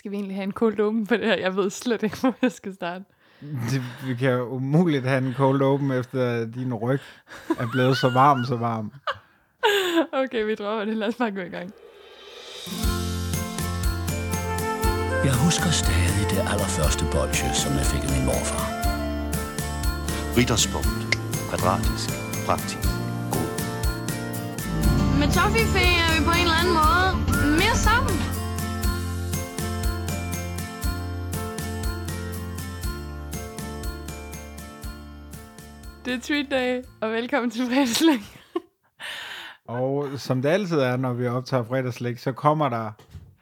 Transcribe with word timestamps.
Skal 0.00 0.10
vi 0.10 0.16
egentlig 0.16 0.36
have 0.36 0.44
en 0.44 0.52
cold 0.52 0.80
open 0.80 1.06
på 1.06 1.16
det 1.16 1.26
her? 1.26 1.36
Jeg 1.36 1.56
ved 1.56 1.70
slet 1.70 2.02
ikke, 2.02 2.16
hvor 2.20 2.34
jeg 2.42 2.52
skal 2.52 2.74
starte. 2.74 3.04
Det, 3.40 3.82
vi 4.06 4.14
kan 4.14 4.30
jo 4.30 4.44
umuligt 4.48 5.04
have 5.04 5.26
en 5.26 5.34
cold 5.34 5.62
open, 5.62 5.90
efter 5.90 6.46
din 6.46 6.74
ryg 6.74 7.00
er 7.58 7.68
blevet 7.72 7.96
så 7.96 8.08
varm, 8.08 8.44
så 8.44 8.56
varm. 8.56 8.92
Okay, 10.12 10.44
vi 10.44 10.54
dropper 10.54 10.84
det. 10.84 10.96
Lad 10.96 11.08
os 11.08 11.14
bare 11.14 11.30
gå 11.30 11.40
i 11.40 11.48
gang. 11.48 11.72
Jeg 15.24 15.34
husker 15.44 15.70
stadig 15.82 16.24
det 16.30 16.40
allerførste 16.52 17.04
bolsje, 17.12 17.54
som 17.54 17.72
jeg 17.72 17.86
fik 17.92 18.02
af 18.08 18.10
min 18.16 18.24
morfar. 18.26 18.66
Ritterspunkt. 20.36 21.02
Kvadratisk. 21.48 22.08
Praktisk. 22.46 22.88
God. 23.34 23.50
Med 25.20 25.28
Toffifee 25.36 25.92
er 26.04 26.10
vi 26.16 26.20
på 26.28 26.32
en 26.38 26.44
eller 26.48 26.58
anden 26.62 26.74
måde 26.82 27.08
mere 27.60 27.76
sammen. 27.88 28.29
Det 36.04 36.14
er 36.14 36.20
treat 36.20 36.46
day, 36.50 36.82
og 37.00 37.10
velkommen 37.12 37.50
til 37.50 37.66
fredagslæg. 37.66 38.20
Og 39.66 40.08
som 40.16 40.42
det 40.42 40.48
altid 40.48 40.78
er, 40.78 40.96
når 40.96 41.12
vi 41.12 41.26
optager 41.26 41.64
fredagslæg, 41.64 42.20
så 42.20 42.32
kommer 42.32 42.68
der 42.68 42.90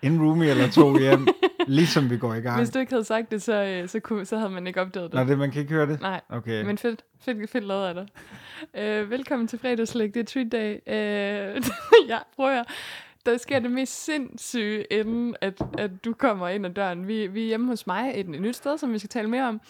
en 0.02 0.22
roomie 0.22 0.50
eller 0.50 0.70
to 0.70 0.98
hjem, 0.98 1.26
ligesom 1.66 2.10
vi 2.10 2.18
går 2.18 2.34
i 2.34 2.40
gang. 2.40 2.56
Hvis 2.56 2.70
du 2.70 2.78
ikke 2.78 2.92
havde 2.92 3.04
sagt 3.04 3.30
det, 3.30 3.42
så, 3.42 3.52
øh, 3.64 3.88
så, 3.88 4.00
kunne, 4.00 4.24
så 4.24 4.36
havde 4.36 4.50
man 4.50 4.66
ikke 4.66 4.80
opdaget 4.80 5.12
det. 5.12 5.20
Nå, 5.20 5.26
det, 5.26 5.38
man 5.38 5.50
kan 5.50 5.60
ikke 5.60 5.74
høre 5.74 5.86
det? 5.86 6.00
Nej, 6.00 6.20
Okay. 6.30 6.64
men 6.64 6.78
fedt, 6.78 7.04
fedt, 7.20 7.50
fedt 7.50 7.64
lavet 7.64 7.86
af 7.86 7.94
dig. 7.94 8.06
Øh, 8.82 9.10
velkommen 9.10 9.48
til 9.48 9.58
fredagslæg, 9.58 10.14
det 10.14 10.20
er 10.20 10.24
treat 10.24 10.52
day. 10.52 10.72
Øh, 10.86 11.62
ja, 12.12 12.18
prøv 12.36 12.46
at 12.48 12.54
høre. 12.54 12.64
Der 13.26 13.36
sker 13.38 13.58
det 13.58 13.70
mest 13.70 14.04
sindssyge, 14.04 14.84
inden 14.90 15.36
at, 15.40 15.62
at 15.78 15.90
du 16.04 16.12
kommer 16.12 16.48
ind 16.48 16.66
ad 16.66 16.70
døren. 16.70 17.08
Vi, 17.08 17.26
vi 17.26 17.42
er 17.42 17.46
hjemme 17.46 17.66
hos 17.66 17.86
mig 17.86 18.12
et, 18.14 18.20
et 18.28 18.40
nyt 18.42 18.56
sted, 18.56 18.78
som 18.78 18.92
vi 18.92 18.98
skal 18.98 19.08
tale 19.08 19.28
mere 19.30 19.48
om. 19.48 19.60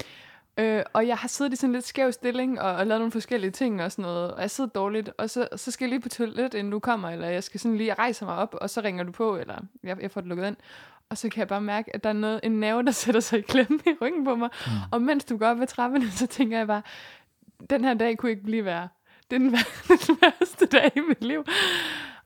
Øh, 0.59 0.83
og 0.93 1.07
jeg 1.07 1.17
har 1.17 1.29
siddet 1.29 1.53
i 1.53 1.57
sådan 1.57 1.73
lidt 1.73 1.87
skæv 1.87 2.13
stilling 2.13 2.61
og, 2.61 2.73
og 2.73 2.87
lavet 2.87 3.01
nogle 3.01 3.13
forskellige 3.13 3.51
ting 3.51 3.83
og 3.83 3.93
sådan 3.93 4.03
noget. 4.03 4.35
Og 4.35 4.41
jeg 4.41 4.51
sidder 4.51 4.71
dårligt, 4.71 5.11
og 5.19 5.31
så, 5.31 5.49
så 5.57 5.71
skal 5.71 5.85
jeg 5.85 5.91
lige 5.91 6.01
på 6.01 6.09
toilet, 6.09 6.55
inden 6.55 6.71
du 6.73 6.79
kommer, 6.79 7.11
eller 7.11 7.29
jeg 7.29 7.45
skal 7.45 7.61
sådan 7.61 7.77
lige 7.77 7.95
rejse 7.95 8.25
mig 8.25 8.35
op, 8.35 8.55
og 8.61 8.71
så 8.71 8.81
ringer 8.81 9.05
du 9.05 9.13
på, 9.13 9.37
eller 9.37 9.55
jeg, 9.85 9.97
jeg 10.03 10.11
får 10.11 10.21
det 10.21 10.29
lukket 10.29 10.47
ind. 10.47 10.57
Og 11.11 11.19
så 11.19 11.29
kan 11.29 11.39
jeg 11.41 11.49
bare 11.49 11.61
mærke, 11.61 11.95
at 11.95 12.05
der 12.05 12.09
er 12.09 12.15
noget, 12.15 12.41
en 12.43 12.53
nerve, 12.61 12.83
der 12.83 12.91
sætter 13.03 13.21
sig 13.21 13.39
i 13.39 13.43
klemme 13.43 13.79
i 13.87 13.91
ryggen 14.03 14.25
på 14.25 14.35
mig. 14.35 14.49
Mm. 14.67 14.73
Og 14.93 15.03
mens 15.03 15.25
du 15.25 15.37
går 15.37 15.47
op 15.47 15.61
ad 15.61 15.67
trapperne, 15.67 16.11
så 16.21 16.27
tænker 16.27 16.59
jeg 16.59 16.67
bare, 16.67 16.83
den 17.71 17.85
her 17.85 17.95
dag 17.95 18.19
kunne 18.19 18.31
ikke 18.31 18.43
blive 18.45 18.65
værre. 18.65 18.89
Det 19.31 19.37
er 19.37 19.41
den, 19.41 19.53
vær- 19.53 19.97
den 20.07 20.19
værste 20.23 20.67
dag 20.67 20.93
i 20.97 21.01
mit 21.09 21.25
liv. 21.25 21.45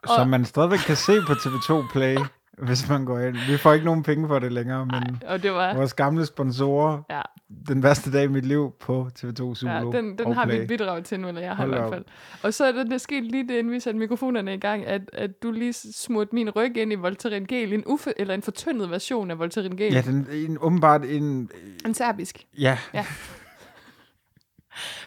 Som 0.06 0.28
man 0.28 0.44
stadigvæk 0.44 0.78
kan 0.78 0.96
se 0.96 1.12
på 1.27 1.33
TV2 1.33 1.92
Play, 1.92 2.17
hvis 2.67 2.89
man 2.89 3.05
går 3.05 3.19
ind. 3.19 3.36
Vi 3.50 3.56
får 3.56 3.72
ikke 3.72 3.86
nogen 3.86 4.03
penge 4.03 4.28
for 4.28 4.39
det 4.39 4.53
længere, 4.53 4.86
men 4.86 5.22
Og 5.27 5.42
det 5.42 5.53
var... 5.53 5.75
vores 5.75 5.95
gamle 5.95 6.27
sponsorer, 6.27 7.03
Ja, 7.11 7.22
den 7.69 7.83
værste 7.83 8.12
dag 8.12 8.25
i 8.25 8.27
mit 8.27 8.47
liv 8.47 8.72
på 8.81 9.08
TV2 9.19 9.55
Zulu 9.55 9.72
ja 9.72 9.81
den, 9.81 10.19
den 10.19 10.33
har 10.33 10.47
vi 10.47 10.56
et 10.56 10.69
bidrag 10.69 11.05
til 11.05 11.20
nu, 11.20 11.28
eller 11.28 11.41
jeg 11.41 11.50
har 11.50 11.56
Hold 11.56 11.70
i 11.70 11.75
hvert 11.75 11.91
fald. 11.92 12.05
Og 12.42 12.55
så 12.55 12.64
er 12.64 12.73
det, 12.73 12.91
det 12.91 13.00
sket 13.00 13.25
lige 13.25 13.48
det, 13.48 13.55
inden 13.55 13.73
vi 13.73 13.80
satte 13.80 13.98
mikrofonerne 13.98 14.55
i 14.55 14.58
gang, 14.58 14.86
at, 14.86 15.03
at 15.12 15.42
du 15.42 15.50
lige 15.50 15.73
smurte 15.73 16.34
min 16.34 16.50
ryg 16.50 16.77
ind 16.77 16.92
i 16.92 16.95
Voltaren 16.95 17.47
Gel, 17.47 17.73
en 17.73 17.83
uffe, 17.86 18.12
eller 18.17 18.34
en 18.34 18.42
fortyndet 18.42 18.91
version 18.91 19.30
af 19.30 19.39
Voltaren 19.39 19.77
Gel. 19.77 19.92
Ja, 19.92 20.00
den, 20.00 20.27
en, 20.33 20.58
åbenbart 20.61 21.05
en... 21.05 21.50
En 21.86 21.95
serbisk. 21.95 22.47
Ja, 22.58 22.78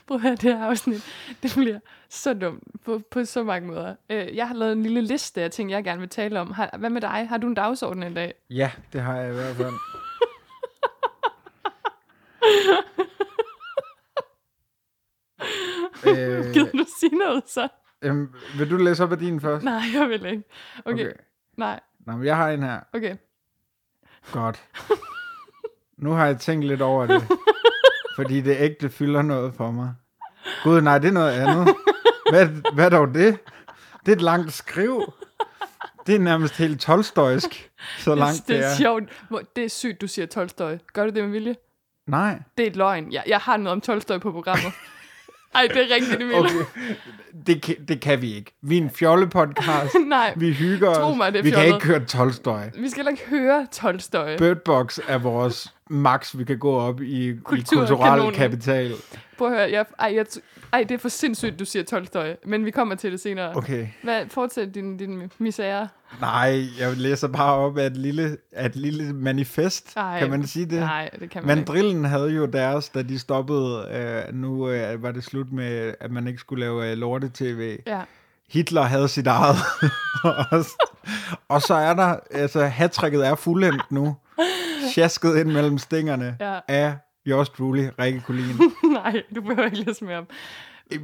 Prøv 0.08 0.16
at 0.16 0.21
høre 0.21 0.31
det 0.31 0.41
her 0.58 0.66
afsnit. 0.66 1.05
Det 1.44 1.53
bliver 1.58 1.80
så 2.09 2.33
dumt 2.33 2.63
på, 2.85 3.02
på 3.11 3.25
så 3.25 3.44
mange 3.44 3.67
måder. 3.67 3.95
Øh, 4.09 4.35
jeg 4.35 4.47
har 4.47 4.55
lavet 4.55 4.72
en 4.73 4.83
lille 4.83 5.02
liste 5.02 5.41
af 5.41 5.52
ting, 5.52 5.72
jeg 5.72 5.83
gerne 5.83 5.99
vil 5.99 6.09
tale 6.09 6.39
om. 6.39 6.52
Har, 6.52 6.69
hvad 6.77 6.89
med 6.89 7.02
dig? 7.02 7.27
Har 7.30 7.38
du 7.38 7.47
en 7.47 7.53
dagsorden 7.53 8.03
i 8.03 8.13
dag? 8.13 8.33
ja, 8.49 8.72
det 8.94 9.02
har 9.02 9.16
jeg 9.17 9.31
i 9.31 9.33
hvert 9.33 9.55
fald. 9.55 9.73
øh, 16.07 16.53
Gider 16.53 16.72
du 16.72 16.85
sige 17.00 17.16
noget 17.18 17.44
så? 17.50 17.68
øhm, 18.01 18.34
vil 18.57 18.69
du 18.69 18.78
læse 18.78 19.03
op 19.03 19.12
af 19.12 19.18
din 19.18 19.41
først? 19.41 19.63
Nej, 19.66 19.81
jeg 19.94 20.09
vil 20.09 20.25
ikke. 20.25 20.44
Okay. 20.85 20.94
okay. 21.06 21.12
Nej, 21.57 21.79
Nå, 22.06 22.13
men 22.13 22.25
jeg 22.25 22.35
har 22.35 22.50
en 22.50 22.63
her. 22.63 22.79
okay. 22.94 23.16
Godt. 24.31 24.63
Nu 25.97 26.12
har 26.12 26.25
jeg 26.25 26.39
tænkt 26.39 26.66
lidt 26.66 26.81
over 26.81 27.06
det, 27.06 27.22
fordi 28.15 28.41
det 28.41 28.57
ægte 28.59 28.89
fylder 28.89 29.21
noget 29.21 29.53
for 29.57 29.71
mig. 29.71 29.93
Gud, 30.63 30.81
nej, 30.81 30.99
det 30.99 31.07
er 31.07 31.11
noget 31.11 31.31
andet. 31.31 31.75
Hvad, 32.31 32.47
hvad 32.73 32.85
er 32.85 32.89
dog 32.89 33.07
det? 33.07 33.37
Det 34.05 34.11
er 34.11 34.15
et 34.15 34.21
langt 34.21 34.53
skriv. 34.53 35.13
Det 36.07 36.15
er 36.15 36.19
nærmest 36.19 36.57
helt 36.57 36.81
tolstoysk, 36.81 37.71
så 37.97 38.15
langt 38.15 38.37
det, 38.37 38.47
det 38.47 38.57
er 38.65 38.69
er. 38.69 38.75
sjovt. 38.75 39.03
Det 39.55 39.63
er 39.65 39.69
sygt, 39.69 40.01
du 40.01 40.07
siger 40.07 40.25
Tolstoy. 40.25 40.73
Gør 40.93 41.03
du 41.03 41.09
det 41.09 41.23
med 41.23 41.31
vilje? 41.31 41.55
Nej. 42.07 42.39
Det 42.57 42.63
er 42.63 42.67
et 42.67 42.75
løgn. 42.75 43.11
Jeg, 43.11 43.23
jeg 43.27 43.37
har 43.37 43.57
noget 43.57 43.71
om 43.71 43.81
Tolstoy 43.81 44.17
på 44.17 44.31
programmet. 44.31 44.73
Ej, 45.55 45.67
det 45.73 45.77
er 45.91 45.95
rigtigt, 45.95 46.21
Emil. 46.21 46.35
Okay. 46.35 46.49
Det, 47.47 47.61
kan, 47.61 47.75
det 47.88 48.01
kan 48.01 48.21
vi 48.21 48.35
ikke. 48.35 48.51
Vi 48.61 48.77
er 48.77 48.81
en 48.81 48.89
fjolle-podcast. 48.89 49.95
Nej, 50.07 50.33
Vi 50.35 50.51
hygger. 50.51 50.93
Tro 50.93 51.13
mig, 51.13 51.33
det 51.33 51.39
er 51.39 51.43
vi 51.43 51.49
kan 51.49 51.59
fjollet. 51.59 51.75
ikke 51.75 51.88
høre 51.88 52.05
Tolstoy. 52.05 52.59
vi 52.79 52.89
skal 52.89 52.95
heller 53.05 53.11
ikke 53.11 53.25
høre 53.29 53.67
Tolstoy. 53.71 54.38
Bird 54.38 54.57
Box 54.57 54.99
er 55.07 55.17
vores 55.17 55.73
max, 55.89 56.38
vi 56.38 56.44
kan 56.44 56.57
gå 56.59 56.75
op 56.79 57.01
i, 57.01 57.33
kulturel 57.44 58.33
kapital. 58.35 58.94
Prøv 59.38 59.47
at 59.47 59.57
høre. 59.57 59.71
Jeg, 59.71 59.85
ej, 59.99 60.13
jeg, 60.15 60.25
ej, 60.73 60.83
det 60.83 60.91
er 60.95 60.97
for 60.99 61.09
sindssygt, 61.09 61.59
du 61.59 61.65
siger 61.65 61.83
Tolstoy. 61.83 62.33
Men 62.45 62.65
vi 62.65 62.71
kommer 62.71 62.95
til 62.95 63.11
det 63.11 63.19
senere. 63.19 63.55
Okay. 63.55 63.87
Hvad, 64.03 64.25
fortsæt 64.29 64.75
din, 64.75 64.97
din 64.97 65.31
misære. 65.37 65.87
Nej, 66.21 66.63
jeg 66.79 66.97
læser 66.97 67.27
bare 67.27 67.53
op 67.53 67.77
af 67.77 67.85
et 67.85 67.97
lille, 67.97 68.37
af 68.51 68.65
et 68.65 68.75
lille 68.75 69.13
manifest. 69.13 69.93
Ej, 69.97 70.19
kan 70.19 70.29
man 70.29 70.47
sige 70.47 70.65
det? 70.65 70.79
Nej, 70.79 71.09
det 71.19 71.29
kan 71.29 71.45
man 71.45 71.57
ikke. 71.57 71.69
Mandrillen 71.71 72.05
havde 72.05 72.29
jo 72.29 72.45
deres, 72.45 72.89
da 72.89 73.01
de 73.01 73.19
stoppede. 73.19 73.87
Øh, 73.91 74.35
nu 74.35 74.69
øh, 74.69 75.03
var 75.03 75.11
det 75.11 75.23
slut 75.23 75.51
med, 75.51 75.93
at 75.99 76.11
man 76.11 76.27
ikke 76.27 76.39
skulle 76.39 76.59
lave 76.59 76.91
øh, 76.91 76.97
lorte-tv. 76.97 77.77
Ja. 77.87 78.01
Hitler 78.49 78.81
havde 78.81 79.07
sit 79.07 79.27
eget. 79.27 79.55
og, 80.51 80.65
og 81.47 81.61
så 81.61 81.73
er 81.73 81.93
der, 81.93 82.15
altså 82.31 82.65
hattricket 82.65 83.27
er 83.27 83.35
fuldendt 83.35 83.91
nu. 83.91 84.15
Sjasket 84.95 85.37
ind 85.37 85.51
mellem 85.51 85.77
stængerne 85.77 86.37
Ja. 86.39 86.59
af 86.67 86.93
Jost 87.25 87.53
Truly, 87.53 87.88
Rikke 88.00 88.22
Kulin. 88.22 88.56
Nej, 88.94 89.24
du 89.36 89.41
behøver 89.41 89.66
ikke 89.66 89.78
læse 89.78 90.06
mere 90.06 90.18
om. 90.18 90.28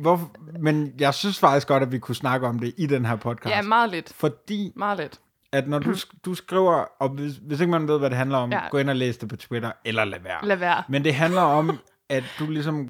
Hvorfor, 0.01 0.35
men 0.59 0.93
jeg 0.99 1.13
synes 1.13 1.39
faktisk 1.39 1.67
godt, 1.67 1.83
at 1.83 1.91
vi 1.91 1.99
kunne 1.99 2.15
snakke 2.15 2.47
om 2.47 2.59
det 2.59 2.73
i 2.77 2.85
den 2.85 3.05
her 3.05 3.15
podcast. 3.15 3.55
Ja, 3.55 3.61
meget 3.61 3.89
lidt. 3.89 4.13
fordi 4.13 4.73
Meget 4.75 4.97
lidt. 4.97 5.19
at 5.51 5.67
når 5.67 5.79
du, 5.79 5.95
du 6.25 6.35
skriver, 6.35 6.85
og 6.99 7.09
hvis, 7.09 7.33
hvis 7.41 7.59
ikke 7.59 7.71
man 7.71 7.87
ved, 7.87 7.99
hvad 7.99 8.09
det 8.09 8.17
handler 8.17 8.37
om, 8.37 8.51
ja. 8.51 8.69
gå 8.69 8.77
ind 8.77 8.89
og 8.89 8.95
læs 8.95 9.17
det 9.17 9.29
på 9.29 9.35
Twitter, 9.35 9.71
eller 9.85 10.05
lad 10.05 10.19
være. 10.19 10.47
Lad 10.47 10.57
være. 10.57 10.83
Men 10.89 11.03
det 11.03 11.15
handler 11.15 11.41
om, 11.41 11.77
at 12.09 12.23
du 12.39 12.51
ligesom 12.51 12.89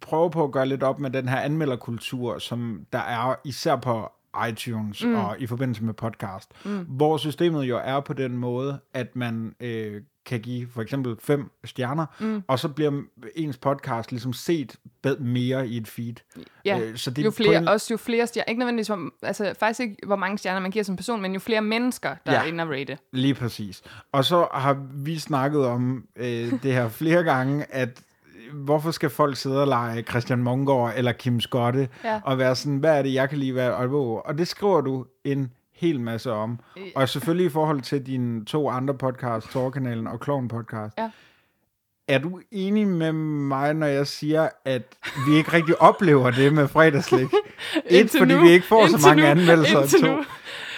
prøver 0.00 0.28
på 0.28 0.44
at 0.44 0.52
gøre 0.52 0.66
lidt 0.66 0.82
op 0.82 0.98
med 0.98 1.10
den 1.10 1.28
her 1.28 1.40
anmelderkultur, 1.40 2.38
som 2.38 2.80
der 2.92 2.98
er 2.98 3.34
især 3.44 3.76
på 3.76 4.12
iTunes 4.48 5.04
mm. 5.04 5.14
og 5.14 5.36
i 5.38 5.46
forbindelse 5.46 5.84
med 5.84 5.94
podcast, 5.94 6.50
mm. 6.64 6.84
hvor 6.88 7.16
systemet 7.16 7.64
jo 7.64 7.80
er 7.84 8.00
på 8.00 8.12
den 8.12 8.36
måde, 8.36 8.80
at 8.94 9.16
man 9.16 9.54
øh, 9.60 10.02
kan 10.26 10.40
give 10.40 10.68
for 10.74 10.82
eksempel 10.82 11.16
fem 11.20 11.50
stjerner, 11.64 12.06
mm. 12.20 12.42
og 12.48 12.58
så 12.58 12.68
bliver 12.68 13.02
ens 13.36 13.56
podcast 13.56 14.10
ligesom 14.12 14.32
set 14.32 14.76
bed- 15.02 15.18
mere 15.18 15.68
i 15.68 15.76
et 15.76 15.88
feed. 15.88 16.14
Ja, 16.64 16.78
Øh, 16.80 16.96
så 16.96 17.10
det 17.10 17.24
jo 17.24 17.30
flere, 17.30 17.56
en- 17.58 17.68
også 17.68 17.86
jo 17.94 17.96
flere 17.96 18.26
stjerner, 18.26 18.48
ikke 18.48 18.58
nødvendigvis, 18.58 18.86
hvor, 18.86 19.10
altså 19.22 19.54
faktisk 19.58 19.80
ikke, 19.80 19.96
hvor 20.06 20.16
mange 20.16 20.38
stjerner 20.38 20.60
man 20.60 20.70
giver 20.70 20.82
som 20.82 20.96
person, 20.96 21.22
men 21.22 21.32
jo 21.34 21.40
flere 21.40 21.60
mennesker, 21.60 22.14
der 22.26 22.32
ja. 22.32 22.38
Er 22.40 22.44
inde 22.44 22.62
at 22.62 22.68
rate. 22.70 22.98
Lige 23.12 23.34
præcis. 23.34 23.82
Og 24.12 24.24
så 24.24 24.48
har 24.54 24.86
vi 24.94 25.18
snakket 25.18 25.66
om 25.66 26.04
øh, 26.16 26.52
det 26.62 26.72
her 26.72 26.88
flere 26.88 27.22
gange, 27.24 27.64
at 27.74 28.02
øh, 28.36 28.54
hvorfor 28.64 28.90
skal 28.90 29.10
folk 29.10 29.36
sidde 29.36 29.60
og 29.60 29.66
lege 29.68 30.02
Christian 30.02 30.38
Mongård 30.42 30.92
eller 30.96 31.12
Kim 31.12 31.40
Skotte, 31.40 31.88
Ja. 32.04 32.20
og 32.24 32.38
være 32.38 32.56
sådan, 32.56 32.78
hvad 32.78 32.98
er 32.98 33.02
det, 33.02 33.14
jeg 33.14 33.28
kan 33.28 33.38
lide, 33.38 33.54
det, 33.60 33.70
og, 33.72 34.26
og 34.26 34.38
det 34.38 34.48
skriver 34.48 34.80
du 34.80 35.06
en 35.24 35.52
hel 35.76 36.00
masse 36.00 36.32
om. 36.32 36.58
Og 36.94 37.08
selvfølgelig 37.08 37.46
i 37.46 37.50
forhold 37.50 37.80
til 37.80 38.06
dine 38.06 38.44
to 38.44 38.70
andre 38.70 38.94
podcasts, 38.94 39.52
Torkanalen 39.52 40.06
og 40.06 40.20
Kloven 40.20 40.48
Podcast. 40.48 40.94
Ja. 40.98 41.10
Er 42.08 42.18
du 42.18 42.40
enig 42.50 42.86
med 42.88 43.12
mig, 43.12 43.74
når 43.74 43.86
jeg 43.86 44.06
siger, 44.06 44.48
at 44.64 44.82
vi 45.28 45.34
ikke 45.36 45.52
rigtig 45.52 45.82
oplever 45.82 46.30
det 46.30 46.52
med 46.52 46.68
fredagslik? 46.68 47.28
Et, 47.90 48.10
fordi 48.18 48.34
nu. 48.34 48.40
vi 48.40 48.50
ikke 48.50 48.66
får 48.66 48.86
så 48.86 48.92
Indtil 48.92 49.08
mange 49.08 49.22
nu. 49.22 49.28
anmeldelser. 49.28 49.80
Indtil 49.80 50.00
To, 50.00 50.06
nu. 50.16 50.24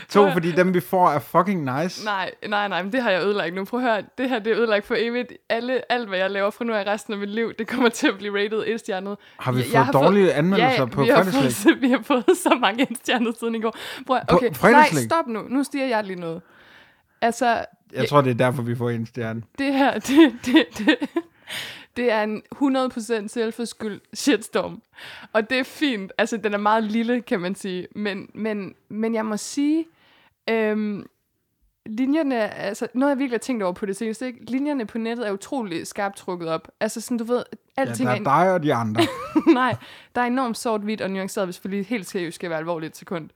To, 0.08 0.30
fordi 0.32 0.52
dem 0.52 0.74
vi 0.74 0.80
får 0.80 1.08
er 1.10 1.18
fucking 1.18 1.80
nice. 1.80 2.04
Nej, 2.04 2.30
nej, 2.48 2.68
nej, 2.68 2.82
men 2.82 2.92
det 2.92 3.02
har 3.02 3.10
jeg 3.10 3.22
ødelagt 3.22 3.54
nu. 3.54 3.64
Prøv 3.64 3.80
at 3.80 3.86
høre, 3.86 4.02
det 4.18 4.28
her 4.28 4.38
det 4.38 4.52
er 4.52 4.58
ødelagt 4.58 4.86
for 4.86 4.94
evigt. 4.98 5.32
Alle, 5.48 5.92
alt, 5.92 6.08
hvad 6.08 6.18
jeg 6.18 6.30
laver 6.30 6.50
fra 6.50 6.64
nu 6.64 6.72
af 6.74 6.84
resten 6.86 7.12
af 7.14 7.18
mit 7.20 7.28
liv, 7.30 7.52
det 7.58 7.68
kommer 7.68 7.88
til 7.88 8.08
at 8.08 8.18
blive 8.18 8.38
rated 8.44 8.64
et 8.66 8.80
stjernet. 8.80 9.16
Har 9.36 9.52
vi 9.52 9.62
Jeg- 9.72 9.84
fået 9.86 10.02
dårlige 10.02 10.32
anmeldelser 10.32 10.82
ja, 10.82 10.84
på 10.84 11.02
vi 11.02 11.08
har, 11.08 11.22
fået, 11.24 11.80
vi 11.80 11.90
har 11.90 12.02
fået 12.02 12.24
så 12.42 12.58
mange 12.60 12.86
stjerner 12.94 13.32
siden 13.40 13.54
i 13.54 13.60
går. 13.60 13.76
Prøv, 14.06 14.16
at- 14.16 14.26
På 14.28 14.36
okay, 14.36 14.50
nej, 14.70 14.88
stop 15.06 15.26
nu. 15.26 15.42
Nu 15.48 15.64
stiger 15.64 15.86
jeg 15.86 16.04
lige 16.04 16.20
noget. 16.20 16.42
Altså, 17.20 17.64
Jeg 17.92 18.08
tror, 18.08 18.20
det 18.20 18.30
er 18.30 18.34
derfor, 18.34 18.62
vi 18.62 18.76
får 18.76 18.90
en 18.90 19.06
stjerne. 19.06 19.42
det 19.58 19.72
her, 19.74 19.98
det, 20.08 20.32
det, 20.46 20.64
det, 20.78 20.96
det 21.96 22.12
er 22.12 22.22
en 22.22 22.42
100% 22.54 23.28
selvforskyldt 23.28 24.02
shitstorm. 24.14 24.82
Og 25.32 25.50
det 25.50 25.58
er 25.58 25.64
fint. 25.64 26.12
Altså, 26.18 26.36
den 26.36 26.54
er 26.54 26.58
meget 26.58 26.84
lille, 26.84 27.20
kan 27.22 27.40
man 27.40 27.54
sige. 27.54 27.86
Men, 27.94 28.30
men, 28.34 28.74
men 28.88 29.14
jeg 29.14 29.26
må 29.26 29.36
sige, 29.36 29.84
øhm, 30.48 31.06
linjerne, 31.86 32.54
altså 32.54 32.88
noget 32.94 33.10
jeg 33.10 33.18
virkelig 33.18 33.34
har 33.34 33.38
tænkt 33.38 33.62
over 33.62 33.72
på 33.72 33.86
det 33.86 33.96
seneste, 33.96 34.26
ikke? 34.26 34.50
linjerne 34.50 34.86
på 34.86 34.98
nettet 34.98 35.28
er 35.28 35.32
utrolig 35.32 35.86
skarpt 35.86 36.16
trukket 36.16 36.48
op. 36.48 36.68
Altså 36.80 37.00
sådan, 37.00 37.18
du 37.18 37.24
ved, 37.24 37.42
Ja, 37.78 37.82
alting 37.82 38.08
der 38.08 38.14
er... 38.14 38.42
dig 38.42 38.52
og 38.52 38.62
de 38.62 38.74
andre. 38.74 39.02
Nej, 39.54 39.76
der 40.14 40.20
er 40.20 40.26
enormt 40.26 40.56
sort-hvidt 40.58 41.00
og 41.00 41.10
nuanceret, 41.10 41.46
hvis 41.46 41.64
vi 41.64 41.70
lige 41.70 41.82
helt 41.82 42.06
seriøst 42.06 42.34
skal 42.34 42.50
være 42.50 42.58
alvorligt 42.58 42.90
et 42.90 42.96
sekund. 42.96 43.30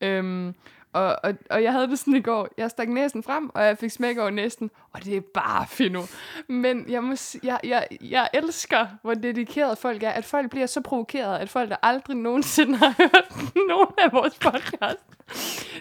Øhm, 0.00 0.54
og, 0.92 1.16
og, 1.22 1.34
og 1.50 1.62
jeg 1.62 1.72
havde 1.72 1.88
det 1.88 1.98
sådan 1.98 2.16
i 2.16 2.20
går. 2.20 2.48
Jeg 2.56 2.70
stak 2.70 2.88
næsen 2.88 3.22
frem, 3.22 3.50
og 3.54 3.64
jeg 3.64 3.78
fik 3.78 3.90
smæk 3.90 4.18
over 4.18 4.30
næsten. 4.30 4.70
Og 4.92 5.04
det 5.04 5.16
er 5.16 5.20
bare 5.34 5.66
fino. 5.66 6.02
Men 6.48 6.84
jeg, 6.88 7.04
må, 7.04 7.14
jeg, 7.42 7.60
jeg, 7.64 7.86
jeg 8.00 8.28
elsker, 8.34 8.86
hvor 9.02 9.14
dedikeret 9.14 9.78
folk 9.78 10.02
er. 10.02 10.10
At 10.10 10.24
folk 10.24 10.50
bliver 10.50 10.66
så 10.66 10.80
provokeret, 10.80 11.38
at 11.38 11.48
folk, 11.48 11.70
der 11.70 11.76
aldrig 11.82 12.16
nogensinde 12.16 12.76
har 12.76 12.94
hørt 12.98 13.54
nogen 13.68 13.94
af 13.98 14.12
vores 14.12 14.34
podcast, 14.34 14.98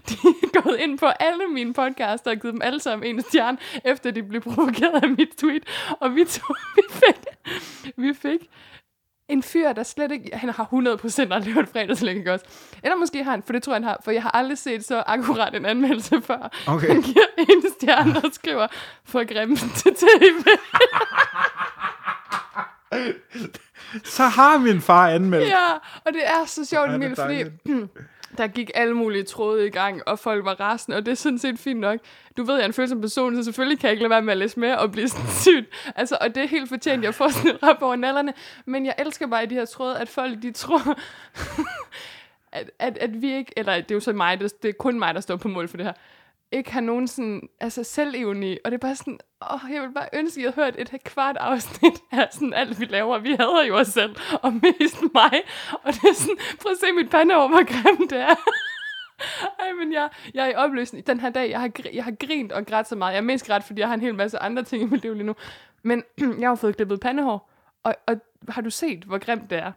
de 0.10 0.14
er 0.14 0.62
gået 0.62 0.78
ind 0.80 0.98
på 1.00 1.06
alle 1.06 1.48
mine 1.48 1.74
podcasts 1.74 2.28
og 2.28 2.38
givet 2.38 2.54
dem 2.54 2.62
alle 2.62 2.80
sammen 2.80 3.16
en 3.16 3.22
stjerne, 3.22 3.58
efter 3.86 4.12
de 4.12 4.24
blev 4.24 4.42
provokeret 4.42 5.04
af 5.04 5.10
mit 5.10 5.30
tweet. 5.38 5.64
Og 6.00 6.16
vi 6.16 6.26
tog, 6.26 6.56
vi 6.76 6.82
fik, 6.90 7.26
vi 7.98 8.14
fik 8.14 8.50
en 9.30 9.44
fyr, 9.44 9.74
der 9.74 9.84
slet 9.84 10.12
ikke... 10.12 10.30
Han 10.34 10.50
har 10.50 10.64
100% 10.64 11.34
aldrig 11.34 11.54
hørt 11.54 11.70
fredagslæg, 11.70 12.16
ikke 12.16 12.34
også? 12.34 12.46
Eller 12.84 12.96
måske 12.96 13.24
har 13.24 13.32
han, 13.32 13.44
for 13.44 13.54
det 13.54 13.64
tror 13.64 13.74
jeg, 13.74 13.76
han 13.76 13.84
har. 13.84 14.02
For 14.04 14.12
jeg 14.12 14.22
har 14.22 14.32
aldrig 14.32 14.58
set 14.58 14.86
så 14.86 15.04
akkurat 15.08 15.56
en 15.56 15.66
anmeldelse 15.66 16.22
før. 16.22 16.52
Okay. 16.68 16.88
Han 16.88 17.02
giver 17.02 17.26
en 17.38 17.64
stjerne 17.80 18.22
og 18.24 18.34
skriver, 18.34 18.68
for 19.06 19.34
grimt 19.34 19.60
til 19.76 19.96
tv. 19.96 20.48
Så 24.04 24.24
har 24.24 24.58
min 24.58 24.82
far 24.82 25.10
anmeldt. 25.10 25.48
ja, 25.48 25.74
og 26.06 26.14
det 26.14 26.28
er 26.28 26.46
så 26.46 26.66
sjovt, 26.66 26.94
Emil, 26.94 27.16
fordi. 27.16 27.44
der 28.38 28.48
gik 28.48 28.72
alle 28.76 28.94
mulige 28.94 29.24
tråde 29.24 29.68
i 29.68 29.70
gang, 29.70 30.02
og 30.08 30.20
folk 30.20 30.46
var 30.46 30.54
rasende, 30.54 30.98
og 30.98 31.06
det 31.06 31.12
er 31.12 31.16
sådan 31.16 31.40
set 31.40 31.60
fint 31.60 31.80
nok. 31.80 32.00
Du 32.38 32.44
ved, 32.44 32.56
jeg 32.56 32.62
er 32.62 32.66
en 32.68 32.74
følsom 32.74 33.02
person, 33.02 33.36
så 33.36 33.44
selvfølgelig 33.44 33.80
kan 33.80 33.88
jeg 33.88 33.92
ikke 33.92 34.04
lade 34.04 34.10
være 34.10 34.22
med 34.22 34.32
at 34.32 34.38
læse 34.38 34.60
med 34.60 34.74
og 34.74 34.92
blive 34.92 35.08
sådan 35.08 35.30
sygt. 35.46 35.94
Altså, 35.96 36.18
og 36.22 36.36
det 36.36 36.44
er 36.44 36.48
helt 36.48 36.70
fortjent, 36.70 37.04
jeg 37.04 37.16
får 37.16 37.30
sådan 37.30 37.52
et 37.52 37.64
rap 37.64 37.82
over 37.82 37.96
nallerne. 37.96 38.34
Men 38.66 38.86
jeg 38.86 38.96
elsker 38.98 39.28
bare 39.28 39.44
i 39.44 39.48
de 39.48 39.56
her 39.56 39.66
tråde, 39.66 40.00
at 40.00 40.10
folk 40.10 40.42
de 40.42 40.52
tror, 40.52 40.98
at, 42.52 42.72
at, 42.80 42.98
at 42.98 43.22
vi 43.22 43.36
ikke, 43.36 43.54
eller 43.58 43.76
det 43.76 43.92
er 43.92 43.96
jo 43.96 44.00
så 44.00 44.14
mig, 44.14 44.40
det, 44.40 44.64
det 44.64 44.70
er 44.70 44.74
kun 44.74 45.00
mig, 45.00 45.16
der 45.16 45.22
står 45.22 45.36
på 45.36 45.48
mål 45.48 45.68
for 45.68 45.78
det 45.78 45.86
her, 45.86 45.94
ikke 46.52 46.72
har 46.72 46.82
nogen 46.82 47.08
sådan, 47.08 47.50
altså 47.60 47.84
selvevne 47.84 48.58
og 48.66 48.72
det 48.72 48.78
er 48.78 48.88
bare 48.88 48.96
sådan, 48.96 49.20
åh, 49.54 49.72
jeg 49.72 49.82
vil 49.82 49.94
bare 49.94 50.10
ønske, 50.14 50.40
at 50.40 50.46
jeg 50.46 50.54
havde 50.56 50.66
hørt 50.66 50.94
et 50.94 51.04
kvart 51.04 51.38
afsnit 51.38 51.94
af 52.12 52.28
sådan 52.32 52.54
alt, 52.54 52.80
vi 52.80 52.86
laver. 52.86 53.20
Vi 53.20 53.32
hader 53.32 53.66
jo 53.68 53.78
os 53.78 53.88
selv, 53.88 54.16
og 54.44 54.54
mest 54.54 55.02
mig, 55.14 55.42
og 55.84 55.94
det 55.94 56.04
er 56.04 56.14
sådan, 56.14 56.38
prøv 56.62 56.72
at 56.72 56.78
se 56.78 56.92
mit 56.92 57.10
pande 57.10 57.36
over, 57.36 57.48
hvor 57.48 57.66
grimt 57.66 58.10
det 58.10 58.20
er. 58.20 58.36
Ej, 59.60 59.74
men 59.80 59.94
jeg, 59.94 60.10
jeg 60.34 60.46
er 60.46 60.52
i 60.52 60.56
opløsning. 60.56 61.08
Den 61.08 61.20
her 61.20 61.30
dag, 61.30 61.50
jeg 61.50 61.60
har, 61.60 61.72
jeg 61.94 62.04
har 62.04 62.14
grint 62.28 62.52
og 62.52 62.66
grædt 62.66 62.88
så 62.88 62.96
meget. 62.96 63.14
Jeg 63.14 63.18
er 63.18 63.24
mest 63.24 63.48
grædt, 63.48 63.64
fordi 63.64 63.80
jeg 63.80 63.88
har 63.88 63.94
en 63.94 64.02
hel 64.02 64.16
masse 64.16 64.40
andre 64.40 64.64
ting 64.64 64.84
i 64.84 64.86
mit 64.86 65.02
liv 65.02 65.14
lige 65.14 65.24
nu. 65.24 65.36
Men 65.84 66.04
jeg 66.42 66.50
har 66.50 66.56
fået 66.56 66.76
klippet 66.76 67.00
pandehår, 67.00 67.52
og, 67.84 67.96
og 68.08 68.16
har 68.50 68.62
du 68.62 68.70
set, 68.70 69.04
hvor 69.04 69.18
grimt 69.18 69.50
det 69.50 69.58
er? 69.58 69.72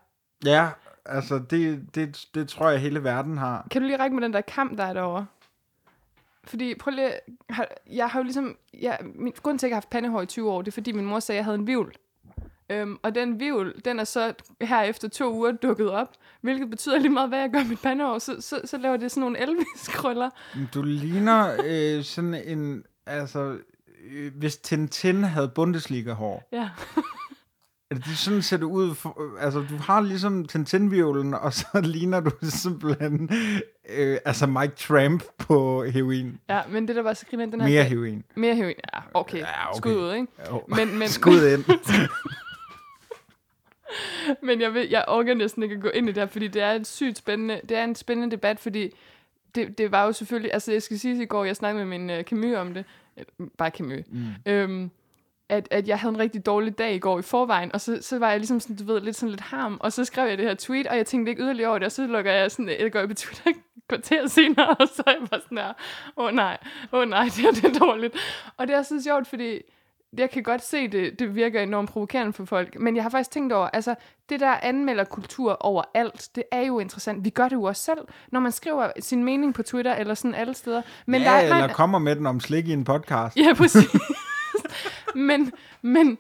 Ja, 0.45 0.69
altså 1.07 1.39
det, 1.51 1.95
det, 1.95 2.25
det 2.35 2.49
tror 2.49 2.71
jeg 2.71 2.81
hele 2.81 3.05
verden 3.05 3.39
har. 3.39 3.67
Kan 3.71 3.83
du 3.83 3.87
lige 3.87 3.99
række 3.99 4.17
med 4.17 4.23
den 4.23 4.33
der 4.33 4.41
kamp, 4.41 4.79
der 4.79 4.85
er 4.85 4.93
derovre? 4.93 5.27
Fordi, 6.45 6.75
prøv 6.75 6.93
lige, 6.93 7.13
jeg 7.93 8.09
har 8.09 8.19
jo 8.19 8.23
ligesom, 8.23 8.57
jeg, 8.81 8.99
min 9.15 9.33
grund 9.43 9.59
til, 9.59 9.67
at 9.67 9.71
jeg 9.71 9.77
har 9.77 9.81
haft 9.81 9.91
pandehår 9.91 10.23
i 10.23 10.27
20 10.27 10.51
år, 10.51 10.63
det 10.63 10.71
er 10.71 10.73
fordi 10.73 10.93
min 10.93 11.05
mor 11.05 11.21
sagde, 11.21 11.37
at 11.37 11.39
jeg 11.39 11.45
havde 11.45 11.59
en 11.59 11.67
vivl. 11.67 11.95
Øhm, 12.71 12.97
og 13.03 13.15
den 13.15 13.41
vivl, 13.41 13.75
den 13.85 14.01
er 14.01 14.05
så 14.05 14.35
her 14.61 14.83
efter 14.83 15.09
to 15.09 15.35
uger 15.35 15.53
dukket 15.53 15.91
op, 15.91 16.09
hvilket 16.41 16.71
betyder 16.71 16.99
lige 16.99 17.11
meget, 17.11 17.29
hvad 17.29 17.39
jeg 17.39 17.51
gør 17.51 17.65
med 17.65 17.77
pandehår, 17.77 18.19
så, 18.19 18.37
så, 18.41 18.61
så 18.65 18.79
laver 18.79 18.97
det 18.97 19.11
sådan 19.11 19.21
nogle 19.21 19.39
Elvis-krøller. 19.39 20.31
Du 20.75 20.83
ligner 20.83 21.57
øh, 21.65 22.05
sådan 22.05 22.35
en, 22.35 22.85
altså, 23.07 23.59
øh, 24.11 24.33
hvis 24.37 24.57
Tintin 24.57 25.25
havde 25.25 25.49
Bundesliga-hår. 25.49 26.49
Ja. 26.53 26.71
Det 27.95 28.19
sådan 28.19 28.43
ser 28.43 28.57
det 28.57 28.65
ud. 28.65 28.95
For, 28.95 29.39
altså, 29.41 29.65
du 29.71 29.77
har 29.77 30.01
ligesom 30.01 30.45
Tintin-violen, 30.45 31.35
og 31.35 31.53
så 31.53 31.67
ligner 31.95 32.21
du 32.21 32.31
simpelthen 32.43 33.31
øh, 33.89 34.19
altså 34.25 34.47
Mike 34.47 34.75
Tramp 34.77 35.25
på 35.39 35.85
heroin. 35.85 36.41
ja, 36.49 36.61
men 36.69 36.89
det 36.89 36.97
der 36.97 37.03
var 37.03 37.15
så 37.15 37.27
grinende, 37.31 37.53
den 37.53 37.61
her... 37.61 37.69
Mere 37.69 37.85
heroin. 37.85 38.25
Mere 38.35 38.55
heroin, 38.55 38.77
ja, 38.95 39.01
okay. 39.15 39.39
Ja, 39.39 39.69
okay. 39.69 39.79
Skud 39.79 39.97
ud, 39.97 40.15
ikke? 40.15 40.27
Jo. 40.51 40.63
Men, 40.69 40.99
men, 40.99 41.09
Skud 41.19 41.47
ind. 41.47 41.65
men 44.47 44.61
jeg, 44.61 44.75
ved, 44.75 44.89
jeg 44.89 45.05
orker 45.09 45.35
næsten 45.35 45.63
ikke 45.63 45.75
at 45.75 45.81
gå 45.81 45.89
ind 45.89 46.09
i 46.09 46.13
det 46.13 46.23
her, 46.23 46.27
fordi 46.27 46.49
det 46.49 46.63
er 46.63 46.73
en 46.73 46.85
sygt 46.85 47.19
spændende, 47.19 47.61
det 47.69 47.77
er 47.77 47.85
en 47.85 47.95
spændende 47.95 48.37
debat, 48.37 48.61
fordi 48.61 48.95
det, 49.55 49.79
det 49.79 49.93
var 49.93 50.05
jo 50.05 50.13
selvfølgelig, 50.13 50.53
altså 50.53 50.73
jeg 50.73 50.83
skal 50.83 50.99
sige, 50.99 51.23
i 51.23 51.27
går, 51.27 51.45
jeg 51.45 51.57
snakkede 51.57 51.87
med 51.87 51.99
min 51.99 52.19
uh, 52.19 52.25
Camus 52.25 52.57
om 52.57 52.75
det, 52.75 52.85
Eller, 53.17 53.49
bare 53.59 53.71
Camus, 53.71 54.05
mm. 54.11 54.27
øhm, 54.47 54.91
at, 55.51 55.69
at 55.71 55.89
jeg 55.89 55.99
havde 55.99 56.15
en 56.15 56.21
rigtig 56.21 56.47
dårlig 56.47 56.79
dag 56.79 56.95
i 56.95 56.99
går 56.99 57.19
i 57.19 57.23
forvejen, 57.23 57.73
og 57.75 57.81
så, 57.81 57.99
så 58.01 58.19
var 58.19 58.31
jeg 58.31 58.39
ligesom 58.39 58.61
sådan, 58.61 58.77
du 58.77 58.85
ved, 58.85 59.01
lidt 59.01 59.17
sådan 59.17 59.31
lidt 59.31 59.41
harm, 59.41 59.77
og 59.81 59.93
så 59.93 60.05
skrev 60.05 60.29
jeg 60.29 60.39
det 60.39 60.47
her 60.47 60.55
tweet, 60.55 60.87
og 60.87 60.97
jeg 60.97 61.07
tænkte 61.07 61.31
ikke 61.31 61.43
yderligere 61.43 61.69
over 61.69 61.79
det, 61.79 61.87
og 61.87 61.93
så 61.93 62.07
lukker 62.07 62.33
jeg 62.33 62.51
sådan, 62.51 62.69
jeg 62.81 62.93
går 62.93 63.01
op 63.01 63.11
i 63.11 63.15
Twitter 63.15 63.61
kvarter 63.89 64.27
senere, 64.27 64.69
og 64.69 64.89
så 64.89 65.03
er 65.07 65.11
jeg 65.11 65.29
bare 65.31 65.41
sådan 65.41 65.59
her, 65.59 65.73
åh 66.17 66.25
oh, 66.25 66.33
nej, 66.33 66.59
åh 66.93 67.01
oh, 67.01 67.09
nej, 67.09 67.25
det 67.25 67.35
her 67.35 67.51
det 67.53 67.65
er 67.65 67.79
dårligt. 67.79 68.17
Og 68.57 68.69
det 68.69 68.77
er 68.77 68.83
så 68.83 69.03
sjovt, 69.05 69.29
fordi 69.29 69.61
jeg 70.19 70.31
kan 70.31 70.43
godt 70.43 70.65
se, 70.65 70.89
det, 70.89 71.19
det 71.19 71.35
virker 71.35 71.61
enormt 71.63 71.91
provokerende 71.91 72.33
for 72.33 72.45
folk, 72.45 72.81
men 72.81 72.97
jeg 72.97 73.05
har 73.05 73.11
faktisk 73.11 73.31
tænkt 73.31 73.53
over, 73.53 73.69
altså 73.73 73.95
det 74.29 74.41
der 74.41 74.55
anmelderkultur 74.63 75.53
overalt, 75.53 76.29
det 76.35 76.45
er 76.53 76.61
jo 76.61 76.79
interessant. 76.79 77.25
Vi 77.25 77.31
gør 77.31 77.49
det 77.49 77.57
jo 77.57 77.63
også 77.63 77.83
selv, 77.83 77.99
når 78.33 78.41
man 78.41 78.53
skriver 78.53 78.91
sin 79.01 79.25
mening 79.25 79.55
på 79.55 79.63
Twitter 79.63 79.95
eller 79.95 80.15
sådan 80.15 80.35
alle 80.35 80.55
steder. 80.55 80.83
Men 81.07 81.23
ja, 81.23 81.29
der 81.29 81.35
er, 81.35 81.55
eller 81.55 81.69
kommer 81.73 81.99
med 81.99 82.17
den 82.17 82.27
om 82.27 82.41
slik 82.41 82.69
i 82.69 82.73
en 82.73 82.85
podcast. 82.85 83.37
Ja, 83.37 83.55
præcis. 83.55 83.89
men, 85.15 85.53
men 85.83 86.19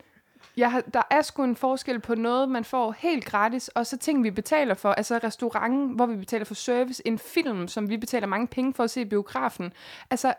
jeg 0.56 0.72
har, 0.72 0.80
der 0.80 1.02
er 1.10 1.22
sgu 1.22 1.44
en 1.44 1.56
forskel 1.56 2.00
på 2.00 2.14
noget, 2.14 2.48
man 2.48 2.64
får 2.64 2.94
helt 2.98 3.24
gratis, 3.24 3.68
og 3.68 3.86
så 3.86 3.96
ting, 3.96 4.24
vi 4.24 4.30
betaler 4.30 4.74
for. 4.74 4.92
Altså 4.92 5.20
restauranten, 5.24 5.88
hvor 5.88 6.06
vi 6.06 6.16
betaler 6.16 6.44
for 6.44 6.54
service. 6.54 7.06
En 7.06 7.18
film, 7.18 7.68
som 7.68 7.88
vi 7.90 7.96
betaler 7.96 8.26
mange 8.26 8.46
penge 8.46 8.74
for 8.74 8.84
at 8.84 8.90
se 8.90 9.00
i 9.00 9.04
biografen. 9.04 9.72
Altså, 10.10 10.34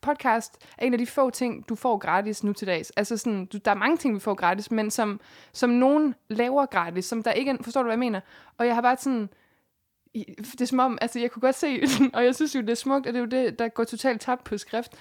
podcast 0.00 0.66
er 0.78 0.86
en 0.86 0.92
af 0.92 0.98
de 0.98 1.06
få 1.06 1.30
ting, 1.30 1.68
du 1.68 1.74
får 1.74 1.98
gratis 1.98 2.44
nu 2.44 2.52
til 2.52 2.66
dags. 2.66 2.90
Altså 2.90 3.16
sådan, 3.16 3.46
du, 3.46 3.58
der 3.64 3.70
er 3.70 3.74
mange 3.74 3.96
ting, 3.96 4.14
vi 4.14 4.20
får 4.20 4.34
gratis, 4.34 4.70
men 4.70 4.90
som, 4.90 5.20
som 5.52 5.70
nogen 5.70 6.14
laver 6.28 6.66
gratis, 6.66 7.04
som 7.04 7.22
der 7.22 7.32
ikke 7.32 7.50
er, 7.50 7.56
forstår 7.62 7.82
du, 7.82 7.86
hvad 7.86 7.94
jeg 7.94 7.98
mener? 7.98 8.20
Og 8.58 8.66
jeg 8.66 8.74
har 8.74 8.82
bare 8.82 8.96
sådan, 8.96 9.28
det 10.14 10.60
er 10.60 10.64
som 10.64 10.78
om, 10.78 10.98
altså 11.00 11.18
jeg 11.18 11.30
kunne 11.30 11.40
godt 11.40 11.54
se, 11.54 11.82
og 12.14 12.24
jeg 12.24 12.34
synes 12.34 12.54
jo, 12.54 12.60
det 12.60 12.70
er 12.70 12.74
smukt, 12.74 13.06
og 13.06 13.12
det 13.12 13.18
er 13.18 13.24
jo 13.24 13.44
det, 13.44 13.58
der 13.58 13.68
går 13.68 13.84
totalt 13.84 14.20
tabt 14.20 14.44
på 14.44 14.58
skrift. 14.58 14.92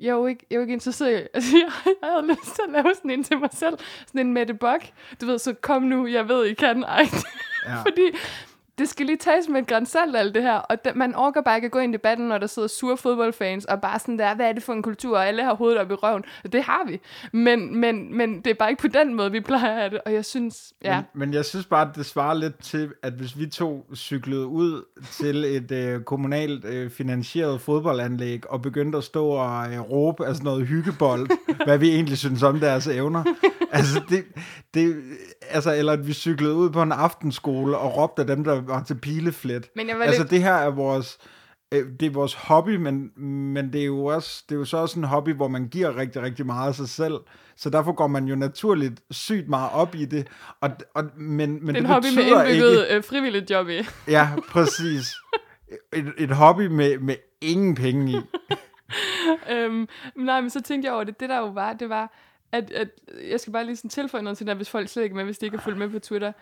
Jeg 0.00 0.08
er 0.08 0.14
jo 0.14 0.26
ikke, 0.26 0.46
jeg 0.50 0.56
er 0.56 0.58
jo 0.58 0.62
ikke 0.62 0.72
interesseret 0.72 1.28
altså 1.34 1.56
jeg, 1.56 1.70
jeg 1.86 2.10
havde 2.10 2.26
lyst 2.26 2.54
til 2.54 2.62
at 2.66 2.72
lave 2.72 2.94
sådan 2.94 3.10
en 3.10 3.24
til 3.24 3.38
mig 3.38 3.50
selv, 3.52 3.78
sådan 4.06 4.26
en 4.26 4.32
Mette 4.32 4.54
Bock, 4.54 4.84
du 5.20 5.26
ved, 5.26 5.38
så 5.38 5.52
kom 5.52 5.82
nu, 5.82 6.06
jeg 6.06 6.28
ved, 6.28 6.44
I 6.44 6.54
kan, 6.54 6.84
ej. 6.84 7.06
Ja. 7.66 7.76
Fordi 7.86 8.02
det 8.78 8.88
skal 8.88 9.06
lige 9.06 9.16
tages 9.16 9.48
med 9.48 9.60
et 9.60 9.66
græns 9.66 9.88
salt, 9.88 10.16
alt 10.16 10.34
det 10.34 10.42
her, 10.42 10.54
og 10.54 10.84
da, 10.84 10.92
man 10.94 11.14
orker 11.14 11.40
bare 11.40 11.56
ikke 11.56 11.66
at 11.66 11.72
gå 11.72 11.78
ind 11.78 11.94
i 11.94 11.96
debatten, 11.96 12.28
når 12.28 12.38
der 12.38 12.46
sidder 12.46 12.68
sure 12.68 12.96
fodboldfans, 12.96 13.64
og 13.64 13.80
bare 13.80 13.98
sådan 13.98 14.18
der, 14.18 14.34
hvad 14.34 14.48
er 14.48 14.52
det 14.52 14.62
for 14.62 14.72
en 14.72 14.82
kultur, 14.82 15.16
og 15.16 15.26
alle 15.26 15.44
har 15.44 15.54
hovedet 15.54 15.78
op 15.78 15.90
i 15.90 15.94
røven. 15.94 16.24
Det 16.52 16.62
har 16.62 16.80
vi, 16.86 17.00
men, 17.32 17.80
men, 17.80 18.16
men 18.16 18.40
det 18.40 18.46
er 18.46 18.54
bare 18.54 18.70
ikke 18.70 18.82
på 18.82 18.88
den 18.88 19.14
måde, 19.14 19.32
vi 19.32 19.40
plejer 19.40 19.84
at 19.84 19.92
det, 19.92 20.00
og 20.06 20.12
jeg 20.12 20.24
synes, 20.24 20.72
ja, 20.84 20.96
Men, 20.96 21.04
men 21.14 21.34
jeg 21.34 21.44
synes 21.44 21.66
bare, 21.66 21.88
at 21.88 21.96
det 21.96 22.06
svarer 22.06 22.34
lidt 22.34 22.62
til, 22.62 22.92
at 23.02 23.12
hvis 23.12 23.38
vi 23.38 23.46
to 23.46 23.86
cyklede 23.94 24.46
ud 24.46 24.84
til 25.10 25.44
et 25.44 25.72
øh, 25.72 26.00
kommunalt 26.00 26.64
øh, 26.64 26.90
finansieret 26.90 27.60
fodboldanlæg 27.60 28.50
og 28.50 28.62
begyndte 28.62 28.98
at 28.98 29.04
stå 29.04 29.26
og 29.26 29.72
øh, 29.72 29.80
råbe 29.80 30.26
af 30.26 30.34
sådan 30.34 30.44
noget 30.44 30.66
hyggebold, 30.66 31.28
hvad 31.66 31.78
vi 31.78 31.88
egentlig 31.88 32.18
synes 32.18 32.42
om 32.42 32.60
deres 32.60 32.86
evner. 32.86 33.24
Altså, 33.72 34.00
det, 34.08 34.24
det, 34.74 35.02
altså, 35.50 35.74
eller 35.74 35.92
at 35.92 36.06
vi 36.06 36.12
cyklede 36.12 36.54
ud 36.54 36.70
på 36.70 36.82
en 36.82 36.92
aftenskole 36.92 37.78
og 37.78 37.96
råbte 37.96 38.22
af 38.22 38.26
dem, 38.26 38.44
der 38.44 38.62
var 38.68 38.82
til 38.82 38.94
pileflet. 38.94 39.70
Men 39.76 39.88
jeg 39.88 39.98
var 39.98 40.04
altså, 40.04 40.22
lidt- 40.22 40.30
det 40.30 40.42
her 40.42 40.52
er 40.54 40.70
vores... 40.70 41.18
øh, 41.74 41.86
Det 42.00 42.06
er 42.06 42.10
vores 42.10 42.34
hobby, 42.34 42.76
men, 42.76 43.10
men 43.52 43.72
det, 43.72 43.80
er 43.80 43.84
jo 43.84 44.04
også, 44.04 44.44
det 44.48 44.54
er 44.54 44.58
jo 44.58 44.64
så 44.64 44.76
også 44.76 44.98
en 44.98 45.04
hobby, 45.04 45.34
hvor 45.34 45.48
man 45.48 45.68
giver 45.68 45.96
rigtig, 45.96 46.22
rigtig 46.22 46.46
meget 46.46 46.68
af 46.68 46.74
sig 46.74 46.88
selv. 46.88 47.14
Så 47.56 47.70
derfor 47.70 47.92
går 47.92 48.06
man 48.06 48.24
jo 48.24 48.34
naturligt 48.36 49.00
sygt 49.10 49.48
meget 49.48 49.70
op 49.72 49.94
i 49.94 50.04
det. 50.04 50.26
Og, 50.60 50.70
og, 50.94 51.04
men, 51.16 51.50
men 51.50 51.60
det 51.60 51.68
er 51.68 51.72
det 51.72 51.78
en 51.80 51.86
hobby 51.86 52.06
med 52.16 52.24
indbygget 52.24 52.80
ikke... 52.82 52.96
øh, 52.96 53.04
frivilligt 53.04 53.50
job 53.50 53.68
i. 53.68 53.80
Ja, 54.12 54.28
præcis. 54.50 55.14
Et, 55.92 56.12
et 56.18 56.30
hobby 56.30 56.66
med, 56.66 56.98
med 56.98 57.16
ingen 57.40 57.74
penge 57.74 58.12
i. 58.12 58.16
øhm, 59.50 59.88
nej, 60.16 60.40
men 60.40 60.50
så 60.50 60.62
tænkte 60.62 60.86
jeg 60.86 60.94
over 60.94 61.04
det. 61.04 61.20
Det 61.20 61.28
der 61.28 61.38
jo 61.38 61.46
var, 61.46 61.72
det 61.72 61.88
var, 61.88 62.12
at, 62.52 62.70
at 62.70 62.88
jeg 63.30 63.40
skal 63.40 63.52
bare 63.52 63.64
lige 63.66 63.76
sådan 63.76 63.90
tilføje 63.90 64.22
noget 64.22 64.38
til 64.38 64.46
det, 64.46 64.56
hvis 64.56 64.70
folk 64.70 64.88
slet 64.88 65.02
ikke 65.02 65.16
med, 65.16 65.24
hvis 65.24 65.38
de 65.38 65.46
ikke 65.46 65.56
har 65.58 65.62
fulgt 65.64 65.78
med 65.78 65.88
på 65.88 65.98
Twitter. 65.98 66.32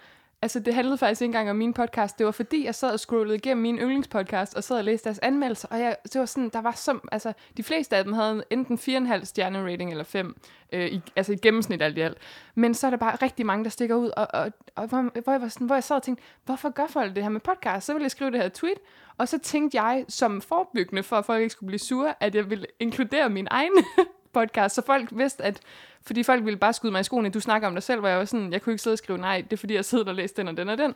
Altså, 0.42 0.60
det 0.60 0.74
handlede 0.74 0.98
faktisk 0.98 1.22
ikke 1.22 1.28
engang 1.28 1.50
om 1.50 1.56
min 1.56 1.74
podcast. 1.74 2.18
Det 2.18 2.26
var 2.26 2.32
fordi, 2.32 2.64
jeg 2.64 2.74
sad 2.74 2.92
og 2.92 3.00
scrollede 3.00 3.36
igennem 3.36 3.62
min 3.62 3.78
yndlingspodcast, 3.78 4.54
og 4.54 4.64
sad 4.64 4.76
og 4.76 4.84
læste 4.84 5.04
deres 5.04 5.18
anmeldelser, 5.18 5.68
og 5.70 5.80
jeg, 5.80 5.96
det 6.04 6.18
var 6.18 6.26
sådan, 6.26 6.48
der 6.48 6.60
var 6.60 6.72
som, 6.72 7.08
altså, 7.12 7.32
de 7.56 7.62
fleste 7.62 7.96
af 7.96 8.04
dem 8.04 8.12
havde 8.12 8.44
enten 8.50 8.78
4,5 8.78 9.24
stjerne 9.24 9.72
rating 9.72 9.90
eller 9.90 10.04
5, 10.04 10.36
øh, 10.72 10.86
i, 10.86 11.02
altså 11.16 11.32
i 11.32 11.36
gennemsnit 11.36 11.82
alt 11.82 11.98
i 11.98 12.00
alt. 12.00 12.18
Men 12.54 12.74
så 12.74 12.86
er 12.86 12.90
der 12.90 12.96
bare 12.96 13.16
rigtig 13.16 13.46
mange, 13.46 13.64
der 13.64 13.70
stikker 13.70 13.94
ud, 13.94 14.10
og, 14.16 14.26
og, 14.34 14.52
og 14.74 14.86
hvor, 14.86 15.20
hvor, 15.22 15.32
jeg 15.32 15.40
var 15.40 15.48
sådan, 15.48 15.66
hvor 15.66 15.76
jeg 15.76 15.84
sad 15.84 15.96
og 15.96 16.02
tænkte, 16.02 16.24
hvorfor 16.44 16.70
gør 16.70 16.86
folk 16.86 17.14
det 17.14 17.22
her 17.22 17.30
med 17.30 17.40
podcast? 17.40 17.86
Så 17.86 17.92
ville 17.92 18.02
jeg 18.02 18.10
skrive 18.10 18.30
det 18.30 18.40
her 18.40 18.48
tweet, 18.48 18.78
Og 19.18 19.28
så 19.28 19.38
tænkte 19.38 19.82
jeg, 19.82 20.04
som 20.08 20.40
forebyggende 20.40 21.02
for, 21.02 21.16
at 21.16 21.24
folk 21.24 21.40
ikke 21.40 21.52
skulle 21.52 21.68
blive 21.68 21.78
sure, 21.78 22.14
at 22.20 22.34
jeg 22.34 22.50
ville 22.50 22.66
inkludere 22.80 23.28
min 23.28 23.48
egen 23.50 23.72
podcast, 24.32 24.74
så 24.74 24.82
folk 24.86 25.08
vidste, 25.12 25.44
at 25.44 25.60
fordi 26.02 26.22
folk 26.22 26.44
ville 26.44 26.58
bare 26.58 26.72
skyde 26.72 26.92
mig 26.92 27.00
i 27.00 27.04
skoene, 27.04 27.28
du 27.28 27.40
snakker 27.40 27.68
om 27.68 27.74
dig 27.74 27.82
selv, 27.82 28.00
hvor 28.00 28.08
jeg 28.08 28.18
var 28.18 28.24
sådan, 28.24 28.52
jeg 28.52 28.62
kunne 28.62 28.72
ikke 28.72 28.82
sidde 28.82 28.94
og 28.94 28.98
skrive, 28.98 29.18
nej, 29.18 29.40
det 29.40 29.52
er 29.52 29.56
fordi, 29.56 29.74
jeg 29.74 29.84
sidder 29.84 30.04
og 30.04 30.14
læser 30.14 30.34
den 30.36 30.48
og 30.48 30.56
den 30.56 30.68
og 30.68 30.78
den. 30.78 30.94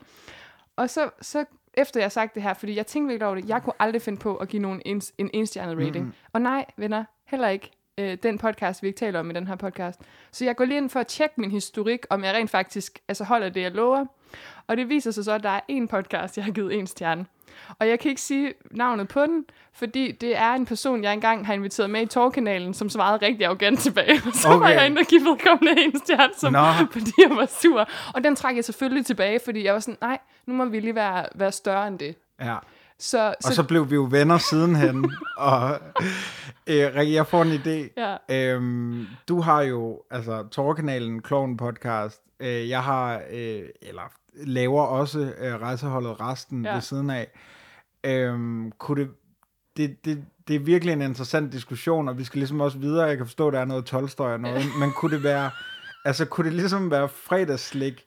Og 0.76 0.90
så, 0.90 1.10
så 1.20 1.44
efter 1.74 2.00
jeg 2.00 2.04
har 2.04 2.10
sagt 2.10 2.34
det 2.34 2.42
her, 2.42 2.54
fordi 2.54 2.76
jeg 2.76 2.86
tænkte 2.86 3.08
virkelig 3.08 3.26
over 3.26 3.36
det, 3.36 3.48
jeg 3.48 3.62
kunne 3.62 3.72
aldrig 3.78 4.02
finde 4.02 4.18
på 4.18 4.36
at 4.36 4.48
give 4.48 4.62
nogen 4.62 4.82
en, 4.84 5.02
en 5.18 5.30
enstjernet 5.34 5.86
rating. 5.86 6.04
Mm. 6.04 6.12
Og 6.32 6.40
nej, 6.40 6.64
venner, 6.76 7.04
heller 7.24 7.48
ikke 7.48 7.70
øh, 7.98 8.18
den 8.22 8.38
podcast, 8.38 8.82
vi 8.82 8.88
ikke 8.88 8.98
taler 8.98 9.20
om 9.20 9.30
i 9.30 9.32
den 9.32 9.46
her 9.46 9.56
podcast. 9.56 10.00
Så 10.30 10.44
jeg 10.44 10.56
går 10.56 10.64
lige 10.64 10.76
ind 10.76 10.90
for 10.90 11.00
at 11.00 11.06
tjekke 11.06 11.40
min 11.40 11.50
historik, 11.50 12.06
om 12.10 12.24
jeg 12.24 12.34
rent 12.34 12.50
faktisk 12.50 12.98
altså 13.08 13.24
holder 13.24 13.48
det, 13.48 13.60
jeg 13.60 13.72
lover. 13.72 14.06
Og 14.68 14.76
det 14.76 14.88
viser 14.88 15.10
sig 15.10 15.24
så, 15.24 15.32
at 15.32 15.42
der 15.42 15.50
er 15.50 15.60
en 15.68 15.88
podcast, 15.88 16.36
jeg 16.36 16.44
har 16.44 16.52
givet 16.52 16.78
en 16.78 16.86
stjerne. 16.86 17.26
Og 17.78 17.88
jeg 17.88 17.98
kan 18.00 18.08
ikke 18.08 18.20
sige 18.20 18.52
navnet 18.70 19.08
på 19.08 19.20
den, 19.20 19.44
fordi 19.72 20.12
det 20.12 20.36
er 20.36 20.52
en 20.52 20.66
person, 20.66 21.04
jeg 21.04 21.12
engang 21.12 21.46
har 21.46 21.54
inviteret 21.54 21.90
med 21.90 22.02
i 22.02 22.06
Torkanalen, 22.06 22.74
som 22.74 22.88
svarede 22.88 23.26
rigtig 23.26 23.46
arrogant 23.46 23.80
tilbage. 23.80 24.20
Så 24.34 24.48
okay. 24.48 24.58
var 24.58 24.68
jeg 24.68 24.86
inde 24.86 24.98
og 24.98 25.06
give 25.06 25.24
vedkommende 25.24 25.82
en 25.82 25.98
stjerne, 25.98 26.32
som, 26.36 26.52
Nå. 26.52 26.86
fordi 26.92 27.12
jeg 27.18 27.30
var 27.30 27.46
sur. 27.46 27.88
Og 28.14 28.24
den 28.24 28.36
trak 28.36 28.56
jeg 28.56 28.64
selvfølgelig 28.64 29.06
tilbage, 29.06 29.40
fordi 29.44 29.64
jeg 29.64 29.74
var 29.74 29.80
sådan, 29.80 29.98
nej, 30.00 30.18
nu 30.46 30.54
må 30.54 30.64
vi 30.64 30.80
lige 30.80 30.94
være, 30.94 31.26
være 31.34 31.52
større 31.52 31.88
end 31.88 31.98
det. 31.98 32.16
Ja. 32.40 32.56
Så, 32.98 33.34
Og 33.46 33.52
så 33.52 33.62
blev 33.62 33.90
vi 33.90 33.94
jo 33.94 34.08
venner 34.10 34.38
sidenhen. 34.38 35.12
og 35.36 35.78
øh, 36.66 36.94
Rikke, 36.94 37.14
jeg 37.14 37.26
får 37.26 37.42
en 37.42 37.52
idé. 37.52 37.92
Ja. 37.96 38.54
Øhm, 38.54 39.06
du 39.28 39.40
har 39.40 39.62
jo 39.62 40.02
altså 40.10 40.48
Torkanalen, 40.50 41.22
Kloven 41.22 41.56
Podcast. 41.56 42.22
Øh, 42.40 42.68
jeg 42.68 42.82
har, 42.82 43.22
øh, 43.30 43.62
eller 43.82 44.12
laver 44.44 44.82
også 44.82 45.32
øh, 45.38 45.54
rejseholdet 45.60 46.20
resten 46.20 46.64
Ja. 46.64 46.74
ved 46.74 46.80
siden 46.80 47.10
af. 47.10 47.30
Øhm, 48.04 48.72
kunne 48.78 49.00
det, 49.02 49.10
det, 49.76 50.04
det, 50.04 50.24
det 50.48 50.56
er 50.56 50.60
virkelig 50.60 50.92
en 50.92 51.02
interessant 51.02 51.52
diskussion, 51.52 52.08
og 52.08 52.18
vi 52.18 52.24
skal 52.24 52.38
ligesom 52.38 52.60
også 52.60 52.78
videre. 52.78 53.06
Jeg 53.06 53.16
kan 53.16 53.26
forstå, 53.26 53.46
at 53.46 53.52
der 53.52 53.60
er 53.60 53.64
noget 53.64 53.84
tolvstøj 53.84 54.32
og 54.32 54.40
noget, 54.40 54.64
men 54.80 54.92
kunne 54.92 55.14
det 55.16 55.22
være, 55.22 55.50
altså 56.04 56.24
kunne 56.24 56.44
det 56.44 56.52
ligesom 56.52 56.90
være 56.90 57.08
fredagslik, 57.08 58.04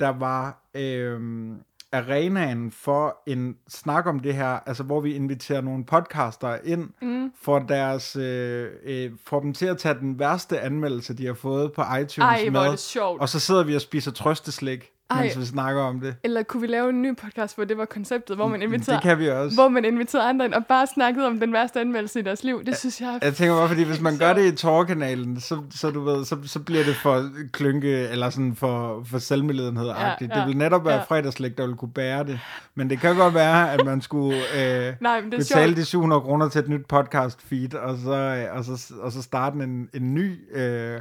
der 0.00 0.08
var 0.08 0.62
øhm, 0.74 1.56
arenaen 1.92 2.70
for 2.70 3.16
en 3.26 3.56
snak 3.68 4.06
om 4.06 4.20
det 4.20 4.34
her, 4.34 4.58
altså 4.66 4.82
hvor 4.82 5.00
vi 5.00 5.14
inviterer 5.14 5.60
nogle 5.60 5.84
podcaster 5.84 6.58
ind 6.64 6.90
mm. 7.02 7.32
for 7.42 7.58
deres, 7.58 8.16
øh, 8.16 8.70
øh, 8.84 9.10
for 9.26 9.40
dem 9.40 9.52
til 9.52 9.66
at 9.66 9.78
tage 9.78 9.94
den 9.94 10.18
værste 10.18 10.60
anmeldelse, 10.60 11.14
de 11.14 11.26
har 11.26 11.34
fået 11.34 11.72
på 11.72 11.82
iTunes 11.82 12.18
Ej, 12.18 12.44
er 12.46 12.50
med, 12.50 12.70
det 12.70 12.78
sjovt. 12.78 13.20
og 13.20 13.28
så 13.28 13.40
sidder 13.40 13.64
vi 13.64 13.74
og 13.74 13.80
spiser 13.80 14.10
trøsteslik, 14.10 14.90
Ej. 15.14 15.22
mens 15.22 15.38
vi 15.38 15.44
snakker 15.44 15.82
om 15.82 16.00
det. 16.00 16.14
Eller 16.24 16.42
kunne 16.42 16.60
vi 16.60 16.66
lave 16.66 16.90
en 16.90 17.02
ny 17.02 17.16
podcast, 17.16 17.54
hvor 17.56 17.64
det 17.64 17.78
var 17.78 17.84
konceptet, 17.84 18.36
hvor 18.36 18.48
man 18.48 18.62
inviterede, 18.62 18.96
Det 18.96 19.02
kan 19.02 19.18
vi 19.18 19.28
også. 19.30 19.56
hvor 19.56 19.68
man 19.68 19.84
inviterede 19.84 20.28
andre 20.28 20.44
ind 20.44 20.54
og 20.54 20.66
bare 20.66 20.86
snakkede 20.94 21.26
om 21.26 21.40
den 21.40 21.52
værste 21.52 21.80
anmeldelse 21.80 22.18
i 22.20 22.22
deres 22.22 22.44
liv. 22.44 22.64
Det 22.64 22.76
synes 22.76 23.00
jeg 23.00 23.18
Jeg 23.22 23.34
tænker 23.34 23.54
bare, 23.56 23.68
fordi 23.68 23.82
hvis 23.82 24.00
man 24.00 24.18
gør 24.18 24.32
det 24.32 24.52
i 24.52 24.56
Torkanalen, 24.56 25.40
så, 25.40 25.62
så, 25.70 25.90
du 25.90 26.00
ved, 26.04 26.24
så, 26.24 26.36
så 26.46 26.58
bliver 26.60 26.84
det 26.84 26.96
for 26.96 27.30
klynke, 27.52 28.08
eller 28.08 28.30
sådan 28.30 28.56
for, 28.56 29.02
for 29.06 29.18
selvmedledenhed 29.18 29.86
Ja, 29.86 30.08
ja, 30.08 30.14
Det 30.20 30.46
vil 30.46 30.56
netop 30.56 30.84
være 30.84 30.94
ja. 30.96 31.02
fredagslæg, 31.02 31.58
der 31.58 31.66
vil 31.66 31.76
kunne 31.76 31.92
bære 31.92 32.24
det. 32.24 32.40
Men 32.74 32.90
det 32.90 33.00
kan 33.00 33.16
godt 33.16 33.34
være, 33.34 33.72
at 33.72 33.84
man 33.84 34.00
skulle 34.00 34.36
øh, 34.36 34.94
Nej, 35.00 35.20
det 35.20 35.30
betale 35.30 35.44
sjovt. 35.66 35.76
de 35.76 35.84
700 35.84 36.20
kroner 36.20 36.48
til 36.48 36.58
et 36.58 36.68
nyt 36.68 36.86
podcast 36.86 37.42
feed, 37.48 37.74
og 37.74 37.98
så, 38.04 38.12
øh, 38.12 38.56
og 38.58 38.64
så, 38.64 38.94
og 39.00 39.12
så 39.12 39.22
starte 39.22 39.56
en, 39.56 39.88
en 39.94 40.14
ny... 40.14 40.56
Øh, 40.56 41.00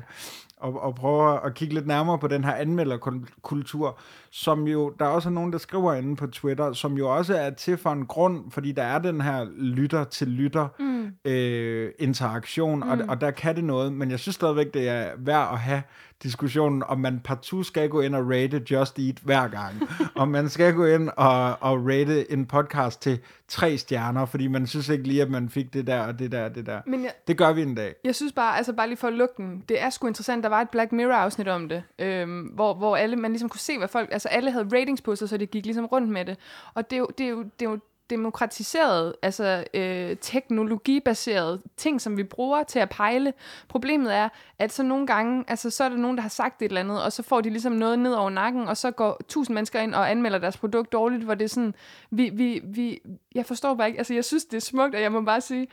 og, 0.64 0.82
og 0.82 0.96
prøve 0.96 1.46
at 1.46 1.54
kigge 1.54 1.74
lidt 1.74 1.88
nærmere 1.88 2.20
på 2.20 2.28
den 2.28 2.44
her 2.44 2.54
anmelderkultur, 2.54 4.00
som 4.36 4.68
jo, 4.68 4.90
der 5.00 5.06
er 5.06 5.10
også 5.10 5.30
nogen, 5.30 5.52
der 5.52 5.58
skriver 5.58 5.94
inde 5.94 6.16
på 6.16 6.28
Twitter, 6.28 6.74
som 6.74 6.98
jo 6.98 7.16
også 7.16 7.36
er 7.36 7.50
til 7.50 7.78
for 7.78 7.92
en 7.92 8.06
grund, 8.06 8.52
fordi 8.52 8.72
der 8.72 8.84
er 8.84 9.00
den 9.00 9.22
her 9.22 9.48
lytter 9.58 10.04
til 10.04 10.28
lytter 10.28 10.68
mm. 10.80 11.32
øh, 11.32 11.92
interaktion, 12.00 12.80
mm. 12.80 12.90
og, 12.90 13.00
og 13.08 13.22
der 13.22 13.32
kan 13.32 13.56
det 13.56 13.64
noget, 13.64 13.94
men 13.94 14.12
jeg 14.12 14.20
synes 14.20 14.36
stadigvæk, 14.36 14.74
det 14.74 14.90
er 14.90 15.10
værd 15.18 15.50
at 15.52 15.60
have 15.60 15.82
diskussionen, 16.24 16.84
om 16.84 17.00
man 17.00 17.22
partout 17.24 17.66
skal 17.66 17.90
gå 17.90 18.02
ind 18.02 18.16
og 18.16 18.30
rate 18.30 18.62
Just 18.72 19.00
Eat 19.00 19.16
hver 19.24 19.48
gang, 19.48 19.74
om 20.16 20.28
man 20.28 20.50
skal 20.50 20.74
gå 20.74 20.86
ind 20.86 21.10
og, 21.18 21.58
og 21.62 21.86
rate 21.86 22.32
en 22.32 22.46
podcast 22.46 23.02
til 23.02 23.20
tre 23.48 23.78
stjerner, 23.78 24.26
fordi 24.26 24.48
man 24.48 24.68
synes 24.68 24.90
ikke 24.90 25.08
lige, 25.08 25.22
at 25.22 25.30
man 25.30 25.50
fik 25.50 25.74
det 25.74 25.88
der 25.88 26.02
og 26.02 26.20
det 26.20 26.32
der 26.32 26.46
og 26.46 26.56
det 26.56 26.66
der. 26.66 26.82
Men 26.86 27.04
jeg, 27.04 27.12
Det 27.28 27.38
gør 27.38 27.54
vi 27.54 27.62
en 27.62 27.76
dag. 27.76 27.96
Jeg 28.04 28.16
synes 28.16 28.34
bare, 28.34 28.58
altså 28.58 28.74
bare 28.74 28.88
lige 28.88 28.98
for 28.98 29.08
at 29.08 29.14
lukke 29.14 29.34
den, 29.38 29.64
det 29.70 29.82
er 29.82 29.90
sgu 29.90 30.08
interessant, 30.08 30.44
der 30.44 30.50
var 30.50 30.62
et 30.62 30.70
Black 30.70 30.92
Mirror-afsnit 30.92 31.48
om 31.48 31.70
det, 31.70 31.84
øhm, 32.00 32.42
hvor, 32.42 32.74
hvor 32.74 32.96
alle, 32.96 33.16
man 33.16 33.32
ligesom 33.32 33.50
kunne 33.50 33.60
se, 33.60 33.78
hvad 33.78 33.88
folk, 33.88 34.10
altså 34.12 34.23
Altså, 34.26 34.38
alle 34.38 34.52
havde 34.52 34.70
ratings 34.74 35.02
på 35.02 35.16
sig, 35.16 35.30
så 35.30 35.38
det 35.38 35.52
gik 35.52 35.66
ligesom 35.66 35.86
rundt 35.86 36.10
med 36.10 36.26
det. 36.26 36.38
Og 36.74 36.90
det 36.90 36.96
er 36.96 37.00
jo, 37.00 37.08
det 37.18 37.26
er 37.26 37.30
jo, 37.30 37.44
det 37.44 37.66
er 37.66 37.70
jo 37.70 37.80
demokratiseret, 38.10 39.16
altså 39.22 39.64
øh, 39.74 40.18
teknologibaseret 40.22 41.62
ting, 41.78 42.02
som 42.02 42.18
vi 42.18 42.24
bruger 42.24 42.64
til 42.64 42.80
at 42.80 42.90
pejle. 42.90 43.34
Problemet 43.68 44.16
er, 44.16 44.30
at 44.60 44.72
så 44.74 44.84
nogle 44.84 45.08
gange, 45.08 45.44
altså 45.48 45.70
så 45.70 45.84
er 45.84 45.90
der 45.90 45.98
nogen, 45.98 46.18
der 46.18 46.22
har 46.22 46.30
sagt 46.30 46.62
et 46.62 46.66
eller 46.66 46.82
andet, 46.82 47.04
og 47.04 47.12
så 47.12 47.24
får 47.24 47.42
de 47.42 47.50
ligesom 47.50 47.74
noget 47.74 48.00
ned 48.00 48.14
over 48.14 48.30
nakken, 48.30 48.68
og 48.68 48.78
så 48.78 48.92
går 48.92 49.22
tusind 49.28 49.54
mennesker 49.54 49.80
ind 49.80 49.96
og 49.96 50.12
anmelder 50.12 50.38
deres 50.38 50.58
produkt 50.58 50.92
dårligt, 50.92 51.24
hvor 51.24 51.36
det 51.36 51.46
er 51.46 51.50
sådan, 51.50 51.76
vi, 52.12 52.30
vi, 52.34 52.62
vi, 52.64 53.00
jeg 53.36 53.46
forstår 53.46 53.74
bare 53.76 53.88
ikke, 53.88 53.98
altså 53.98 54.14
jeg 54.14 54.26
synes, 54.26 54.46
det 54.46 54.58
er 54.58 54.62
smukt, 54.62 54.96
og 54.96 55.02
jeg 55.02 55.12
må 55.12 55.22
bare 55.22 55.42
sige, 55.42 55.68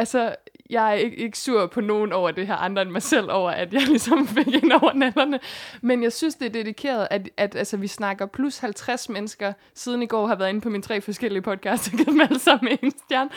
Altså, 0.00 0.34
jeg 0.70 0.90
er 0.90 0.92
ikke, 0.92 1.16
ikke 1.16 1.38
sur 1.38 1.66
på 1.66 1.80
nogen 1.80 2.12
over 2.12 2.30
det 2.30 2.46
her, 2.46 2.56
andre 2.56 2.82
end 2.82 2.90
mig 2.90 3.02
selv 3.02 3.30
over, 3.30 3.50
at 3.50 3.72
jeg 3.72 3.82
ligesom 3.88 4.26
fik 4.26 4.46
ind 4.46 4.72
over 4.72 4.92
nallerne. 4.92 5.40
Men 5.80 6.02
jeg 6.02 6.12
synes, 6.12 6.34
det 6.34 6.46
er 6.46 6.50
dedikeret, 6.50 7.08
at, 7.10 7.28
at 7.36 7.56
altså, 7.56 7.76
vi 7.76 7.86
snakker 7.86 8.26
plus 8.26 8.58
50 8.58 9.08
mennesker, 9.08 9.52
siden 9.74 10.02
i 10.02 10.06
går 10.06 10.26
har 10.26 10.34
været 10.34 10.48
inde 10.48 10.60
på 10.60 10.70
mine 10.70 10.82
tre 10.82 11.00
forskellige 11.00 11.42
podcasts, 11.42 11.88
og 11.88 11.92
givet 11.92 12.06
dem 12.06 12.20
alle 12.20 12.38
sammen 12.38 12.78
en 12.82 12.90
stjerne. 12.90 13.30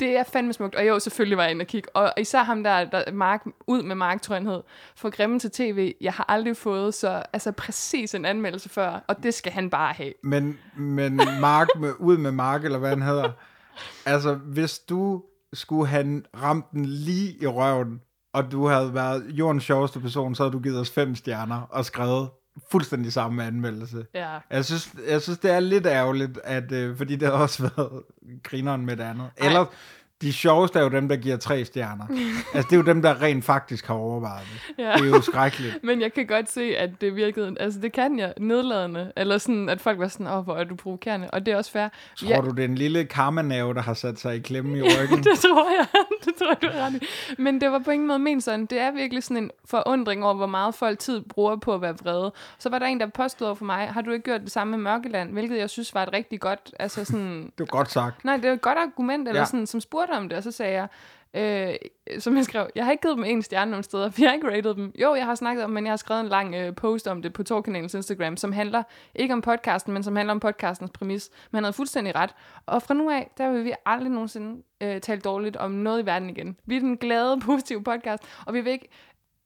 Det 0.00 0.16
er 0.16 0.22
fandme 0.22 0.52
smukt. 0.52 0.74
Og 0.74 0.86
jo, 0.86 0.98
selvfølgelig 0.98 1.36
var 1.36 1.42
jeg 1.42 1.50
inde 1.50 1.62
og 1.62 1.66
kigge. 1.66 1.96
Og 1.96 2.12
især 2.18 2.42
ham 2.42 2.64
der, 2.64 2.84
der 2.84 3.12
Mark, 3.12 3.44
ud 3.66 3.82
med 3.82 3.94
Mark 3.94 4.22
Trønhed, 4.22 4.62
for 4.96 5.10
grimme 5.10 5.38
til 5.38 5.50
tv. 5.50 5.94
Jeg 6.00 6.12
har 6.12 6.24
aldrig 6.28 6.56
fået 6.56 6.94
så 6.94 7.22
altså, 7.32 7.52
præcis 7.52 8.14
en 8.14 8.24
anmeldelse 8.24 8.68
før, 8.68 9.04
og 9.08 9.22
det 9.22 9.34
skal 9.34 9.52
han 9.52 9.70
bare 9.70 9.92
have. 9.92 10.12
Men, 10.22 10.58
men 10.76 11.20
Mark 11.40 11.68
med, 11.80 11.92
ud 11.98 12.16
med 12.16 12.30
Mark, 12.30 12.64
eller 12.64 12.78
hvad 12.78 12.88
han 12.88 13.02
hedder. 13.02 13.30
Altså, 14.06 14.34
hvis 14.34 14.78
du 14.78 15.22
skulle 15.56 15.86
have 15.86 16.22
ramt 16.42 16.70
den 16.72 16.84
lige 16.84 17.42
i 17.42 17.46
røven, 17.46 18.00
og 18.34 18.52
du 18.52 18.66
havde 18.66 18.94
været 18.94 19.24
jordens 19.28 19.64
sjoveste 19.64 20.00
person, 20.00 20.34
så 20.34 20.42
havde 20.42 20.52
du 20.52 20.58
givet 20.58 20.80
os 20.80 20.90
fem 20.90 21.14
stjerner 21.14 21.60
og 21.70 21.84
skrevet 21.84 22.28
fuldstændig 22.70 23.12
samme 23.12 23.44
anmeldelse. 23.44 24.06
Ja. 24.14 24.38
Jeg 24.50 24.64
synes, 24.64 24.94
jeg 25.08 25.22
synes, 25.22 25.38
det 25.38 25.50
er 25.50 25.60
lidt 25.60 25.86
ærgerligt, 25.86 26.38
at, 26.44 26.72
øh, 26.72 26.96
fordi 26.96 27.16
det 27.16 27.28
har 27.28 27.34
også 27.34 27.62
været 27.76 28.02
grineren 28.42 28.86
med 28.86 28.96
det 28.96 29.04
andet. 29.04 29.30
Eller 29.36 29.66
de 30.22 30.32
sjoveste 30.32 30.78
er 30.78 30.82
jo 30.82 30.88
dem, 30.88 31.08
der 31.08 31.16
giver 31.16 31.36
tre 31.36 31.64
stjerner. 31.64 32.06
altså, 32.54 32.68
det 32.70 32.72
er 32.72 32.76
jo 32.76 32.82
dem, 32.82 33.02
der 33.02 33.22
rent 33.22 33.44
faktisk 33.44 33.86
har 33.86 33.94
overvejet 33.94 34.42
det. 34.52 34.84
Ja. 34.84 34.92
Det 34.92 35.00
er 35.00 35.08
jo 35.08 35.20
skrækkeligt. 35.20 35.78
Men 35.84 36.00
jeg 36.00 36.12
kan 36.12 36.26
godt 36.26 36.50
se, 36.50 36.76
at 36.76 36.90
det 37.00 37.16
virkede, 37.16 37.56
altså 37.60 37.80
det 37.80 37.92
kan 37.92 38.18
jeg, 38.18 38.34
nedladende, 38.40 39.12
eller 39.16 39.38
sådan, 39.38 39.68
at 39.68 39.80
folk 39.80 39.98
var 39.98 40.08
sådan, 40.08 40.26
åh, 40.26 40.44
hvor 40.44 40.56
er 40.56 40.64
du 40.64 40.74
provokerende, 40.76 41.30
og 41.30 41.46
det 41.46 41.52
er 41.52 41.56
også 41.56 41.70
fair. 41.70 41.88
Tror 42.16 42.40
du, 42.40 42.50
det 42.50 42.60
er 42.60 42.64
en 42.68 42.74
lille 42.74 43.04
karmanave, 43.04 43.74
der 43.74 43.82
har 43.82 43.94
sat 43.94 44.18
sig 44.20 44.36
i 44.36 44.38
klemme 44.38 44.78
i 44.78 44.82
ryggen? 45.00 45.18
det 45.18 45.38
tror 45.38 45.68
jeg, 45.78 45.86
det 46.24 46.34
tror 46.38 46.48
jeg, 46.48 46.62
du 46.62 46.66
er 46.66 46.86
ret 46.86 46.94
i. 46.94 47.06
Men 47.42 47.60
det 47.60 47.72
var 47.72 47.78
på 47.78 47.90
ingen 47.90 48.08
måde 48.08 48.18
ment 48.18 48.44
sådan. 48.44 48.66
Det 48.66 48.80
er 48.80 48.90
virkelig 48.90 49.22
sådan 49.22 49.42
en 49.42 49.50
forundring 49.64 50.24
over, 50.24 50.34
hvor 50.34 50.46
meget 50.46 50.74
folk 50.74 50.98
tid 50.98 51.20
bruger 51.20 51.56
på 51.56 51.74
at 51.74 51.80
være 51.82 51.94
vrede. 52.02 52.32
Så 52.58 52.68
var 52.68 52.78
der 52.78 52.86
en, 52.86 53.00
der 53.00 53.06
påstod 53.06 53.56
for 53.56 53.64
mig, 53.64 53.88
har 53.88 54.00
du 54.00 54.10
ikke 54.10 54.24
gjort 54.24 54.40
det 54.40 54.52
samme 54.52 54.70
med 54.70 54.78
Mørkeland? 54.78 55.32
Hvilket 55.32 55.58
jeg 55.58 55.70
synes 55.70 55.94
var 55.94 56.02
et 56.02 56.12
rigtig 56.12 56.40
godt, 56.40 56.74
altså 56.78 57.04
sådan, 57.04 57.42
Det 57.42 57.52
var 57.58 57.64
godt 57.66 57.90
sagt. 57.90 58.24
Nej, 58.24 58.36
det 58.36 58.48
var 58.48 58.54
et 58.54 58.60
godt 58.60 58.78
argument, 58.78 59.28
eller. 59.28 59.40
Ja. 59.40 59.46
sådan, 59.46 59.66
som 59.66 59.80
spurgte 59.80 60.05
om 60.10 60.28
det, 60.28 60.38
og 60.38 60.42
så 60.42 60.50
sagde 60.50 60.72
jeg, 60.72 60.88
øh, 61.34 61.74
som 62.20 62.36
jeg 62.36 62.44
skrev, 62.44 62.68
jeg 62.74 62.84
har 62.84 62.92
ikke 62.92 63.02
givet 63.02 63.16
dem 63.16 63.24
en 63.24 63.42
stjerne 63.42 63.70
nogen 63.70 63.82
steder, 63.82 64.10
for 64.10 64.20
jeg 64.20 64.30
har 64.30 64.34
ikke 64.34 64.50
rated 64.50 64.74
dem. 64.74 64.92
Jo, 65.02 65.14
jeg 65.14 65.24
har 65.24 65.34
snakket 65.34 65.64
om, 65.64 65.70
men 65.70 65.84
jeg 65.84 65.92
har 65.92 65.96
skrevet 65.96 66.20
en 66.20 66.28
lang 66.28 66.54
øh, 66.54 66.74
post 66.74 67.08
om 67.08 67.22
det 67.22 67.32
på 67.32 67.42
Torkanalens 67.42 67.94
Instagram, 67.94 68.36
som 68.36 68.52
handler 68.52 68.82
ikke 69.14 69.34
om 69.34 69.40
podcasten, 69.40 69.92
men 69.92 70.02
som 70.02 70.16
handler 70.16 70.32
om 70.32 70.40
podcastens 70.40 70.90
præmis. 70.90 71.30
Men 71.50 71.56
han 71.56 71.64
havde 71.64 71.72
fuldstændig 71.72 72.14
ret. 72.14 72.34
Og 72.66 72.82
fra 72.82 72.94
nu 72.94 73.10
af, 73.10 73.30
der 73.38 73.50
vil 73.50 73.64
vi 73.64 73.72
aldrig 73.86 74.10
nogensinde 74.10 74.62
øh, 74.80 75.00
tale 75.00 75.20
dårligt 75.20 75.56
om 75.56 75.70
noget 75.70 76.02
i 76.02 76.06
verden 76.06 76.30
igen. 76.30 76.56
Vi 76.66 76.76
er 76.76 76.80
den 76.80 76.96
glade, 76.96 77.40
positive 77.46 77.82
podcast, 77.82 78.22
og 78.46 78.54
vi 78.54 78.60
vil 78.60 78.72
ikke 78.72 78.88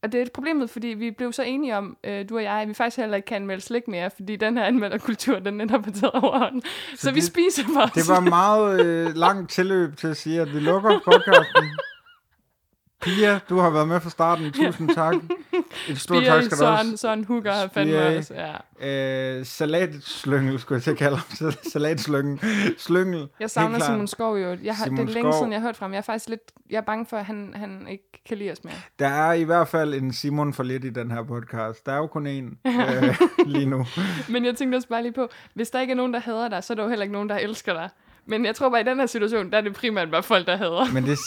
og 0.02 0.12
det 0.12 0.18
er 0.18 0.22
et 0.22 0.32
problemet, 0.32 0.70
fordi 0.70 0.86
vi 0.86 1.10
blev 1.10 1.32
så 1.32 1.42
enige 1.42 1.76
om, 1.76 1.96
øh, 2.04 2.28
du 2.28 2.36
og 2.36 2.42
jeg, 2.42 2.52
at 2.52 2.68
vi 2.68 2.74
faktisk 2.74 2.96
heller 2.96 3.16
ikke 3.16 3.26
kan 3.26 3.36
anmelde 3.36 3.62
slik 3.62 3.88
mere, 3.88 4.10
fordi 4.10 4.36
den 4.36 4.56
her 4.56 4.64
anmelderkultur, 4.64 5.38
den 5.38 5.54
netop 5.54 5.84
har 5.84 5.92
taget 5.92 6.12
overhånden. 6.14 6.62
Så, 6.62 6.96
så 6.96 7.10
vi 7.10 7.20
det- 7.20 7.26
spiser 7.26 7.62
for 7.74 7.80
os. 7.80 7.90
Det 7.92 8.08
var 8.08 8.20
meget 8.20 8.80
øh, 8.86 9.14
langt 9.16 9.50
tilløb 9.50 9.96
til 9.96 10.06
at 10.08 10.16
sige, 10.16 10.40
at 10.40 10.54
vi 10.54 10.60
lukker 10.60 10.98
podcasten. 11.04 11.64
Pia, 13.02 13.40
du 13.48 13.58
har 13.58 13.70
været 13.70 13.88
med 13.88 14.00
fra 14.00 14.10
starten. 14.10 14.52
Tusind 14.52 14.88
tak. 14.94 15.14
Et 15.88 16.00
stort 16.00 16.24
tak 16.24 16.42
skal 16.44 16.56
Søren. 16.58 16.96
Søren 16.96 17.24
Hugger 17.24 17.52
har 17.52 17.68
fandme 17.74 18.16
også, 18.18 18.34
ja. 18.80 19.38
Øh, 19.38 19.46
salatslyngel, 19.46 20.58
skulle 20.60 20.76
jeg 20.76 20.82
til 20.82 20.90
at 20.90 20.96
kalde 20.96 21.16
ham. 21.16 21.52
Salatslyngel. 21.72 22.40
Slyngel. 22.78 23.28
Jeg 23.40 23.50
savner. 23.50 23.78
Simon 23.78 24.06
Skov 24.06 24.38
jo. 24.38 24.56
Jeg 24.62 24.76
har, 24.76 24.84
det 24.84 24.92
Simon 24.92 25.08
er 25.08 25.12
længe 25.12 25.32
Skov. 25.32 25.40
siden, 25.40 25.52
jeg 25.52 25.60
har 25.60 25.68
hørt 25.68 25.76
fra 25.76 25.84
ham. 25.86 25.92
Jeg 25.92 25.98
er 25.98 26.02
faktisk 26.02 26.28
lidt, 26.28 26.40
jeg 26.70 26.76
er 26.76 26.80
bange 26.82 27.06
for, 27.06 27.16
at 27.16 27.24
han, 27.24 27.52
han 27.56 27.86
ikke 27.90 28.04
kan 28.28 28.36
lide 28.36 28.52
os 28.52 28.64
mere. 28.64 28.74
Der 28.98 29.08
er 29.08 29.32
i 29.32 29.42
hvert 29.42 29.68
fald 29.68 29.94
en 29.94 30.12
Simon 30.12 30.54
for 30.54 30.62
lidt 30.62 30.84
i 30.84 30.90
den 30.90 31.10
her 31.10 31.22
podcast. 31.22 31.86
Der 31.86 31.92
er 31.92 31.96
jo 31.96 32.06
kun 32.06 32.26
én 32.26 32.70
øh, 32.70 33.16
lige 33.54 33.66
nu. 33.66 33.86
Men 34.28 34.44
jeg 34.44 34.56
tænkte 34.56 34.76
også 34.76 34.88
bare 34.88 35.02
lige 35.02 35.12
på, 35.12 35.28
hvis 35.54 35.70
der 35.70 35.80
ikke 35.80 35.90
er 35.90 35.96
nogen, 35.96 36.14
der 36.14 36.20
hader 36.20 36.48
dig, 36.48 36.64
så 36.64 36.72
er 36.72 36.74
der 36.74 36.82
jo 36.82 36.88
heller 36.88 37.02
ikke 37.02 37.12
nogen, 37.12 37.28
der 37.28 37.36
elsker 37.38 37.72
dig. 37.72 37.88
Men 38.30 38.44
jeg 38.44 38.54
tror 38.54 38.68
bare, 38.70 38.80
i 38.80 38.84
den 38.84 38.98
her 38.98 39.06
situation, 39.06 39.50
der 39.50 39.56
er 39.58 39.60
det 39.62 39.74
primært 39.74 40.10
bare 40.10 40.22
folk, 40.22 40.46
der 40.46 40.56
hader. 40.56 40.92
Men 40.92 41.04
det, 41.04 41.18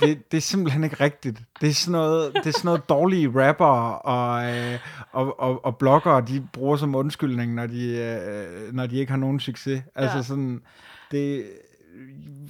det, 0.00 0.30
det 0.32 0.36
er 0.36 0.40
simpelthen 0.42 0.84
ikke 0.84 0.96
rigtigt. 1.04 1.38
Det 1.60 1.68
er 1.68 1.74
sådan 1.74 1.92
noget, 1.92 2.32
det 2.34 2.46
er 2.46 2.50
sådan 2.52 2.64
noget 2.68 2.88
dårlige 2.88 3.32
rapper 3.34 3.66
og, 3.92 4.44
øh, 4.56 4.78
og, 5.12 5.40
og, 5.40 5.64
og 5.64 5.76
bloggere, 5.76 6.20
de 6.28 6.46
bruger 6.52 6.76
som 6.76 6.94
undskyldning, 6.94 7.54
når 7.54 7.66
de, 7.66 7.96
øh, 7.96 8.74
når 8.74 8.86
de 8.86 8.96
ikke 8.96 9.10
har 9.12 9.18
nogen 9.18 9.40
succes. 9.40 9.82
Altså 9.94 10.16
Ja. 10.16 10.22
sådan, 10.22 10.60
det, 11.10 11.44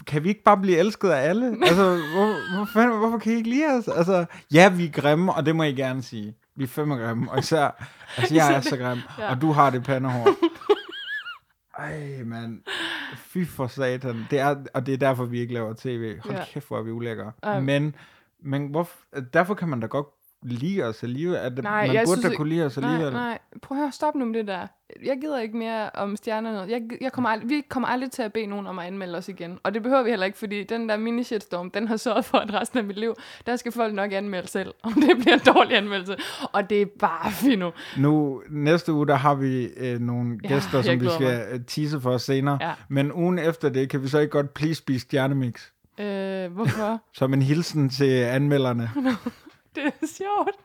kan 0.07 0.25
vi 0.25 0.29
ikke 0.29 0.43
bare 0.45 0.57
blive 0.57 0.79
elsket 0.79 1.09
af 1.09 1.29
alle? 1.29 1.47
Altså, 1.63 1.85
hvor, 2.15 2.55
hvor 2.57 2.69
fanden, 2.75 2.99
hvorfor 2.99 3.19
kan 3.19 3.33
I 3.33 3.37
ikke 3.37 3.51
lide 3.51 3.67
os? 3.79 3.89
Altså, 3.89 4.25
ja, 4.53 4.69
vi 4.69 4.85
er 4.87 4.91
grimme, 4.91 5.33
og 5.33 5.47
det 5.47 5.57
må 5.57 5.63
I 5.63 5.73
gerne 5.73 6.03
sige. 6.03 6.35
Vi 6.57 6.65
er 6.65 6.69
fandme 6.69 6.95
grimme, 6.95 7.31
og 7.31 7.39
især, 7.39 7.87
altså 8.17 8.35
jeg 8.35 8.55
er 8.55 8.61
så 8.61 8.77
grim, 8.77 8.99
Ja. 9.19 9.31
og 9.31 9.41
du 9.41 9.53
har 9.53 9.71
det 9.71 9.83
pandehår. 9.85 10.29
Ej, 11.81 12.23
mand. 12.25 12.63
Fy 13.17 13.45
for 13.47 13.67
satan. 13.67 14.27
Det 14.31 14.39
er, 14.39 14.65
og 14.75 14.87
det 14.87 14.95
er 14.95 14.99
derfor, 14.99 15.25
vi 15.25 15.41
ikke 15.41 15.55
laver 15.55 15.75
tv. 15.79 16.19
Hold 16.21 16.35
Ja. 16.35 16.39
ja. 16.41 16.45
kæft, 16.53 16.69
hvor 16.69 16.79
er 16.79 16.83
vi 16.83 16.91
ulækre. 16.91 17.33
Ej. 17.43 17.61
Men, 17.61 17.95
men 18.41 18.67
hvor, 18.67 18.89
derfor 19.33 19.55
kan 19.55 19.69
man 19.69 19.81
da 19.81 19.87
godt 19.87 20.07
lide 20.43 20.83
os 20.85 21.03
alligevel. 21.03 21.37
At 21.37 21.63
Nej, 21.63 21.87
man 21.87 21.95
jeg 21.95 22.05
burde 22.07 22.21
synes 22.21 22.33
da 22.33 22.37
kunne 22.37 22.49
lide 22.49 22.67
os 22.67 22.77
alligevel. 22.77 23.13
Nej, 23.13 23.29
nej. 23.29 23.39
Prøv 23.63 23.79
at 23.79 23.83
høre, 23.83 23.93
stop 23.93 24.15
nu 24.15 24.25
med 24.25 24.35
det 24.35 24.47
der. 24.47 24.67
Jeg 25.05 25.19
gider 25.21 25.39
ikke 25.41 25.57
mere 25.57 25.91
om 25.91 26.17
stjernerne. 26.17 26.59
Jeg, 26.59 26.83
jeg 27.01 27.13
kommer 27.13 27.31
aldrig, 27.31 27.49
vi 27.49 27.63
kommer 27.69 27.89
aldrig 27.89 28.11
til 28.11 28.23
at 28.23 28.33
bede 28.33 28.47
nogen 28.47 28.67
om 28.67 28.79
at 28.79 28.87
anmelde 28.87 29.19
os 29.19 29.29
igen. 29.29 29.59
Og 29.63 29.75
det 29.75 29.83
behøver 29.83 30.03
vi 30.03 30.11
heller 30.11 30.27
ikke, 30.27 30.39
fordi 30.39 30.65
den 30.65 30.89
der 30.89 30.97
mini-shitstorm, 30.97 31.71
den 31.71 31.89
har 31.89 31.97
sørget 31.97 32.25
for, 32.25 32.39
at 32.39 32.55
resten 32.55 32.79
af 32.79 32.85
mit 32.85 32.97
liv, 32.99 33.15
der 33.47 33.57
skal 33.57 33.73
folk 33.73 33.95
nok 33.95 34.13
anmelde 34.13 34.49
selv, 34.49 34.75
om 34.83 34.93
det 34.93 35.17
bliver 35.19 35.35
en 35.35 35.55
dårlig 35.55 35.77
anmeldelse. 35.77 36.17
Og 36.53 36.71
det 36.71 36.83
er 36.83 36.87
bare 37.01 37.31
fino. 37.33 37.71
Nu, 37.99 38.43
næste 38.51 38.93
uge, 38.93 39.07
der 39.07 39.15
har 39.15 39.35
vi 39.35 39.65
øh, 39.77 40.01
nogle 40.01 40.39
Ja, 40.45 40.49
gæster, 40.49 40.83
som 40.83 41.01
vi 41.01 41.09
skal 41.15 41.47
øh, 41.53 41.61
tease 41.67 42.01
for 42.01 42.19
senere. 42.19 42.59
Ja. 42.61 42.73
Men 42.89 43.13
ugen 43.13 43.39
efter 43.39 43.69
det, 43.69 43.89
kan 43.91 44.03
vi 44.03 44.09
så 44.09 44.19
ikke 44.19 44.31
godt 44.31 44.55
please 44.55 44.75
spise 44.75 45.01
stjernemix? 45.01 45.55
Øh, 46.01 46.53
hvorfor? 46.53 47.03
Som 47.19 47.35
en 47.35 47.43
hilsen 47.43 47.89
til 47.89 48.11
anmelderne. 48.11 48.91
Det 49.75 49.85
er 49.85 50.07
sjovt. 50.07 50.57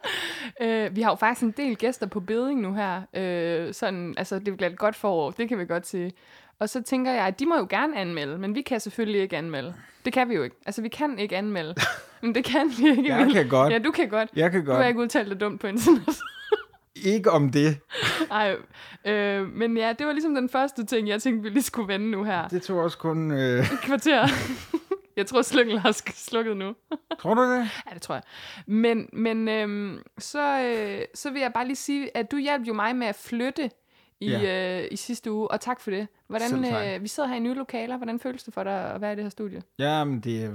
Øh, 0.62 0.96
vi 0.96 1.02
har 1.02 1.10
jo 1.12 1.16
faktisk 1.16 1.44
en 1.44 1.52
del 1.52 1.76
gæster 1.76 2.06
på 2.08 2.20
beding 2.20 2.62
nu 2.62 2.74
her. 2.74 3.02
Øh, 3.14 3.74
sådan, 3.74 4.14
altså, 4.18 4.40
det 4.40 4.58
bliver 4.58 4.70
et 4.70 4.78
godt 4.78 4.96
forår, 4.96 5.32
det 5.32 5.50
kan 5.50 5.60
vi 5.60 5.66
godt 5.66 5.88
sige. 5.88 6.12
Og 6.60 6.70
så 6.70 6.84
tænker 6.84 7.12
jeg, 7.12 7.26
at 7.26 7.40
de 7.40 7.46
må 7.46 7.58
jo 7.58 7.68
gerne 7.70 7.98
anmelde, 7.98 8.38
men 8.38 8.56
vi 8.56 8.62
kan 8.62 8.80
selvfølgelig 8.80 9.22
ikke 9.22 9.38
anmelde. 9.38 9.74
Det 10.06 10.14
kan 10.14 10.30
vi 10.30 10.36
jo 10.36 10.44
ikke. 10.44 10.56
Altså, 10.66 10.82
vi 10.82 10.90
kan 10.90 11.20
ikke 11.20 11.38
anmelde. 11.38 11.76
men 12.22 12.36
det 12.36 12.44
kan 12.46 12.72
vi 12.78 12.90
ikke. 12.90 13.16
Jeg 13.16 13.28
kan 13.34 13.50
godt. 13.58 13.74
Ja, 13.74 13.78
du 13.80 13.92
kan 13.92 14.10
godt. 14.10 14.30
Jeg 14.36 14.52
kan 14.52 14.66
Du 14.66 14.72
har 14.72 14.78
godt. 14.78 14.88
ikke 14.88 15.00
udtalt 15.00 15.30
det 15.30 15.40
dumt 15.42 15.62
på 15.62 15.68
internet. 15.68 16.20
Ikke 16.96 17.32
om 17.32 17.50
det. 17.52 17.78
Ej, 18.32 18.56
øh, 19.06 19.48
men 19.48 19.78
ja, 19.78 19.94
det 20.00 20.08
var 20.08 20.14
ligesom 20.14 20.36
den 20.36 20.50
første 20.50 20.86
ting, 20.86 21.08
jeg 21.08 21.22
tænkte, 21.22 21.44
vi 21.44 21.50
lige 21.50 21.64
skulle 21.64 21.88
vende 21.88 22.12
nu 22.12 22.24
her. 22.24 22.48
Det 22.48 22.62
tog 22.62 22.78
også 22.80 22.98
kun... 22.98 23.32
Øh, 23.32 23.60
Et 23.60 23.80
kvarter. 23.82 24.28
Jeg 25.18 25.26
tror, 25.26 25.42
slyngel 25.42 25.80
har 25.80 25.92
slukket 26.14 26.58
nu. 26.58 26.76
tror 27.22 27.34
du 27.34 27.42
det? 27.42 27.70
Ja, 27.90 27.94
det 27.94 28.02
tror 28.02 28.16
jeg. 28.16 28.24
Men, 28.68 29.10
men 29.14 29.48
øhm, 29.48 30.00
så, 30.18 30.62
øh, 30.62 31.02
så 31.16 31.32
vil 31.32 31.42
jeg 31.42 31.52
bare 31.54 31.66
lige 31.66 31.76
sige, 31.76 32.18
at 32.18 32.32
du 32.32 32.38
hjalp 32.38 32.68
jo 32.68 32.74
mig 32.74 32.96
med 32.96 33.08
at 33.08 33.16
flytte 33.16 33.70
i, 34.22 34.30
Ja. 34.30 34.82
øh, 34.82 34.88
i 34.92 34.96
sidste 34.96 35.32
uge, 35.32 35.52
og 35.52 35.62
tak 35.62 35.82
for 35.82 35.92
det. 35.92 36.08
Hvordan, 36.28 36.66
øh, 36.96 37.04
vi 37.04 37.08
sidder 37.08 37.30
her 37.30 37.36
i 37.36 37.40
nye 37.40 37.54
lokaler. 37.54 37.98
Hvordan 37.98 38.20
føles 38.20 38.44
det 38.44 38.54
for 38.54 38.64
dig 38.64 38.92
at 38.94 39.02
være 39.02 39.14
i 39.14 39.16
det 39.16 39.24
her 39.24 39.30
studie? 39.30 39.62
Jamen, 39.80 40.20
det 40.20 40.44
er 40.44 40.52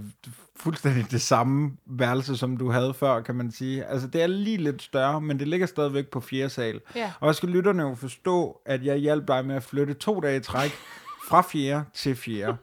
fuldstændig 0.57 1.11
det 1.11 1.21
samme 1.21 1.71
værelse, 1.87 2.37
som 2.37 2.57
du 2.57 2.71
havde 2.71 2.95
før, 2.95 3.21
kan 3.21 3.35
man 3.35 3.51
sige. 3.53 3.85
Altså, 3.85 4.07
det 4.09 4.23
er 4.23 4.27
lige 4.27 4.57
lidt 4.57 4.83
større, 4.83 5.21
men 5.21 5.39
det 5.39 5.49
ligger 5.49 5.67
stadigvæk 5.67 6.07
på 6.09 6.21
fjerde 6.21 6.51
sal. 6.51 6.81
Ja. 6.97 7.13
Og 7.21 7.27
jeg 7.27 7.35
skal 7.35 7.49
lytterne 7.49 7.83
jo 7.83 7.95
forstå, 7.95 8.61
at 8.67 8.85
jeg 8.85 8.97
hjalp 8.97 9.29
dig 9.29 9.45
med 9.45 9.57
at 9.57 9.63
flytte 9.63 9.95
to 9.95 10.21
dage 10.21 10.37
i 10.37 10.41
træk 10.41 10.71
fra 11.29 11.43
fjerde 11.43 11.85
til 11.95 12.17
fjerde. 12.17 12.57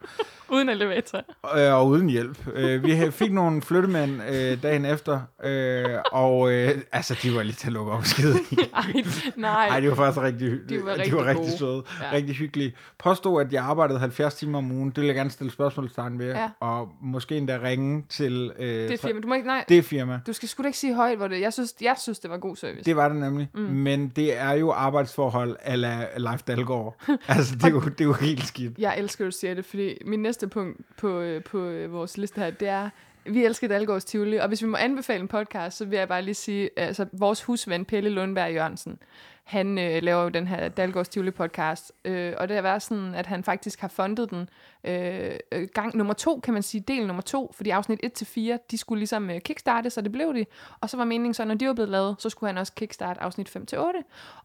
Uden 0.50 0.70
elevator. 0.70 1.18
øh, 1.58 1.74
og 1.74 1.88
uden 1.88 2.10
hjælp. 2.10 2.48
Øh, 2.54 2.84
vi 2.84 3.12
fik 3.12 3.34
nogle 3.34 3.62
flyttemænd 3.62 4.22
øh, 4.32 4.64
dagen 4.64 4.86
efter, 4.86 5.20
øh, 5.44 5.86
og 6.12 6.52
øh, 6.54 6.70
altså, 6.92 7.20
de 7.24 7.36
var 7.36 7.44
lige 7.44 7.54
til 7.56 7.68
at 7.68 7.74
lukke 7.74 7.92
op 7.92 8.06
skide. 8.06 8.34
Ej, 8.74 8.84
nej. 9.36 9.70
Nej, 9.70 9.80
de 9.80 9.90
var 9.90 9.96
faktisk 9.96 10.22
rigtig, 10.24 10.52
De 10.70 10.86
var 10.86 10.94
de 10.94 11.00
rigtig 11.00 11.16
var 11.16 11.26
rigtig 11.26 11.46
gode. 11.46 11.58
søde, 11.58 11.84
Ja. 12.02 12.12
rigtig 12.12 12.36
hyggelige. 12.36 12.74
Påstod, 13.00 13.42
at 13.42 13.54
jeg 13.54 13.64
arbejdede 13.64 14.00
70 14.00 14.36
timer 14.36 14.58
om 14.58 14.72
ugen. 14.72 14.90
Det 14.90 14.98
vil 14.98 15.06
jeg 15.06 15.16
gerne 15.16 15.30
stille 15.30 15.52
spørgsmålstegn 15.52 16.20
ved. 16.20 16.28
Ja. 16.28 16.50
Og 16.60 16.88
måske 17.02 17.38
endda 17.38 17.60
ringe 17.64 18.04
til 18.10 18.52
øh, 18.60 18.90
det 18.90 19.00
firma. 19.00 19.20
Du 19.20 19.28
må 19.28 19.34
ikke, 19.34 19.48
nej, 19.48 19.66
det 19.70 19.86
firma. 19.86 20.20
du 20.28 20.34
skal 20.34 20.50
sgu 20.50 20.64
da 20.64 20.68
ikke 20.68 20.78
sige 20.80 20.96
højt, 20.96 21.18
hvor 21.18 21.28
det 21.28 21.42
Jeg 21.42 21.54
synes, 21.54 21.74
jeg 21.82 21.96
synes 22.02 22.20
det 22.20 22.32
var 22.32 22.38
god 22.38 22.56
service. 22.56 22.84
Det 22.84 22.96
var 22.96 23.08
det 23.10 23.18
nemlig. 23.18 23.50
Mm. 23.54 23.60
Men 23.62 24.08
det 24.16 24.38
er 24.40 24.52
jo 24.52 24.72
arbejdsforhold 24.72 25.56
ala 25.64 26.08
Leif 26.18 26.42
Dalgaard. 26.44 26.96
altså, 27.28 27.56
det 27.56 27.64
er, 27.64 27.70
jo, 27.70 27.80
det 27.98 28.02
er 28.02 28.06
jo 28.06 28.14
helt 28.14 28.48
skidt. 28.48 28.74
Jeg 28.78 28.96
elsker, 28.98 29.26
at 29.26 29.32
du 29.34 29.38
siger 29.38 29.54
det, 29.54 29.66
fordi 29.66 29.98
min 30.06 30.20
næste 30.20 30.37
punkt 30.46 30.98
på, 30.98 31.20
øh, 31.20 31.44
på 31.44 31.66
øh, 31.66 31.94
vores 31.94 32.18
liste 32.18 32.42
her, 32.42 32.50
det 32.50 32.68
er, 32.68 32.90
vi 33.26 33.46
elsker 33.46 33.68
Dalgårds 33.68 34.06
Tivoli, 34.06 34.38
og 34.38 34.48
hvis 34.48 34.62
vi 34.62 34.68
må 34.68 34.78
anbefale 34.78 35.22
en 35.22 35.28
podcast, 35.28 35.78
så 35.78 35.86
vil 35.86 35.98
jeg 36.00 36.08
bare 36.08 36.22
lige 36.22 36.36
sige, 36.36 36.70
altså 36.78 37.06
vores 37.14 37.44
husven 37.44 37.86
Pelle 37.86 38.10
Lundberg 38.10 38.54
Jørgensen, 38.54 39.00
han 39.48 39.78
øh, 39.78 40.04
laver 40.04 40.24
jo 40.24 40.30
den 40.30 40.48
her 40.48 40.70
Dalgårds 40.70 41.10
Tivoli 41.10 41.32
podcast, 41.32 41.92
øh, 42.06 42.34
og 42.38 42.48
det 42.48 42.56
har 42.56 42.62
været 42.62 42.82
sådan, 42.82 43.16
at 43.16 43.26
han 43.26 43.44
faktisk 43.44 43.82
har 43.82 43.88
fundet 43.88 44.30
den 44.30 44.50
øh, 44.84 45.32
øh, 45.52 45.68
gang 45.74 45.98
nummer 45.98 46.14
to, 46.14 46.40
kan 46.40 46.54
man 46.54 46.64
sige, 46.64 46.82
del 46.82 47.08
nummer 47.08 47.22
to, 47.22 47.52
fordi 47.56 47.70
afsnit 47.70 48.00
1-4, 48.22 48.40
de 48.72 48.78
skulle 48.78 49.00
ligesom 49.00 49.30
øh, 49.30 49.42
kickstarte, 49.42 49.90
så 49.90 50.02
det 50.02 50.12
blev 50.12 50.34
de, 50.36 50.46
og 50.82 50.90
så 50.90 50.98
var 50.98 51.06
meningen 51.06 51.34
så, 51.34 51.46
når 51.46 51.56
de 51.56 51.68
var 51.68 51.74
blevet 51.74 51.90
lavet, 51.90 52.16
så 52.20 52.30
skulle 52.30 52.48
han 52.50 52.58
også 52.58 52.74
kickstarte 52.74 53.22
afsnit 53.22 53.58
5-8, 53.58 53.78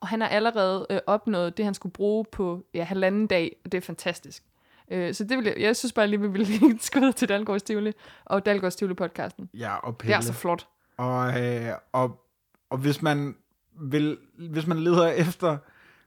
og 0.00 0.08
han 0.08 0.20
har 0.20 0.28
allerede 0.28 0.86
øh, 0.90 0.98
opnået 1.06 1.56
det, 1.56 1.64
han 1.64 1.74
skulle 1.74 1.92
bruge 1.92 2.24
på 2.24 2.64
ja, 2.74 2.84
halvanden 2.84 3.26
dag, 3.26 3.56
og 3.64 3.72
det 3.72 3.78
er 3.78 3.82
fantastisk. 3.82 4.42
Øh, 4.92 5.14
så 5.14 5.24
det 5.24 5.36
vil 5.38 5.44
jeg, 5.44 5.54
jeg 5.58 5.76
synes 5.76 5.92
bare 5.92 6.06
lige, 6.06 6.20
vi 6.20 6.28
vil 6.28 6.40
lige 6.40 6.78
skrive 6.90 7.12
til 7.12 7.28
Dalgårds 7.28 7.62
Tivoli 7.62 7.92
og 8.24 8.46
Dalgårds 8.46 8.76
Tivoli 8.76 8.94
podcasten. 8.94 9.48
Ja, 9.54 9.74
og 9.76 9.92
Det 9.92 9.98
Pelle. 9.98 10.14
er 10.16 10.20
så 10.20 10.32
flot. 10.32 10.66
Og, 10.98 11.40
øh, 11.42 11.68
og, 11.92 12.20
og 12.70 12.78
hvis 12.78 13.02
man 13.02 13.34
vil, 13.80 14.18
hvis 14.50 14.66
man 14.66 14.78
leder 14.78 15.06
efter 15.28 15.56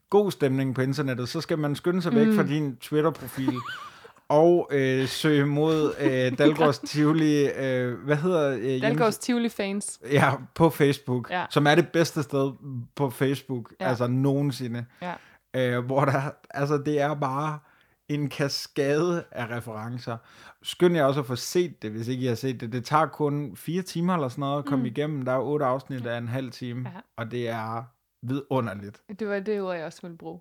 god 0.09 0.31
stemning 0.31 0.75
på 0.75 0.81
internettet, 0.81 1.29
så 1.29 1.41
skal 1.41 1.59
man 1.59 1.75
skynde 1.75 2.01
sig 2.01 2.15
væk 2.15 2.27
Mm. 2.27 2.35
fra 2.35 2.43
din 2.43 2.75
Twitter-profil 2.75 3.53
og 4.29 4.69
øh, 4.71 5.07
søge 5.07 5.45
mod 5.45 5.93
øh, 5.99 6.37
Dalgårds 6.37 6.79
Tivoli, 6.79 7.47
øh, 7.49 7.93
hvad 8.05 8.15
hedder 8.15 8.51
øh, 8.51 8.61
hjemmes- 8.63 8.81
Dalgårds 8.81 9.17
Tivoli 9.17 9.49
fans. 9.49 9.99
Ja, 10.11 10.31
på 10.55 10.69
Facebook, 10.69 11.29
Ja. 11.31 11.45
som 11.49 11.67
er 11.67 11.75
det 11.75 11.87
bedste 11.89 12.23
sted 12.23 12.51
på 12.95 13.09
Facebook, 13.09 13.73
ja. 13.81 13.87
altså 13.89 14.07
nogensinde. 14.07 14.85
Ja. 15.01 15.13
Øh, 15.77 15.85
hvor 15.85 16.05
der, 16.05 16.21
altså 16.49 16.77
det 16.77 17.01
er 17.01 17.13
bare 17.13 17.59
en 18.09 18.29
kaskade 18.29 19.23
af 19.31 19.47
referencer. 19.49 20.17
Skynd 20.63 20.95
jer 20.95 21.03
også 21.03 21.19
at 21.19 21.25
få 21.25 21.35
set 21.35 21.81
det, 21.81 21.91
hvis 21.91 22.07
ikke 22.07 22.23
I 22.23 22.27
har 22.27 22.35
set 22.35 22.61
det. 22.61 22.71
Det 22.71 22.85
tager 22.85 23.05
kun 23.05 23.55
fire 23.55 23.81
timer 23.81 24.13
eller 24.13 24.27
sådan 24.27 24.39
noget 24.39 24.59
at 24.59 24.65
komme 24.65 24.83
mm. 24.83 24.85
igennem. 24.85 25.25
Der 25.25 25.31
er 25.31 25.39
otte 25.39 25.65
afsnit 25.65 26.05
af 26.05 26.17
en 26.17 26.27
halv 26.27 26.51
time, 26.51 26.89
Ja. 26.89 26.95
ja. 26.95 27.01
og 27.17 27.31
det 27.31 27.49
er 27.49 27.83
vidunderligt. 28.21 29.01
Det 29.19 29.27
var 29.27 29.39
det 29.39 29.61
ord, 29.61 29.75
jeg 29.75 29.85
også 29.85 30.01
ville 30.01 30.17
bruge. 30.17 30.39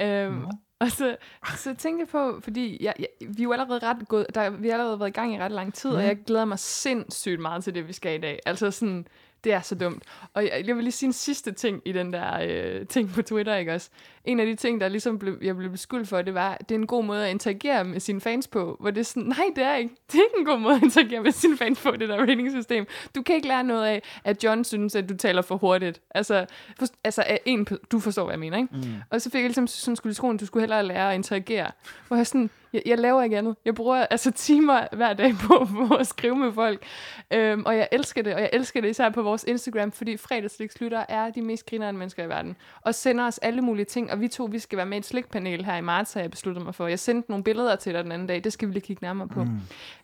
Øhm, 0.00 0.44
og 0.80 0.90
så, 0.90 1.16
så 1.56 1.74
tænkte 1.74 2.00
jeg 2.00 2.08
på, 2.08 2.40
fordi 2.40 2.84
jeg, 2.84 2.94
jeg, 2.98 3.06
vi 3.20 3.42
er 3.42 3.44
jo 3.44 3.52
allerede 3.52 3.80
ret 3.82 4.08
gået, 4.08 4.26
der, 4.34 4.50
vi 4.50 4.68
har 4.68 4.74
allerede 4.74 5.00
været 5.00 5.08
i 5.08 5.12
gang 5.12 5.34
i 5.34 5.38
ret 5.38 5.52
lang 5.52 5.74
tid, 5.74 5.90
mm. 5.90 5.96
og 5.96 6.02
jeg 6.02 6.18
glæder 6.26 6.44
mig 6.44 6.58
sindssygt 6.58 7.40
meget 7.40 7.64
til 7.64 7.74
det, 7.74 7.88
vi 7.88 7.92
skal 7.92 8.18
i 8.18 8.20
dag. 8.20 8.38
Altså 8.46 8.70
sådan, 8.70 9.06
det 9.44 9.52
er 9.52 9.60
så 9.60 9.74
dumt. 9.74 10.04
Og 10.34 10.44
jeg, 10.44 10.64
jeg 10.66 10.76
vil 10.76 10.84
lige 10.84 10.92
sige 10.92 11.06
en 11.06 11.12
sidste 11.12 11.52
ting 11.52 11.82
i 11.84 11.92
den 11.92 12.12
der 12.12 12.38
øh, 12.42 12.86
ting 12.86 13.10
på 13.14 13.22
Twitter, 13.22 13.56
ikke 13.56 13.74
også? 13.74 13.90
En 14.24 14.40
af 14.40 14.46
de 14.46 14.54
ting, 14.54 14.80
der 14.80 14.88
ligesom 14.88 15.18
blev, 15.18 15.38
jeg 15.42 15.56
blev 15.56 15.70
beskyldt 15.70 16.08
for, 16.08 16.22
det 16.22 16.34
var, 16.34 16.56
det 16.56 16.70
er 16.70 16.78
en 16.78 16.86
god 16.86 17.04
måde 17.04 17.24
at 17.24 17.30
interagere 17.30 17.84
med 17.84 18.00
sine 18.00 18.20
fans 18.20 18.48
på, 18.48 18.76
hvor 18.80 18.90
det 18.90 19.00
er 19.00 19.04
sådan, 19.04 19.22
nej, 19.22 19.44
det 19.56 19.64
er 19.64 19.76
ikke. 19.76 19.94
Det 20.12 20.18
er 20.18 20.22
ikke 20.22 20.38
en 20.38 20.44
god 20.44 20.58
måde 20.58 20.74
at 20.74 20.82
interagere 20.82 21.22
med 21.22 21.32
sine 21.32 21.56
fans 21.56 21.80
på, 21.80 21.90
det 21.90 22.08
der 22.08 22.16
ratingsystem. 22.20 22.86
Du 23.14 23.22
kan 23.22 23.34
ikke 23.34 23.48
lære 23.48 23.64
noget 23.64 23.86
af, 23.86 24.02
at 24.24 24.44
John 24.44 24.64
synes, 24.64 24.94
at 24.94 25.08
du 25.08 25.16
taler 25.16 25.42
for 25.42 25.56
hurtigt. 25.56 26.00
Altså, 26.10 26.46
for, 26.78 26.86
altså 27.04 27.38
en, 27.44 27.66
du 27.92 28.00
forstår, 28.00 28.24
hvad 28.24 28.32
jeg 28.32 28.40
mener, 28.40 28.58
ikke? 28.58 28.68
Mm. 28.72 28.82
Og 29.10 29.20
så 29.20 29.30
fik 29.30 29.40
jeg 29.40 29.48
ligesom 29.48 29.66
sådan 29.66 29.96
skulle 29.96 30.14
skoen, 30.14 30.36
du 30.36 30.46
skulle 30.46 30.62
hellere 30.62 30.86
lære 30.86 31.10
at 31.10 31.14
interagere. 31.14 31.70
Hvor 32.08 32.16
jeg 32.16 32.26
sådan, 32.26 32.50
jeg, 32.72 32.82
jeg 32.86 32.98
laver 32.98 33.22
ikke 33.22 33.38
andet. 33.38 33.56
Jeg 33.64 33.74
bruger 33.74 34.06
altså 34.06 34.30
timer 34.30 34.86
hver 34.92 35.12
dag 35.12 35.34
på, 35.34 35.68
på 35.88 35.94
at 35.94 36.06
skrive 36.06 36.36
med 36.36 36.52
folk. 36.52 36.82
Øhm, 37.30 37.62
og 37.66 37.76
jeg 37.76 37.88
elsker 37.92 38.22
det, 38.22 38.34
og 38.34 38.40
jeg 38.40 38.50
elsker 38.52 38.80
det 38.80 38.90
især 38.90 39.10
på 39.10 39.22
vores 39.22 39.44
Instagram, 39.44 39.92
fordi 39.92 40.16
fredagslikslytter 40.16 41.04
er 41.08 41.30
de 41.30 41.42
mest 41.42 41.66
grinerende 41.66 41.98
mennesker 41.98 42.24
i 42.24 42.28
verden. 42.28 42.56
Og 42.82 42.94
sender 42.94 43.26
os 43.26 43.38
alle 43.38 43.62
mulige 43.62 43.84
ting, 43.84 44.09
og 44.10 44.20
vi 44.20 44.28
to, 44.28 44.44
vi 44.44 44.58
skal 44.58 44.76
være 44.76 44.86
med 44.86 44.96
i 44.96 44.98
et 44.98 45.06
slikpanel 45.06 45.64
her 45.64 45.76
i 45.76 45.80
marts, 45.80 46.12
har 46.12 46.20
jeg 46.20 46.30
besluttet 46.30 46.64
mig 46.64 46.74
for. 46.74 46.86
Jeg 46.86 46.98
sendte 46.98 47.30
nogle 47.30 47.44
billeder 47.44 47.76
til 47.76 47.94
dig 47.94 48.04
den 48.04 48.12
anden 48.12 48.28
dag, 48.28 48.44
det 48.44 48.52
skal 48.52 48.68
vi 48.68 48.72
lige 48.72 48.82
kigge 48.82 49.04
nærmere 49.04 49.28
på. 49.28 49.44
Mm. 49.44 49.60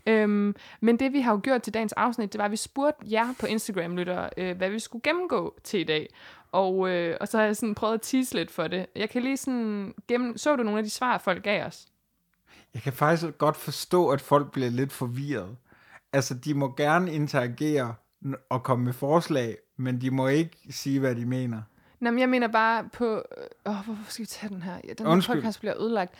Øhm, 0.06 0.54
men 0.80 0.98
det 0.98 1.12
vi 1.12 1.20
har 1.20 1.32
jo 1.32 1.40
gjort 1.42 1.62
til 1.62 1.74
dagens 1.74 1.92
afsnit, 1.92 2.32
det 2.32 2.38
var, 2.38 2.44
at 2.44 2.50
vi 2.50 2.56
spurgte 2.56 3.06
jer 3.10 3.34
på 3.40 3.46
Instagram-lyttere, 3.46 4.30
øh, 4.36 4.56
hvad 4.56 4.70
vi 4.70 4.78
skulle 4.78 5.02
gennemgå 5.02 5.58
til 5.64 5.80
i 5.80 5.84
dag. 5.84 6.08
Og, 6.52 6.90
øh, 6.90 7.16
og 7.20 7.28
så 7.28 7.38
har 7.38 7.44
jeg 7.44 7.56
sådan 7.56 7.74
prøvet 7.74 7.94
at 7.94 8.02
tease 8.02 8.34
lidt 8.34 8.50
for 8.50 8.68
det. 8.68 8.86
Jeg 8.96 9.10
kan 9.10 9.22
lige 9.22 9.36
sådan 9.36 9.94
gennem... 10.08 10.38
Så 10.38 10.56
du 10.56 10.62
nogle 10.62 10.78
af 10.78 10.84
de 10.84 10.90
svar, 10.90 11.18
folk 11.18 11.42
gav 11.42 11.66
os? 11.66 11.88
Jeg 12.74 12.82
kan 12.82 12.92
faktisk 12.92 13.38
godt 13.38 13.56
forstå, 13.56 14.08
at 14.08 14.20
folk 14.20 14.52
bliver 14.52 14.70
lidt 14.70 14.92
forvirret. 14.92 15.56
Altså, 16.12 16.34
de 16.34 16.54
må 16.54 16.74
gerne 16.76 17.12
interagere 17.12 17.94
og 18.48 18.62
komme 18.62 18.84
med 18.84 18.92
forslag, 18.92 19.56
men 19.76 20.00
de 20.00 20.10
må 20.10 20.28
ikke 20.28 20.56
sige, 20.70 21.00
hvad 21.00 21.14
de 21.14 21.26
mener. 21.26 21.62
Nå, 22.00 22.10
men 22.10 22.18
jeg 22.20 22.28
mener 22.28 22.48
bare 22.48 22.84
på... 22.92 23.06
Øh, 23.14 23.22
åh, 23.66 23.74
hvorfor 23.84 24.02
skal 24.12 24.22
vi 24.22 24.26
tage 24.26 24.54
den 24.54 24.62
her? 24.62 24.72
Ja, 24.84 24.92
den 24.98 25.06
her 25.06 25.12
Undskyld. 25.12 25.36
podcast 25.36 25.60
bliver 25.60 25.80
ødelagt. 25.82 26.14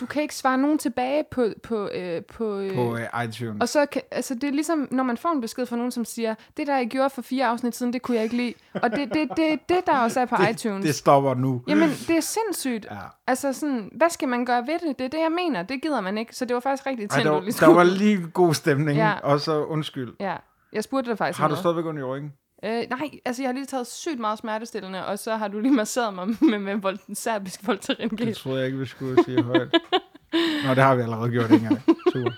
du 0.00 0.06
kan 0.06 0.22
ikke 0.22 0.34
svare 0.34 0.58
nogen 0.58 0.78
tilbage 0.78 1.24
på, 1.30 1.46
på, 1.62 1.88
øh, 1.94 2.22
på, 2.24 2.58
øh, 2.58 2.74
på 2.74 2.96
øh, 2.96 3.24
iTunes. 3.24 3.56
og 3.60 3.68
så 3.68 3.86
kan, 3.86 4.02
altså 4.10 4.34
det 4.34 4.44
er 4.44 4.50
ligesom, 4.50 4.88
når 4.90 5.04
man 5.04 5.16
får 5.16 5.28
en 5.32 5.40
besked 5.40 5.66
fra 5.66 5.76
nogen, 5.76 5.90
som 5.92 6.04
siger, 6.04 6.34
det 6.56 6.66
der 6.66 6.76
jeg 6.76 6.86
gjorde 6.88 7.10
for 7.10 7.22
fire 7.22 7.46
afsnit 7.46 7.76
siden, 7.76 7.92
det 7.92 8.02
kunne 8.02 8.14
jeg 8.14 8.24
ikke 8.24 8.36
lide. 8.36 8.54
Og 8.74 8.90
det 8.90 9.14
det, 9.14 9.28
det, 9.36 9.60
det 9.68 9.86
der 9.86 9.98
også 9.98 10.20
er 10.20 10.24
på 10.24 10.36
iTunes. 10.50 10.84
det 10.84 10.94
stopper 10.94 11.34
nu. 11.34 11.62
Jamen, 11.68 11.88
det 11.88 12.10
er 12.16 12.20
sindssygt. 12.20 12.86
Ja. 12.90 12.96
Altså 13.26 13.52
sådan, 13.52 13.90
hvad 13.94 14.10
skal 14.10 14.28
man 14.28 14.44
gøre 14.44 14.66
ved 14.66 14.78
det? 14.88 14.98
Det 14.98 15.04
er 15.04 15.08
det, 15.08 15.18
jeg 15.18 15.32
mener. 15.32 15.62
Det 15.62 15.82
gider 15.82 16.00
man 16.00 16.18
ikke. 16.18 16.36
Så 16.36 16.44
det 16.44 16.54
var 16.54 16.60
faktisk 16.60 16.86
rigtig 16.86 17.10
tændt, 17.10 17.24
der, 17.24 17.30
var, 17.30 17.40
lige 17.40 17.52
der 17.60 17.74
var 17.74 17.84
lige 17.84 18.26
god 18.34 18.54
stemning, 18.54 18.98
Ja. 18.98 19.12
og 19.22 19.40
så 19.40 19.64
undskyld. 19.64 20.12
Ja, 20.20 20.36
jeg 20.72 20.84
spurgte 20.84 21.10
dig 21.10 21.18
faktisk 21.18 21.38
Har 21.40 21.48
du 21.48 21.52
noget. 21.52 21.58
stadigvæk 21.62 21.84
ondt 21.86 22.00
i 22.00 22.02
ryggen? 22.02 22.32
Øh, 22.64 22.84
nej, 22.90 23.10
altså 23.24 23.42
jeg 23.42 23.48
har 23.48 23.52
lige 23.52 23.66
taget 23.66 23.86
sygt 23.86 24.18
meget 24.18 24.38
smertestillende, 24.38 25.06
og 25.06 25.18
så 25.18 25.36
har 25.36 25.48
du 25.48 25.60
lige 25.60 25.74
masseret 25.74 26.14
mig 26.14 26.28
med, 26.50 26.58
med 26.58 26.76
vold, 26.76 26.98
den 27.06 27.14
serbiske 27.14 27.66
Voltaren 27.66 28.10
Det 28.10 28.36
troede 28.36 28.58
jeg 28.58 28.66
ikke, 28.66 28.78
vi 28.78 28.86
skulle 28.86 29.24
sige 29.24 29.42
højt. 29.42 29.72
Nå, 30.64 30.74
det 30.74 30.82
har 30.82 30.94
vi 30.94 31.02
allerede 31.02 31.30
gjort 31.30 31.50
en 31.50 31.60
gang. 31.60 31.82
Super. 32.12 32.30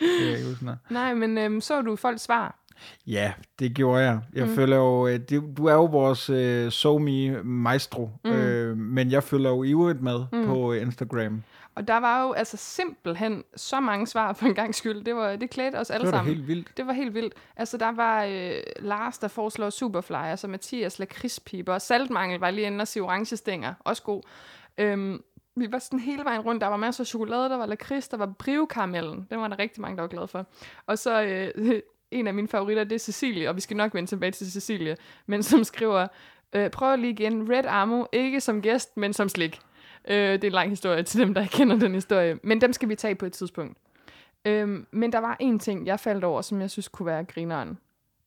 Det 0.00 0.32
er 0.32 0.36
ikke 0.36 0.48
huske 0.48 0.64
noget. 0.64 0.78
Nej, 0.90 1.14
men 1.14 1.38
øhm, 1.38 1.60
så 1.60 1.82
du 1.82 1.96
folks 1.96 2.22
svar? 2.22 2.58
Ja, 3.06 3.32
det 3.58 3.74
gjorde 3.74 4.02
jeg. 4.02 4.20
Jeg 4.34 4.46
mm. 4.46 4.54
føler 4.54 4.76
jo, 4.76 5.06
øh, 5.06 5.18
det, 5.18 5.42
du 5.56 5.66
er 5.66 5.74
jo 5.74 5.84
vores 5.84 6.30
øh, 6.30 6.70
SoMe 6.70 7.42
maestro, 7.42 8.10
mm. 8.24 8.30
øh, 8.30 8.76
men 8.76 9.10
jeg 9.10 9.22
følger 9.22 9.50
jo 9.50 9.62
ivrigt 9.62 10.02
med 10.02 10.24
mm. 10.32 10.46
på 10.46 10.72
øh, 10.72 10.82
Instagram. 10.82 11.42
Og 11.74 11.88
der 11.88 11.96
var 11.96 12.22
jo 12.22 12.32
altså 12.32 12.56
simpelthen 12.56 13.44
så 13.56 13.80
mange 13.80 14.06
svar 14.06 14.32
for 14.32 14.46
en 14.46 14.54
gang 14.54 14.74
skyld. 14.74 15.04
Det, 15.04 15.14
var, 15.16 15.36
det 15.36 15.50
klædte 15.50 15.76
os 15.76 15.90
alle 15.90 16.06
Det 16.06 16.12
var 16.12 16.18
sammen. 16.18 16.34
helt 16.34 16.48
vildt. 16.48 16.76
Det 16.76 16.86
var 16.86 16.92
helt 16.92 17.14
vildt. 17.14 17.34
Altså, 17.56 17.76
der 17.76 17.92
var 17.92 18.24
øh, 18.24 18.62
Lars, 18.78 19.18
der 19.18 19.28
foreslår 19.28 19.70
Superfly, 19.70 20.14
altså 20.14 20.48
Mathias 20.48 20.98
lakridspiber, 20.98 21.74
og 21.74 21.82
saltmangel 21.82 22.40
var 22.40 22.50
lige 22.50 22.66
inde 22.66 22.82
og 22.82 22.88
sige 22.88 23.02
orange 23.02 23.36
stænger. 23.36 23.74
Også 23.80 24.02
god. 24.02 24.22
Øhm, 24.78 25.22
vi 25.56 25.72
var 25.72 25.78
sådan 25.78 25.98
hele 25.98 26.24
vejen 26.24 26.40
rundt. 26.40 26.60
Der 26.60 26.66
var 26.66 26.76
masser 26.76 27.02
af 27.02 27.06
chokolade, 27.06 27.48
der 27.48 27.56
var 27.56 27.66
lakrids, 27.66 28.08
der 28.08 28.16
var 28.16 28.26
brivkaramellen. 28.26 29.26
Den 29.30 29.40
var 29.40 29.48
der 29.48 29.58
rigtig 29.58 29.80
mange, 29.80 29.96
der 29.96 30.02
var 30.02 30.08
glade 30.08 30.28
for. 30.28 30.46
Og 30.86 30.98
så 30.98 31.22
øh, 31.22 31.80
en 32.10 32.26
af 32.26 32.34
mine 32.34 32.48
favoritter, 32.48 32.84
det 32.84 32.94
er 32.94 32.98
Cecilie, 32.98 33.48
og 33.48 33.56
vi 33.56 33.60
skal 33.60 33.76
nok 33.76 33.94
vende 33.94 34.10
tilbage 34.10 34.32
til 34.32 34.52
Cecilie, 34.52 34.96
men 35.26 35.42
som 35.42 35.64
skriver, 35.64 36.06
øh, 36.52 36.70
prøv 36.70 36.96
lige 36.96 37.12
igen, 37.12 37.52
Red 37.52 37.64
Amo, 37.68 38.04
ikke 38.12 38.40
som 38.40 38.62
gæst, 38.62 38.96
men 38.96 39.12
som 39.12 39.28
slik. 39.28 39.60
Øh, 40.08 40.32
det 40.32 40.44
er 40.44 40.48
en 40.48 40.52
lang 40.52 40.70
historie 40.70 41.02
til 41.02 41.20
dem, 41.20 41.34
der 41.34 41.40
ikke 41.40 41.52
kender 41.52 41.78
den 41.78 41.94
historie, 41.94 42.38
men 42.42 42.60
dem 42.60 42.72
skal 42.72 42.88
vi 42.88 42.94
tage 42.94 43.14
på 43.14 43.26
et 43.26 43.32
tidspunkt. 43.32 43.78
Øhm, 44.44 44.86
men 44.92 45.12
der 45.12 45.18
var 45.18 45.36
en 45.40 45.58
ting, 45.58 45.86
jeg 45.86 46.00
faldt 46.00 46.24
over, 46.24 46.42
som 46.42 46.60
jeg 46.60 46.70
synes 46.70 46.88
kunne 46.88 47.06
være 47.06 47.24
grineren. 47.24 47.78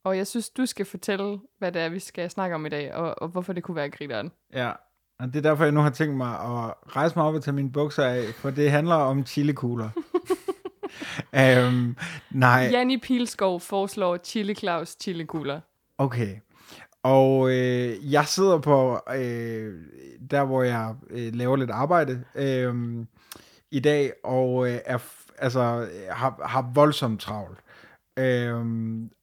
Og 0.04 0.18
jeg 0.18 0.28
synes, 0.28 0.50
du 0.50 0.66
skal 0.66 0.86
fortælle, 0.86 1.40
hvad 1.58 1.72
det 1.72 1.82
er, 1.82 1.90
vi 1.90 2.00
skal 2.00 2.30
snakke 2.30 2.56
om 2.56 2.66
i 2.66 2.70
dag, 2.70 2.94
og, 2.94 3.22
og 3.22 3.28
hvorfor 3.28 3.54
det 3.54 3.64
kunne 3.64 3.76
være 3.76 3.90
grineren. 3.90 4.32
Ja, 4.54 4.72
og 5.20 5.28
det 5.28 5.36
er 5.36 5.42
derfor, 5.42 5.64
jeg 5.64 5.74
nu 5.74 5.80
har 5.80 5.90
tænkt 5.90 6.16
mig 6.16 6.30
at 6.32 6.74
rejse 6.96 7.16
mig 7.16 7.26
op 7.26 7.34
og 7.34 7.44
tage 7.44 7.56
mine 7.56 7.72
bukser 7.72 8.04
af, 8.04 8.24
for 8.34 8.50
det 8.50 8.72
handler 8.72 8.96
om 8.96 9.26
chilikugler. 9.26 9.90
um, 11.68 11.98
nej, 12.32 12.70
Janni 12.72 12.98
Pilskov 12.98 13.60
foreslår 13.60 14.18
Chili 14.18 14.54
Claus 14.56 14.98
chili-kugler. 15.02 15.60
okay. 15.98 16.36
Og 17.04 17.50
øh, 17.50 18.14
jeg 18.14 18.26
sidder 18.26 18.60
på 18.60 19.00
øh, 19.16 19.74
der, 20.32 20.46
hvor 20.46 20.64
jeg 20.64 20.96
øh, 21.10 21.36
laver 21.36 21.56
lidt 21.56 21.72
arbejde 21.72 22.24
øh, 22.36 22.76
i 23.72 23.80
dag, 23.80 24.14
og 24.24 24.70
øh, 24.70 24.80
er, 24.86 24.98
altså, 25.38 25.88
har, 26.12 26.40
har 26.46 26.72
voldsomt 26.74 27.22
travlt. 27.22 27.60
Øh, 28.20 28.66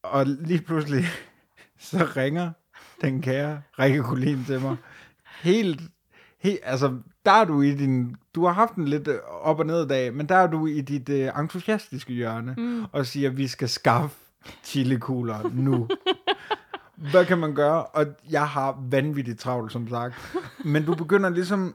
og 0.03 0.27
lige 0.27 0.63
pludselig, 0.63 1.05
så 1.79 2.09
ringer 2.17 2.51
den 3.01 3.23
kære 3.23 3.63
Rikke 3.79 4.03
Kulin 4.03 4.45
til 4.45 4.61
mig. 4.61 4.77
Helt, 5.43 5.81
helt, 6.41 6.61
altså, 6.63 6.99
der 7.25 7.33
er 7.33 7.45
du 7.45 7.63
i 7.63 7.75
din, 7.75 8.17
du 8.35 8.47
har 8.47 8.53
haft 8.53 8.75
en 8.75 8.89
lidt 8.89 9.09
øh, 9.09 9.19
op- 9.43 9.59
og 9.59 9.67
ned 9.67 9.89
dag, 9.89 10.15
men 10.15 10.29
der 10.29 10.37
er 10.37 10.47
du 10.47 10.67
i 10.67 10.81
dit 10.81 11.09
øh, 11.09 11.31
entusiastiske 11.39 12.13
hjørne, 12.13 12.55
mm. 12.59 12.85
og 12.93 13.07
siger, 13.07 13.31
at 13.31 13.37
vi 13.37 13.47
skal 13.47 13.69
skaffe 13.69 14.17
chilikugler 14.65 15.51
nu. 15.55 15.89
Hvad 16.97 17.25
kan 17.27 17.39
man 17.39 17.55
gøre? 17.55 17.85
Og 17.87 18.07
jeg 18.31 18.49
har 18.49 18.79
vanvittigt 18.91 19.41
travlt, 19.41 19.73
som 19.73 19.89
sagt. 19.89 20.15
Men 20.65 20.85
du 20.85 20.95
begynder 20.95 21.29
ligesom, 21.31 21.75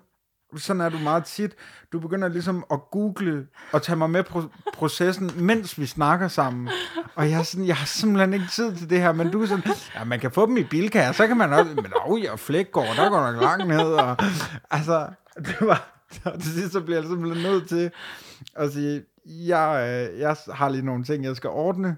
sådan 0.57 0.81
er 0.81 0.89
du 0.89 0.97
meget 0.97 1.23
tit, 1.25 1.55
du 1.93 1.99
begynder 1.99 2.27
ligesom 2.27 2.65
at 2.71 2.79
google 2.91 3.47
og 3.71 3.81
tage 3.81 3.95
mig 3.95 4.09
med 4.09 4.23
pro- 4.29 4.71
processen, 4.73 5.31
mens 5.35 5.79
vi 5.79 5.85
snakker 5.85 6.27
sammen. 6.27 6.69
Og 7.15 7.29
jeg 7.29 7.39
er 7.39 7.43
sådan, 7.43 7.67
jeg 7.67 7.75
har 7.75 7.85
simpelthen 7.85 8.33
ikke 8.33 8.45
tid 8.51 8.75
til 8.75 8.89
det 8.89 9.01
her, 9.01 9.11
men 9.11 9.31
du 9.31 9.41
er 9.41 9.45
sådan, 9.45 9.63
ja, 9.95 10.03
man 10.03 10.19
kan 10.19 10.31
få 10.31 10.45
dem 10.45 10.57
i 10.57 10.63
bilkager, 10.63 11.11
så 11.11 11.27
kan 11.27 11.37
man 11.37 11.53
også, 11.53 11.73
men 11.75 11.85
åh, 12.05 12.23
jeg 12.23 12.39
flækgård, 12.39 12.95
der 12.95 13.09
går 13.09 13.31
nok 13.31 13.41
langt 13.41 13.67
ned, 13.67 13.93
og 13.93 14.17
altså, 14.71 15.07
det 15.37 15.55
var, 15.61 15.91
og 16.25 16.41
til 16.41 16.51
sidst 16.53 16.71
så 16.73 16.81
bliver 16.81 16.99
jeg 16.99 17.07
simpelthen 17.09 17.51
nødt 17.51 17.69
til 17.69 17.91
at 18.55 18.73
sige, 18.73 19.03
jeg, 19.25 20.09
øh, 20.13 20.19
jeg 20.19 20.35
har 20.53 20.69
lige 20.69 20.85
nogle 20.85 21.03
ting, 21.03 21.23
jeg 21.23 21.35
skal 21.35 21.49
ordne, 21.49 21.97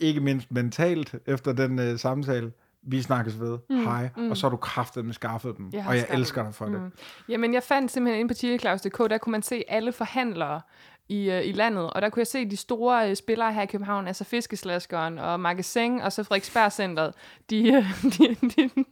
ikke 0.00 0.20
mindst 0.20 0.52
mentalt 0.52 1.14
efter 1.26 1.52
den 1.52 1.78
øh, 1.78 1.98
samtale. 1.98 2.52
Vi 2.82 3.02
snakkes 3.02 3.40
ved. 3.40 3.58
Mm, 3.70 3.84
Hej. 3.84 4.08
Mm. 4.16 4.30
Og 4.30 4.36
så 4.36 4.46
har 4.46 4.50
du 4.50 4.56
kraftet 4.56 5.04
med 5.04 5.14
skaffet 5.14 5.56
dem. 5.56 5.70
Jeg 5.72 5.84
og 5.88 5.94
jeg 5.94 6.02
skaffet 6.02 6.18
elsker 6.18 6.42
dig 6.42 6.54
for 6.54 6.66
mm. 6.66 6.72
det. 6.72 6.92
Jamen, 7.28 7.54
jeg 7.54 7.62
fandt 7.62 7.92
simpelthen 7.92 8.20
inde 8.20 8.34
på 8.34 8.38
chiliklaus.dk, 8.38 8.98
der 8.98 9.18
kunne 9.18 9.30
man 9.30 9.42
se 9.42 9.64
alle 9.68 9.92
forhandlere 9.92 10.60
i, 11.08 11.30
øh, 11.30 11.46
i 11.46 11.52
landet, 11.52 11.90
og 11.90 12.02
der 12.02 12.08
kunne 12.08 12.20
jeg 12.20 12.26
se 12.26 12.50
de 12.50 12.56
store 12.56 13.10
øh, 13.10 13.16
spillere 13.16 13.52
her 13.52 13.62
i 13.62 13.66
København, 13.66 14.06
altså 14.06 14.24
Fiskeslaskeren 14.24 15.18
og 15.18 15.40
Magasin, 15.40 16.00
og 16.00 16.12
så 16.12 16.24
Frederiksberg 16.24 16.72
Centeret. 16.72 17.14
De, 17.50 17.72
øh, 17.72 18.02
de, 18.18 18.34
de, 18.34 18.84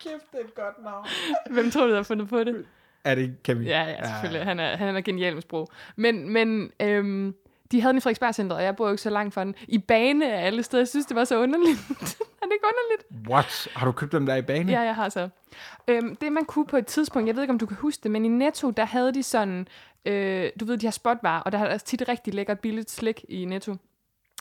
Kæft, 0.00 0.32
det 0.32 0.40
er 0.40 0.44
et 0.44 0.54
godt 0.54 0.84
navn. 0.84 1.06
hvem 1.50 1.70
tror 1.70 1.84
du, 1.84 1.90
der 1.90 1.96
har 1.96 2.02
fundet 2.02 2.28
på 2.28 2.44
det? 2.44 2.64
Er 3.04 3.14
det 3.14 3.42
Kevin? 3.42 3.66
Ja, 3.66 3.82
ja, 3.82 4.08
selvfølgelig. 4.08 4.44
Han 4.44 4.60
er, 4.60 4.76
han 4.76 4.96
er 4.96 5.00
genial 5.00 5.34
med 5.34 5.42
sprog. 5.42 5.68
Men, 5.96 6.28
men 6.28 6.70
øhm, 6.80 7.34
de 7.74 7.80
havde 7.80 7.92
den 7.92 7.98
i 7.98 8.00
Frederiksberg 8.00 8.52
og 8.52 8.62
jeg 8.62 8.76
bor 8.76 8.86
jo 8.86 8.92
ikke 8.92 9.02
så 9.02 9.10
langt 9.10 9.34
fra 9.34 9.44
den. 9.44 9.54
I 9.68 9.78
bane 9.78 10.32
af 10.32 10.46
alle 10.46 10.62
steder. 10.62 10.80
Jeg 10.80 10.88
synes, 10.88 11.06
det 11.06 11.16
var 11.16 11.24
så 11.24 11.38
underligt. 11.38 11.78
er 12.40 12.46
det 12.46 12.52
ikke 12.52 12.66
underligt? 12.66 13.28
What? 13.30 13.68
Har 13.74 13.86
du 13.86 13.92
købt 13.92 14.12
dem 14.12 14.26
der 14.26 14.34
i 14.34 14.42
bane? 14.42 14.72
Ja, 14.72 14.80
jeg 14.80 14.94
har 14.94 15.08
så. 15.08 15.28
Øhm, 15.88 16.16
det 16.16 16.32
man 16.32 16.44
kunne 16.44 16.66
på 16.66 16.76
et 16.76 16.86
tidspunkt, 16.86 17.26
jeg 17.26 17.36
ved 17.36 17.42
ikke, 17.42 17.52
om 17.52 17.58
du 17.58 17.66
kan 17.66 17.76
huske 17.76 18.02
det, 18.02 18.10
men 18.10 18.24
i 18.24 18.28
Netto, 18.28 18.70
der 18.70 18.84
havde 18.84 19.14
de 19.14 19.22
sådan, 19.22 19.68
øh, 20.04 20.50
du 20.60 20.64
ved, 20.64 20.78
de 20.78 20.86
har 20.86 20.90
spotvarer, 20.90 21.40
og 21.40 21.52
der 21.52 21.58
er 21.58 21.66
altså 21.66 21.86
tit 21.86 22.08
rigtig 22.08 22.34
lækkert 22.34 22.60
billigt 22.60 22.90
slik 22.90 23.24
i 23.28 23.44
Netto. 23.44 23.76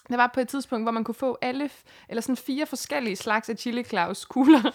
Der 0.09 0.15
var 0.15 0.31
på 0.33 0.39
et 0.39 0.47
tidspunkt, 0.47 0.85
hvor 0.85 0.91
man 0.91 1.03
kunne 1.03 1.15
få 1.15 1.37
alle, 1.41 1.69
eller 2.09 2.21
sådan 2.21 2.37
fire 2.37 2.65
forskellige 2.65 3.15
slags 3.15 3.49
af 3.49 3.57
chili 3.57 3.83
Claus 3.83 4.25
kugler. 4.25 4.61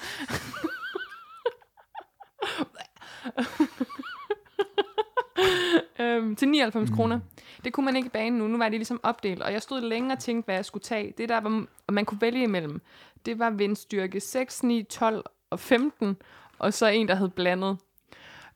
øhm, 6.01 6.37
til 6.37 6.49
99 6.49 6.91
mm. 6.91 6.97
kroner. 6.97 7.21
Det 7.65 7.73
kunne 7.73 7.85
man 7.85 7.97
ikke 7.97 8.07
i 8.07 8.11
banen 8.11 8.39
nu. 8.39 8.47
Nu 8.49 8.59
var 8.59 8.69
det 8.69 8.79
ligesom 8.79 9.01
opdelt, 9.03 9.43
og 9.43 9.53
jeg 9.53 9.63
stod 9.63 9.81
længe 9.81 10.13
og 10.13 10.19
tænkte, 10.19 10.45
hvad 10.45 10.55
jeg 10.55 10.65
skulle 10.65 10.83
tage. 10.83 11.15
Det 11.19 11.29
der, 11.29 11.41
var, 11.41 11.65
og 11.87 11.95
man 11.95 12.05
kunne 12.05 12.21
vælge 12.21 12.43
imellem, 12.43 12.81
det 13.27 13.39
var 13.39 13.51
vindstyrke 13.51 14.21
6, 14.21 14.63
9, 14.63 14.83
12 14.83 15.25
og 15.51 15.61
15, 15.61 16.17
og 16.59 16.75
så 16.75 16.87
en, 16.87 17.09
der 17.09 17.15
hed 17.15 17.29
blandet. 17.29 17.77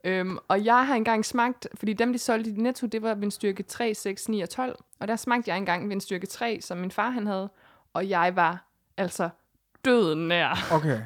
Øhm, 0.05 0.39
og 0.49 0.65
jeg 0.65 0.87
har 0.87 0.95
engang 0.95 1.25
smagt, 1.25 1.69
fordi 1.75 1.93
dem, 1.93 2.13
de 2.13 2.19
solgte 2.19 2.51
i 2.51 2.53
Netto, 2.53 2.87
det 2.87 3.03
var 3.03 3.15
vindstyrke 3.15 3.63
3, 3.63 3.95
6, 3.95 4.29
9 4.29 4.41
og 4.41 4.51
12. 4.51 4.79
Og 5.01 5.09
der 5.09 5.17
smagte 5.17 5.51
jeg 5.51 5.59
engang 5.59 5.89
vindstyrke 5.89 6.27
3, 6.27 6.61
som 6.61 6.79
min 6.79 6.91
far 6.91 7.11
han 7.11 7.27
havde. 7.27 7.51
Og 7.95 8.09
jeg 8.09 8.37
var 8.37 8.67
altså 8.97 9.29
døden 9.85 10.29
nær. 10.29 10.69
Okay. 10.73 11.01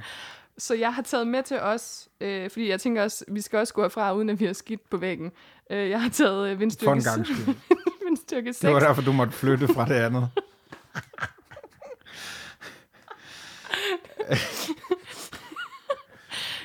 Så 0.58 0.74
jeg 0.74 0.94
har 0.94 1.02
taget 1.02 1.26
med 1.26 1.42
til 1.42 1.60
os, 1.60 2.08
øh, 2.20 2.50
fordi 2.50 2.68
jeg 2.68 2.80
tænker 2.80 3.02
også, 3.02 3.24
vi 3.28 3.40
skal 3.40 3.58
også 3.58 3.74
gå 3.74 3.82
herfra, 3.82 4.14
uden 4.14 4.30
at 4.30 4.40
vi 4.40 4.44
har 4.46 4.52
skidt 4.52 4.90
på 4.90 4.96
væggen. 4.96 5.30
Øh, 5.70 5.90
jeg 5.90 6.02
har 6.02 6.08
taget 6.10 6.48
øh, 6.48 6.54
For 6.54 6.58
vindstyrke, 6.60 6.92
en 6.96 7.02
gang 7.02 7.26
skyld. 7.26 7.54
vindstyrke 8.06 8.52
6. 8.52 8.58
Det 8.60 8.70
var 8.74 8.80
derfor, 8.80 9.02
du 9.02 9.12
måtte 9.12 9.32
flytte 9.32 9.68
fra 9.68 9.84
det 9.88 9.94
andet. 9.94 10.28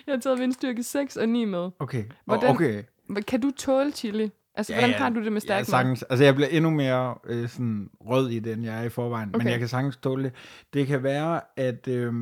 Jeg 0.08 0.16
har 0.16 0.20
taget 0.20 0.40
vindstyrke 0.40 0.84
6 0.84 1.18
og 1.18 1.30
9 1.30 1.46
med. 1.46 1.70
Okay. 1.80 2.04
Hvordan- 2.26 2.50
Okay. 2.50 2.84
Kan 3.28 3.42
du 3.42 3.52
tåle 3.58 3.92
chili? 3.92 4.32
Altså, 4.56 4.74
Ja, 4.74 4.80
hvordan 4.80 4.92
ja. 4.92 4.98
har 4.98 5.10
du 5.10 5.24
det 5.24 5.32
med 5.34 5.42
Ja, 5.42 5.46
stærk 5.46 5.60
mad? 5.60 5.66
sagtens. 5.66 6.04
Altså, 6.04 6.24
jeg 6.24 6.36
bliver 6.36 6.48
endnu 6.48 6.70
mere 6.70 7.16
øh, 7.26 7.50
sådan 7.50 7.90
rød 8.02 8.30
i 8.30 8.40
det, 8.40 8.54
end 8.54 8.64
jeg 8.64 8.80
er 8.80 8.84
i 8.84 8.90
forvejen. 8.90 9.30
Okay. 9.36 9.44
Men 9.44 9.52
jeg 9.52 9.60
kan 9.60 9.68
sagtens 9.68 9.98
tåle 9.98 10.24
det. 10.24 10.34
Det 10.74 10.88
kan 10.88 11.04
være, 11.04 11.42
at... 11.58 11.88
Øh, 11.88 12.14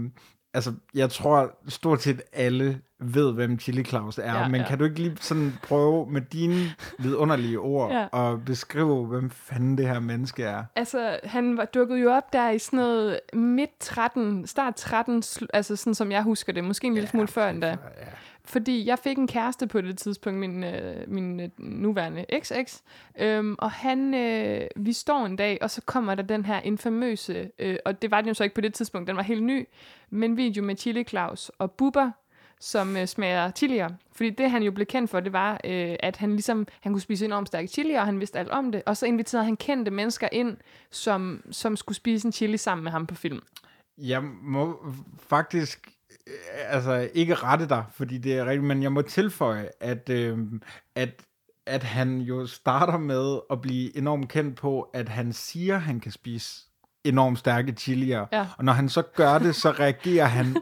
altså, 0.53 0.73
jeg 0.95 1.09
tror 1.09 1.51
stort 1.67 2.01
set 2.01 2.21
alle 2.33 2.81
ved, 3.01 3.33
hvem 3.33 3.59
Chili 3.59 3.83
Claus 3.83 4.17
er. 4.17 4.39
Ja, 4.39 4.47
men 4.47 4.61
ja. 4.61 4.67
kan 4.67 4.77
du 4.77 4.83
ikke 4.83 4.99
lige 4.99 5.17
sådan 5.21 5.53
prøve 5.63 6.11
med 6.11 6.21
dine 6.21 6.55
vidunderlige 6.99 7.59
ord 7.59 7.91
Ja. 8.13 8.31
at 8.31 8.45
beskrive, 8.45 9.05
hvem 9.05 9.29
fanden 9.29 9.77
det 9.77 9.87
her 9.87 9.99
menneske 9.99 10.43
er? 10.43 10.63
Altså, 10.75 11.19
han 11.23 11.57
var 11.57 11.65
dukket 11.65 12.01
jo 12.01 12.11
op 12.11 12.33
der 12.33 12.49
i 12.49 12.59
sådan 12.59 12.77
noget 12.77 13.19
midt 13.33 13.79
13, 13.79 14.47
start 14.47 14.75
13, 14.75 15.23
sl- 15.25 15.45
altså 15.53 15.75
sådan 15.75 15.95
som 15.95 16.11
jeg 16.11 16.23
husker 16.23 16.53
det, 16.53 16.63
måske 16.63 16.87
en 16.87 16.93
lille 16.93 17.09
smule 17.09 17.27
før 17.27 17.49
endda. 17.49 17.67
Ja. 17.69 17.75
Fordi 18.49 18.85
jeg 18.85 18.99
fik 18.99 19.17
en 19.17 19.27
kæreste 19.27 19.67
på 19.67 19.81
det 19.81 19.97
tidspunkt, 19.97 20.39
min, 20.39 20.63
øh, 20.63 21.03
min 21.07 21.39
øh, 21.39 21.49
nuværende 21.57 22.25
XX, 22.39 22.81
øhm, 23.19 23.55
og 23.59 23.71
han, 23.71 24.13
øh, 24.13 24.67
vi 24.75 24.93
står 24.93 25.25
en 25.25 25.35
dag, 25.35 25.57
og 25.61 25.69
så 25.69 25.81
kommer 25.81 26.15
der 26.15 26.23
den 26.23 26.45
her 26.45 26.59
infamøse, 26.59 27.51
øh, 27.59 27.77
og 27.85 28.01
det 28.01 28.11
var 28.11 28.21
den 28.21 28.27
jo 28.27 28.33
så 28.33 28.43
ikke 28.43 28.55
på 28.55 28.61
det 28.61 28.73
tidspunkt, 28.73 29.07
den 29.07 29.15
var 29.15 29.23
helt 29.23 29.43
ny, 29.43 29.67
men 30.09 30.37
video 30.37 30.63
med 30.63 30.77
Chili 30.77 31.03
Claus 31.03 31.51
og 31.57 31.71
Bubber, 31.71 32.11
som 32.59 32.97
øh, 32.97 33.07
smager 33.07 33.51
chilier. 33.51 33.89
Fordi 34.11 34.29
det, 34.29 34.51
han 34.51 34.63
jo 34.63 34.71
blev 34.71 34.85
kendt 34.85 35.11
for, 35.11 35.19
det 35.19 35.33
var, 35.33 35.53
øh, 35.63 35.95
at 35.99 36.15
han 36.17 36.31
ligesom, 36.31 36.67
han 36.81 36.91
kunne 36.91 37.01
spise 37.01 37.25
enormt 37.25 37.47
stærke 37.47 37.67
chilier, 37.67 37.99
og 37.99 38.05
han 38.05 38.19
vidste 38.19 38.39
alt 38.39 38.49
om 38.49 38.71
det. 38.71 38.83
Og 38.85 38.97
så 38.97 39.05
inviterede 39.05 39.45
han 39.45 39.57
kendte 39.57 39.91
mennesker 39.91 40.27
ind, 40.31 40.57
som, 40.91 41.43
som 41.51 41.77
skulle 41.77 41.95
spise 41.95 42.25
en 42.25 42.31
chili 42.31 42.57
sammen 42.57 42.83
med 42.83 42.91
ham 42.91 43.07
på 43.07 43.15
film. 43.15 43.41
Jeg 43.97 44.23
må 44.41 44.85
faktisk 45.19 45.98
altså 46.69 47.09
ikke 47.13 47.35
rette 47.35 47.69
dig, 47.69 47.83
fordi 47.93 48.17
det 48.17 48.37
er 48.37 48.45
rigtigt, 48.45 48.63
men 48.63 48.83
jeg 48.83 48.91
må 48.91 49.01
tilføje, 49.01 49.69
at, 49.79 50.09
øh, 50.09 50.37
at, 50.95 51.21
at 51.65 51.83
han 51.83 52.17
jo 52.17 52.47
starter 52.47 52.97
med 52.97 53.39
at 53.51 53.61
blive 53.61 53.97
enormt 53.97 54.29
kendt 54.29 54.55
på, 54.55 54.81
at 54.81 55.09
han 55.09 55.33
siger, 55.33 55.75
at 55.75 55.81
han 55.81 55.99
kan 55.99 56.11
spise 56.11 56.65
enormt 57.03 57.39
stærke 57.39 57.71
chilier. 57.71 58.25
Ja. 58.31 58.45
Og 58.57 58.65
når 58.65 58.73
han 58.73 58.89
så 58.89 59.01
gør 59.01 59.37
det, 59.39 59.55
så 59.55 59.71
reagerer 59.71 60.25
han 60.25 60.57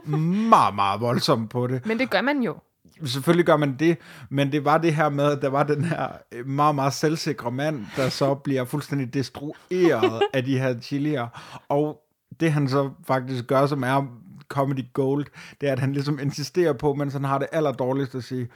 meget, 0.48 0.74
meget 0.74 1.00
voldsomt 1.00 1.50
på 1.50 1.66
det. 1.66 1.86
Men 1.86 1.98
det 1.98 2.10
gør 2.10 2.20
man 2.20 2.42
jo. 2.42 2.56
Selvfølgelig 3.04 3.46
gør 3.46 3.56
man 3.56 3.76
det, 3.78 3.98
men 4.28 4.52
det 4.52 4.64
var 4.64 4.78
det 4.78 4.94
her 4.94 5.08
med, 5.08 5.24
at 5.24 5.42
der 5.42 5.48
var 5.48 5.62
den 5.62 5.84
her 5.84 6.08
øh, 6.32 6.46
meget, 6.46 6.74
meget 6.74 6.92
selvsikre 6.92 7.50
mand, 7.50 7.86
der 7.96 8.08
så 8.08 8.34
bliver 8.34 8.64
fuldstændig 8.64 9.14
destrueret 9.14 10.22
af 10.34 10.44
de 10.44 10.58
her 10.58 10.80
chilier. 10.80 11.28
Og 11.68 12.00
det 12.40 12.52
han 12.52 12.68
så 12.68 12.90
faktisk 13.06 13.46
gør, 13.46 13.66
som 13.66 13.82
er 13.82 14.06
comedy 14.48 14.92
gold, 14.92 15.26
det 15.60 15.68
er, 15.68 15.72
at 15.72 15.78
han 15.78 15.92
ligesom 15.92 16.18
insisterer 16.18 16.72
på, 16.72 16.94
mens 16.94 17.12
han 17.12 17.24
har 17.24 17.38
det 17.38 17.48
aller 17.52 17.72
dårligst 17.72 18.14
at 18.14 18.24
sige, 18.24 18.48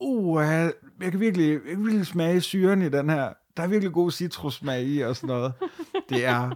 uh, 0.00 0.42
jeg 1.00 1.10
kan 1.10 1.20
virkelig, 1.20 1.50
jeg 1.52 1.60
kan 1.76 1.84
virkelig 1.84 2.06
smage 2.06 2.40
syren 2.40 2.82
i 2.82 2.88
den 2.88 3.10
her. 3.10 3.32
Der 3.56 3.62
er 3.62 3.66
virkelig 3.66 3.92
god 3.94 4.10
citrussmag 4.10 4.82
i 4.82 5.00
og 5.00 5.16
sådan 5.16 5.28
noget. 5.28 5.52
Det 6.08 6.26
er... 6.26 6.50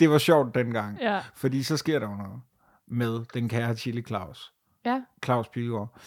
Det 0.00 0.10
var 0.10 0.18
sjovt 0.18 0.54
dengang. 0.54 0.98
Ja. 1.00 1.20
Fordi 1.34 1.62
så 1.62 1.76
sker 1.76 1.98
der 1.98 2.10
jo 2.10 2.16
noget 2.16 2.40
med 2.88 3.24
den 3.34 3.48
kære 3.48 3.76
Chili 3.76 4.02
Claus. 4.02 4.52
Ja, 4.84 5.02
Claus 5.24 5.48
Pilgaard. 5.48 6.00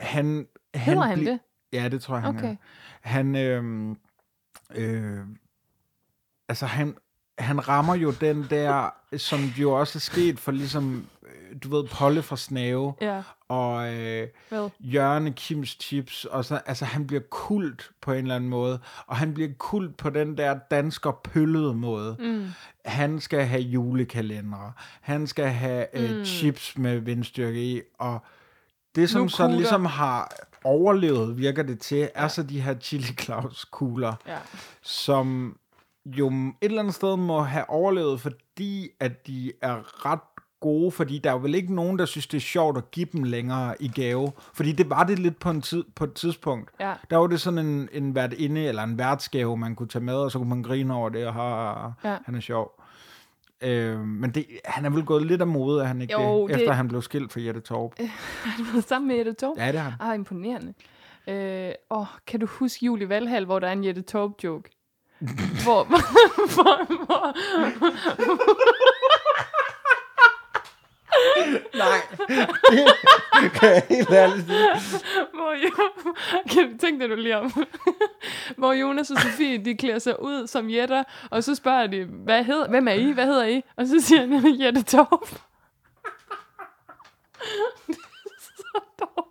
Han, 0.00 0.46
hedder 0.74 1.02
han 1.02 1.18
bli- 1.18 1.30
det? 1.30 1.38
Ja, 1.72 1.88
det 1.88 2.02
tror 2.02 2.14
jeg, 2.14 2.22
han 2.22 2.36
Okay. 2.36 2.50
er. 2.52 2.56
Han, 3.00 3.36
øh, 3.36 3.96
øh, 4.74 5.20
altså 6.48 6.66
han, 6.66 6.96
han 7.38 7.68
rammer 7.68 7.94
jo 7.94 8.10
den 8.10 8.46
der, 8.50 8.90
som 9.16 9.40
jo 9.40 9.72
også 9.72 9.98
er 9.98 10.00
sket 10.00 10.38
for 10.40 10.52
ligesom, 10.52 11.06
øh, 11.22 11.56
du 11.64 11.76
ved, 11.76 11.84
Polle 11.88 12.22
fra 12.22 12.36
Snave, 12.36 12.94
Ja, 13.00 13.22
og 13.48 13.94
øh, 13.94 14.28
hvad? 14.48 14.68
Jørgen 14.80 15.32
Kims 15.32 15.76
Chips, 15.80 16.24
og 16.24 16.44
så, 16.44 16.60
altså 16.66 16.84
han 16.84 17.06
bliver 17.06 17.22
kult 17.30 17.90
på 18.00 18.12
en 18.12 18.18
eller 18.18 18.36
anden 18.36 18.50
måde, 18.50 18.78
og 19.06 19.16
han 19.16 19.34
bliver 19.34 19.50
kult 19.58 19.96
på 19.96 20.10
den 20.10 20.36
der 20.38 20.58
dansker 20.70 21.10
pøllede 21.10 21.74
måde. 21.74 22.16
Mm. 22.18 22.46
Han 22.84 23.20
skal 23.20 23.44
have 23.44 23.62
julekalendere, 23.62 24.72
han 25.00 25.26
skal 25.26 25.46
have 25.48 25.86
øh, 25.98 26.18
Mm. 26.18 26.24
chips 26.24 26.78
med 26.78 26.98
vindstyrke 26.98 27.64
i, 27.64 27.80
og 27.98 28.18
det 28.94 29.10
som 29.10 29.28
så 29.28 29.48
ligesom 29.48 29.84
har 29.84 30.32
overlevet, 30.64 31.38
virker 31.38 31.62
det 31.62 31.78
til, 31.80 32.08
er 32.14 32.28
så 32.28 32.42
de 32.42 32.60
her 32.60 32.74
Chili 32.74 33.14
Claus 33.20 33.64
kugler, 33.64 34.14
Ja. 34.26 34.36
som 34.82 35.58
jo 36.06 36.28
et 36.28 36.54
eller 36.62 36.80
andet 36.80 36.94
sted 36.94 37.16
må 37.16 37.40
have 37.40 37.70
overlevet, 37.70 38.20
fordi 38.20 38.88
at 39.00 39.26
de 39.26 39.52
er 39.62 40.06
ret 40.06 40.20
gode, 40.60 40.90
fordi 40.90 41.18
der 41.18 41.30
er 41.32 41.38
vel 41.38 41.54
ikke 41.54 41.74
nogen, 41.74 41.98
der 41.98 42.04
synes, 42.04 42.26
det 42.26 42.36
er 42.36 42.40
sjovt 42.40 42.76
at 42.78 42.90
give 42.90 43.06
dem 43.12 43.22
længere 43.22 43.74
i 43.82 43.88
gave. 43.88 44.32
Fordi 44.54 44.72
det 44.72 44.90
var 44.90 45.04
det 45.04 45.18
lidt 45.18 45.38
på, 45.38 45.50
en 45.50 45.62
tid, 45.62 45.84
på 45.94 46.04
et 46.04 46.12
tidspunkt. 46.12 46.70
Ja. 46.80 46.94
Der 47.10 47.16
var 47.16 47.26
det 47.26 47.40
sådan 47.40 47.58
en, 47.66 47.88
en 47.92 48.14
værtinde 48.14 48.64
eller 48.64 48.82
en 48.82 48.98
værtsgave, 48.98 49.56
man 49.56 49.74
kunne 49.74 49.88
tage 49.88 50.04
med, 50.04 50.14
og 50.14 50.30
så 50.32 50.38
kunne 50.38 50.48
man 50.48 50.62
grine 50.62 50.94
over 50.94 51.08
det, 51.08 51.26
og 51.26 51.34
ha, 51.34 51.42
Ja. 52.10 52.16
han 52.24 52.34
er 52.34 52.40
sjov. 52.40 52.82
Øh, 53.60 54.00
men 54.00 54.30
det, 54.30 54.46
han 54.64 54.84
er 54.84 54.90
vel 54.90 55.04
gået 55.04 55.26
lidt 55.26 55.40
af 55.40 55.46
mode, 55.46 55.80
at 55.82 55.88
han 55.88 56.00
ikke 56.00 56.12
Jo, 56.22 56.46
det, 56.48 56.54
det- 56.54 56.60
efter 56.62 56.72
han 56.74 56.88
blev 56.88 57.02
skilt 57.02 57.32
fra 57.32 57.40
Jette 57.40 57.60
Torp. 57.60 57.92
Har 58.44 58.58
du 58.58 58.64
været 58.72 58.84
sammen 58.88 59.08
med 59.08 59.16
Jette 59.16 59.32
Torp? 59.32 59.58
Ja, 59.58 59.72
det 59.72 59.80
har 59.80 59.90
han. 59.90 60.00
Ah, 60.10 60.14
imponerende. 60.14 60.74
Øh, 61.28 61.72
åh, 61.90 62.06
kan 62.26 62.40
du 62.40 62.46
huske 62.46 62.86
Julie 62.86 63.08
Valhall, 63.08 63.44
hvor 63.44 63.58
der 63.58 63.68
er 63.68 63.72
en 63.72 63.84
Jette 63.84 64.02
Torp-joke? 64.02 64.70
Hvor, 65.64 65.84
hvor, 66.54 67.04
hvor, 67.04 67.32
Nej, 71.76 72.00
det 73.42 73.52
kan 73.52 73.68
jeg 73.70 73.82
helt 73.88 74.10
ærligt 74.10 74.46
sige. 74.46 74.68
hvor 75.34 75.52
jo, 75.52 75.70
kan 76.50 76.72
du 76.72 76.78
tænke 76.78 77.02
dig 77.02 77.10
du 77.10 77.14
lige 77.14 77.36
om? 77.36 77.52
hvor 78.56 78.72
Jonas 78.72 79.10
og 79.10 79.18
Sofie, 79.18 79.64
de 79.64 79.74
klæder 79.74 79.98
sig 79.98 80.22
ud 80.22 80.46
som 80.46 80.68
jætter, 80.70 81.04
og 81.30 81.44
så 81.44 81.54
spørger 81.54 81.86
de, 81.86 82.04
hvad 82.04 82.44
hed, 82.44 82.68
hvem 82.68 82.88
er 82.88 82.92
I? 82.92 83.10
Hvad 83.10 83.26
hedder 83.26 83.46
I? 83.46 83.62
Og 83.76 83.86
så 83.86 84.00
siger 84.00 84.20
han, 84.20 84.60
Jette 84.60 84.82
Torp. 84.82 85.28
det 87.86 87.96
er 88.26 88.40
så 88.40 88.80
dårligt. 89.00 89.25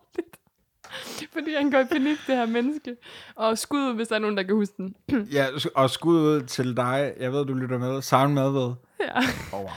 Fordi 1.37 1.53
han 1.57 1.71
går 1.71 1.79
i 1.79 1.83
panik, 1.85 2.17
det 2.27 2.35
her 2.35 2.45
menneske. 2.45 2.95
Og 3.35 3.57
skud, 3.57 3.93
hvis 3.95 4.07
der 4.07 4.15
er 4.15 4.19
nogen, 4.19 4.37
der 4.37 4.43
kan 4.43 4.55
huske 4.55 4.73
den. 4.77 4.95
Ja, 5.33 5.45
og 5.75 5.89
skud 5.89 6.19
ud 6.19 6.41
til 6.41 6.77
dig. 6.77 7.13
Jeg 7.19 7.31
ved, 7.33 7.45
du 7.45 7.53
lytter 7.53 7.77
med. 7.77 8.01
Søren 8.01 8.33
Madved. 8.33 8.73
ja. 8.99 9.19
Oh, 9.53 9.59
wow. 9.59 9.69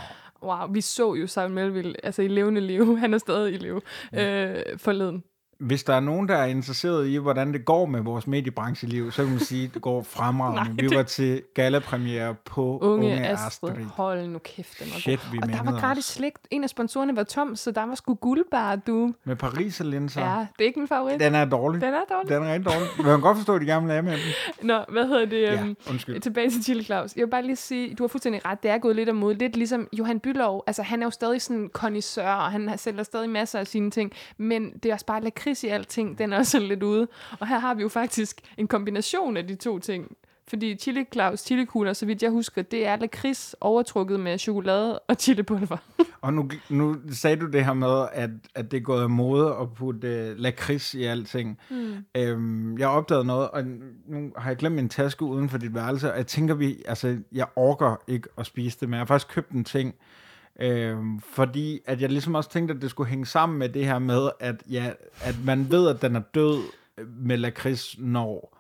Wow, 0.43 0.73
vi 0.73 0.81
så 0.81 1.15
jo 1.15 1.27
Simon 1.27 1.53
Melville, 1.53 1.95
altså 2.03 2.23
i 2.23 2.29
levende 2.29 2.61
liv. 2.61 2.99
Han 2.99 3.15
er 3.15 3.19
stadig 3.19 3.55
i 3.55 3.57
live. 3.57 3.81
Øh, 4.15 4.79
forleden. 4.79 5.25
Hvis 5.59 5.85
der 5.85 5.95
er 5.95 6.01
nogen, 6.01 6.29
der 6.29 6.37
er 6.37 6.45
interesseret 6.47 7.09
i, 7.09 7.17
hvordan 7.17 7.53
det 7.53 7.65
går 7.65 7.87
med 7.87 8.01
vores 8.01 8.27
mediebrancheliv, 8.27 9.11
så 9.13 9.23
kan 9.23 9.31
man 9.31 9.41
sige, 9.41 9.65
at 9.65 9.75
det 9.75 9.83
går 9.83 10.03
fremragende. 10.03 10.63
Nej, 10.65 10.73
vi 10.83 10.89
det- 10.89 10.97
var 10.97 11.03
til 11.03 11.43
gallapremiere 11.55 12.35
på 12.45 12.79
Unge, 12.79 12.95
Unge, 13.07 13.29
Astrid. 13.29 13.71
Astrid. 13.71 13.85
Hold 13.85 14.27
nu 14.29 14.39
kæft, 14.39 14.79
den 14.81 14.87
var 14.93 14.99
Shit, 14.99 15.21
vi 15.33 15.39
Og 15.43 15.49
der 15.49 15.63
var 15.63 15.81
gratis 15.81 16.05
slik. 16.05 16.33
En 16.51 16.63
af 16.65 16.71
sponsorerne 16.71 17.17
var 17.17 17.23
tom, 17.23 17.57
så 17.57 17.71
der 17.71 17.87
var 17.87 17.95
sgu 17.95 18.15
guldbar, 18.15 18.77
du. 18.77 19.15
Med 19.25 19.37
Paris 19.37 19.81
og 19.81 19.87
linser. 19.87 20.21
Ja, 20.21 20.39
det 20.59 20.65
er 20.65 20.65
ikke 20.65 20.79
min 20.79 20.89
favorit. 20.89 21.21
Den 21.21 21.35
er 21.35 21.45
dårlig. 21.45 21.81
Den 21.81 21.95
er 21.95 22.01
dårlig. 22.11 22.29
Den 22.31 22.43
er 22.43 22.53
rigtig 22.53 22.73
dårlig. 22.73 22.89
Man 22.97 23.07
kan 23.07 23.21
godt 23.21 23.37
forstå, 23.37 23.55
at 23.55 23.61
de 23.61 23.67
gerne 23.67 23.87
vil 23.87 23.93
have 23.93 24.03
med 24.03 24.13
den. 24.13 24.21
Nå, 24.69 24.79
hvad 24.89 25.07
hedder 25.07 25.25
det? 25.25 25.43
Ja, 25.43 25.61
øhm, 25.63 25.77
undskyld. 25.91 26.21
Tilbage 26.21 26.51
til 26.51 26.65
Chili 26.65 26.85
Claus. 26.85 27.17
Jeg 27.17 27.25
vil 27.27 27.31
bare 27.31 27.43
lige 27.43 27.57
sige, 27.57 27.95
du 27.95 28.03
har 28.03 28.09
fuldstændig 28.09 28.45
ret, 28.45 28.63
det 28.63 28.71
er 28.71 28.79
gået 28.79 28.97
lidt 28.97 29.09
imod. 29.09 29.35
Lidt 29.35 29.57
ligesom 29.57 29.89
Johan 29.93 30.21
Bylov, 30.21 30.65
altså 30.67 30.83
han 30.83 31.03
er 31.03 31.07
jo 31.07 31.11
stadig 31.11 31.43
sådan 31.43 31.57
en 31.57 31.71
og 32.17 32.53
han 32.53 32.79
sælger 32.79 33.03
stadig 33.03 33.31
masser 33.31 33.59
af 33.59 33.67
sine 33.67 33.91
ting, 33.91 34.13
men 34.37 34.73
det 34.83 34.87
er 34.89 34.93
også 34.93 35.07
bare 35.07 35.23
lakrids 35.23 35.48
i 35.51 35.67
alting, 35.67 36.19
den 36.19 36.33
er 36.33 36.39
også 36.39 36.51
sådan 36.51 36.69
lidt 36.69 36.83
ude. 36.83 37.09
Og 37.41 37.49
her 37.49 37.59
har 37.59 37.75
vi 37.75 37.83
jo 37.83 37.89
faktisk 37.89 38.41
en 38.57 38.69
kombination 38.69 39.37
af 39.37 39.47
de 39.47 39.55
to 39.55 39.79
ting. 39.79 40.17
Fordi 40.49 40.77
Chili 40.77 41.05
Claus 41.13 41.41
chilikugler, 41.41 41.93
så 41.93 42.07
vidt 42.07 42.23
jeg 42.23 42.31
husker, 42.31 42.63
det 42.63 42.87
er 42.87 42.97
lakrids 42.97 43.57
overtrukket 43.61 44.21
med 44.21 44.39
chokolade 44.39 44.99
og 44.99 45.17
chilipulver. 45.19 45.77
Og 46.21 46.35
nu, 46.35 46.51
nu 46.71 46.97
sagde 47.11 47.37
du 47.37 47.47
det 47.47 47.65
her 47.65 47.73
med, 47.73 48.07
at, 48.13 48.31
at 48.55 48.71
det 48.71 48.77
er 48.77 48.81
gået 48.81 49.03
af 49.03 49.11
mode 49.11 49.57
at 49.61 49.75
putte 49.75 50.31
uh, 50.31 50.39
lakrids 50.39 50.95
i 50.95 51.05
alting. 51.05 51.59
Mm. 51.71 51.95
Øhm, 52.17 52.79
jeg 52.79 52.89
opdagede 52.89 53.25
noget, 53.25 53.51
og 53.51 53.65
nu 54.09 54.33
har 54.37 54.51
jeg 54.51 54.57
glemt 54.57 54.75
min 54.75 54.89
taske 54.89 55.25
uden 55.25 55.49
for 55.49 55.59
dit 55.59 55.75
værelse, 55.75 56.13
og 56.13 56.19
jeg 56.19 56.27
tænker, 56.27 56.55
vi, 56.55 56.83
altså, 56.87 57.19
jeg 57.33 57.47
orker 57.57 57.97
ikke 58.07 58.29
at 58.39 58.47
spise 58.47 58.81
det, 58.81 58.89
men 58.89 58.95
jeg 58.95 59.01
har 59.01 59.07
faktisk 59.07 59.35
købt 59.35 59.51
en 59.51 59.65
ting, 59.65 59.95
øhm, 60.59 61.21
fordi 61.21 61.81
at 61.87 62.01
jeg 62.01 62.11
ligesom 62.11 62.35
også 62.35 62.51
tænkte, 62.51 62.75
at 62.75 62.83
det 62.83 62.91
skulle 62.91 63.11
hænge 63.11 63.27
sammen 63.27 63.59
med 63.59 63.69
det 63.69 63.85
her 63.85 63.99
med, 63.99 64.31
at, 64.41 64.63
ja, 64.71 64.93
at 65.23 65.37
man 65.45 65.71
ved, 65.71 65.89
at 65.89 66.03
den 66.03 66.17
er 66.17 66.23
død 66.35 66.63
med 67.07 67.37
lakrids, 67.37 67.99
når 67.99 68.59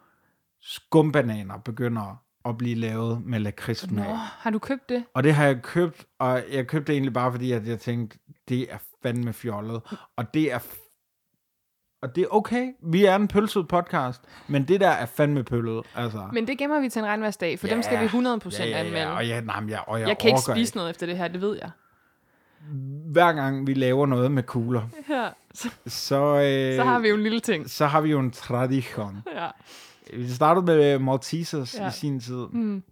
skumbananer 0.61 1.59
begynder 1.59 2.23
at 2.45 2.59
blive 2.59 2.75
lavet 2.75 3.25
med 3.25 3.41
lakridssmag. 3.41 4.09
Nå, 4.09 4.15
har 4.15 4.51
du 4.51 4.59
købt 4.59 4.89
det? 4.89 5.05
Og 5.15 5.25
det 5.25 5.35
har 5.35 5.45
jeg 5.45 5.63
købt, 5.63 6.07
og 6.19 6.43
jeg 6.53 6.67
købte 6.67 6.87
det 6.87 6.93
egentlig 6.93 7.13
bare 7.13 7.33
fordi, 7.33 7.53
at 7.53 7.69
jeg 7.69 7.81
tænkte, 7.81 8.19
det 8.49 8.73
er 8.73 8.79
fandme 9.03 9.33
fjollet. 9.33 9.83
Og 10.17 10.35
det 10.35 10.53
er, 10.53 10.59
og 12.03 12.17
det 12.17 12.23
er 12.23 12.29
okay. 12.31 12.73
Vi 12.83 13.05
er 13.05 13.17
en 13.17 13.29
pølset 13.29 13.69
podcast, 13.69 14.23
men 14.49 14.69
det 14.69 14.81
der 14.81 14.89
er 14.89 15.07
fandme 15.07 15.45
pøllet. 15.45 15.87
Altså. 15.95 16.29
Men 16.33 16.47
det 16.47 16.59
gemmer 16.59 16.81
vi 16.81 16.89
til 16.89 17.01
en 17.01 17.07
regnværsdag, 17.07 17.59
for 17.59 17.67
dem 17.67 17.83
skal 17.83 18.01
vi 18.01 18.07
100% 18.07 18.59
ja, 18.59 18.65
ja, 18.65 18.79
anmelde. 18.79 18.99
ja, 18.99 19.17
og, 19.17 19.27
ja, 19.27 19.41
nej, 19.41 19.61
men 19.61 19.71
jeg, 19.71 19.85
og 19.87 20.01
jeg, 20.01 20.09
jeg 20.09 20.19
kan 20.19 20.29
ikke 20.29 20.41
spise 20.41 20.77
noget 20.77 20.91
efter 20.91 21.07
det 21.07 21.17
her, 21.17 21.29
det 21.29 21.41
ved 21.41 21.59
jeg. 21.63 21.71
Hver 23.12 23.33
gang 23.33 23.66
vi 23.66 23.75
laver 23.75 24.07
noget 24.07 24.31
med 24.33 24.42
kugler, 24.42 24.83
Ja, 25.11 25.29
så, 25.55 25.68
så, 25.87 26.16
øh, 26.37 26.77
så 26.77 26.85
har 26.85 26.99
vi 26.99 27.09
jo 27.09 27.14
en 27.14 27.23
lille 27.23 27.40
ting. 27.40 27.71
så 27.71 27.87
har 27.87 28.01
vi 28.01 28.11
jo 28.11 28.18
en 28.21 28.31
tradition. 28.31 29.16
Ja. 29.37 29.49
Vi 30.16 30.29
startede 30.29 30.66
med 30.66 30.99
Maltesers 30.99 31.75
Ja. 31.75 31.88
i 31.88 31.92
sin 31.92 32.21
tid. 32.21 32.47
Mm. 32.53 32.83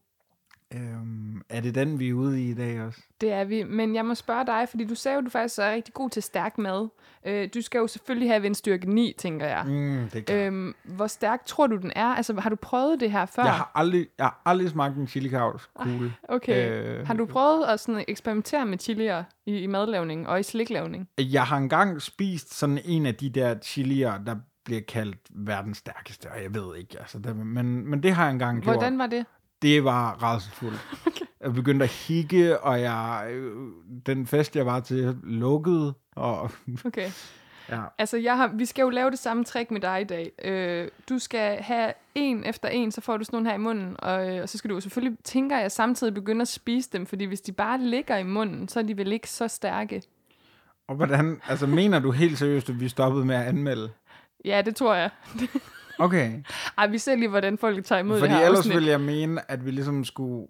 Øhm, 0.74 1.42
er 1.48 1.60
det 1.60 1.74
den, 1.74 1.98
vi 1.98 2.08
er 2.08 2.14
ude 2.14 2.42
i 2.42 2.50
i 2.50 2.54
dag 2.54 2.82
også? 2.82 3.00
Det 3.20 3.32
er 3.32 3.44
vi. 3.44 3.62
Men 3.62 3.94
jeg 3.94 4.04
må 4.04 4.14
spørge 4.14 4.46
dig, 4.46 4.66
fordi 4.70 4.84
du 4.84 4.94
sagde 4.94 5.14
jo, 5.14 5.20
du 5.20 5.30
faktisk 5.30 5.58
er 5.58 5.72
rigtig 5.72 5.94
god 5.94 6.10
til 6.10 6.22
stærk 6.22 6.58
mad. 6.58 6.88
Øh, 7.26 7.48
du 7.54 7.60
skal 7.62 7.78
jo 7.78 7.86
selvfølgelig 7.86 8.30
have 8.30 8.42
vindstyrke 8.42 8.90
9, 8.90 9.14
tænker 9.18 9.46
jeg. 9.46 9.64
Mm, 9.66 10.08
det 10.12 10.18
er 10.18 10.20
klart. 10.20 10.38
Øhm, 10.38 10.74
hvor 10.84 11.06
stærk 11.06 11.46
tror 11.46 11.66
du, 11.66 11.76
den 11.76 11.92
er? 11.96 12.06
Altså, 12.06 12.40
har 12.40 12.50
du 12.50 12.56
prøvet 12.56 13.00
det 13.00 13.10
her 13.10 13.26
før? 13.26 13.42
Jeg 13.42 13.52
har 13.54 13.72
aldrig, 13.74 14.06
jeg 14.18 14.26
har 14.26 14.42
aldrig 14.44 14.70
smagt 14.70 14.96
en 14.96 15.06
chili 15.06 15.28
kugle. 15.28 16.12
Okay. 16.28 16.70
Øh, 16.70 17.06
Har 17.06 17.14
du 17.14 17.26
prøvet 17.26 17.64
at 17.64 17.80
sådan 17.80 18.04
eksperimentere 18.08 18.66
med 18.66 18.78
chilier 18.78 19.24
i, 19.46 19.58
i 19.58 19.66
madlavning 19.66 20.28
og 20.28 20.40
i 20.40 20.42
sliklavning? 20.42 21.08
Jeg 21.18 21.42
har 21.44 21.56
engang 21.56 22.02
spist 22.02 22.54
sådan 22.54 22.78
en 22.84 23.06
af 23.06 23.14
de 23.14 23.30
der 23.30 23.54
chilier, 23.62 24.18
der 24.18 24.36
bliver 24.64 24.80
kaldt 24.88 25.18
verdens 25.30 25.78
stærkeste, 25.78 26.26
og 26.30 26.42
jeg 26.42 26.54
ved 26.54 26.76
ikke, 26.76 26.96
altså, 26.98 27.18
det, 27.18 27.36
men, 27.36 27.90
men 27.90 28.02
det 28.02 28.12
har 28.12 28.24
jeg 28.24 28.32
engang 28.32 28.62
gjort. 28.62 28.74
Hvordan 28.74 28.98
var 28.98 29.06
det? 29.06 29.26
Det 29.62 29.84
var 29.84 30.22
rædselsfuldt. 30.22 30.80
Okay. 31.06 31.26
Jeg 31.40 31.54
begyndte 31.54 31.84
at 31.84 31.90
hikke, 31.90 32.60
og 32.60 32.80
jeg, 32.80 33.26
øh, 33.30 33.52
den 34.06 34.26
fest, 34.26 34.56
jeg 34.56 34.66
var 34.66 34.80
til, 34.80 35.16
lukkede. 35.22 35.94
Og, 36.16 36.50
Okay. 36.84 37.10
ja. 37.68 37.82
Altså, 37.98 38.16
jeg 38.16 38.36
har, 38.36 38.46
vi 38.54 38.64
skal 38.64 38.82
jo 38.82 38.88
lave 38.90 39.10
det 39.10 39.18
samme 39.18 39.44
trick 39.44 39.70
med 39.70 39.80
dig 39.80 40.00
i 40.00 40.04
dag. 40.04 40.32
Øh, 40.44 40.88
du 41.08 41.18
skal 41.18 41.62
have 41.62 41.92
en 42.14 42.44
efter 42.44 42.68
en, 42.68 42.92
så 42.92 43.00
får 43.00 43.16
du 43.16 43.24
sådan 43.24 43.36
nogle 43.36 43.48
her 43.48 43.54
i 43.54 43.58
munden, 43.60 43.96
og, 43.98 44.36
øh, 44.36 44.42
og 44.42 44.48
så 44.48 44.58
skal 44.58 44.70
du 44.70 44.80
selvfølgelig, 44.80 45.18
tænker 45.24 45.58
jeg, 45.58 45.72
samtidig 45.72 46.14
begynde 46.14 46.42
at 46.42 46.48
spise 46.48 46.90
dem, 46.92 47.06
fordi 47.06 47.24
hvis 47.24 47.40
de 47.40 47.52
bare 47.52 47.80
ligger 47.80 48.16
i 48.16 48.22
munden, 48.22 48.68
så 48.68 48.78
er 48.78 48.84
de 48.84 48.96
vel 48.96 49.12
ikke 49.12 49.30
så 49.30 49.48
stærke. 49.48 50.02
Og 50.88 50.94
hvordan, 50.96 51.40
altså 51.48 51.66
mener 51.66 51.98
du 51.98 52.10
helt 52.10 52.38
seriøst, 52.38 52.68
at 52.68 52.80
vi 52.80 52.88
stoppede 52.88 53.24
med 53.24 53.36
at 53.36 53.46
anmelde? 53.46 53.90
Ja, 54.44 54.62
det 54.62 54.76
tror 54.76 54.94
jeg. 54.94 55.10
Okay. 55.98 56.32
Ej, 56.78 56.86
vi 56.86 56.98
ser 56.98 57.14
lige, 57.16 57.28
hvordan 57.28 57.58
folk 57.58 57.84
tager 57.84 57.98
imod 58.00 58.18
Fordi 58.18 58.30
det 58.32 58.38
her 58.38 58.44
ellers 58.46 58.58
afsnit. 58.58 58.74
ville 58.74 58.90
jeg 58.90 59.00
mene, 59.00 59.50
at 59.50 59.66
vi 59.66 59.70
ligesom 59.70 60.04
skulle 60.04 60.46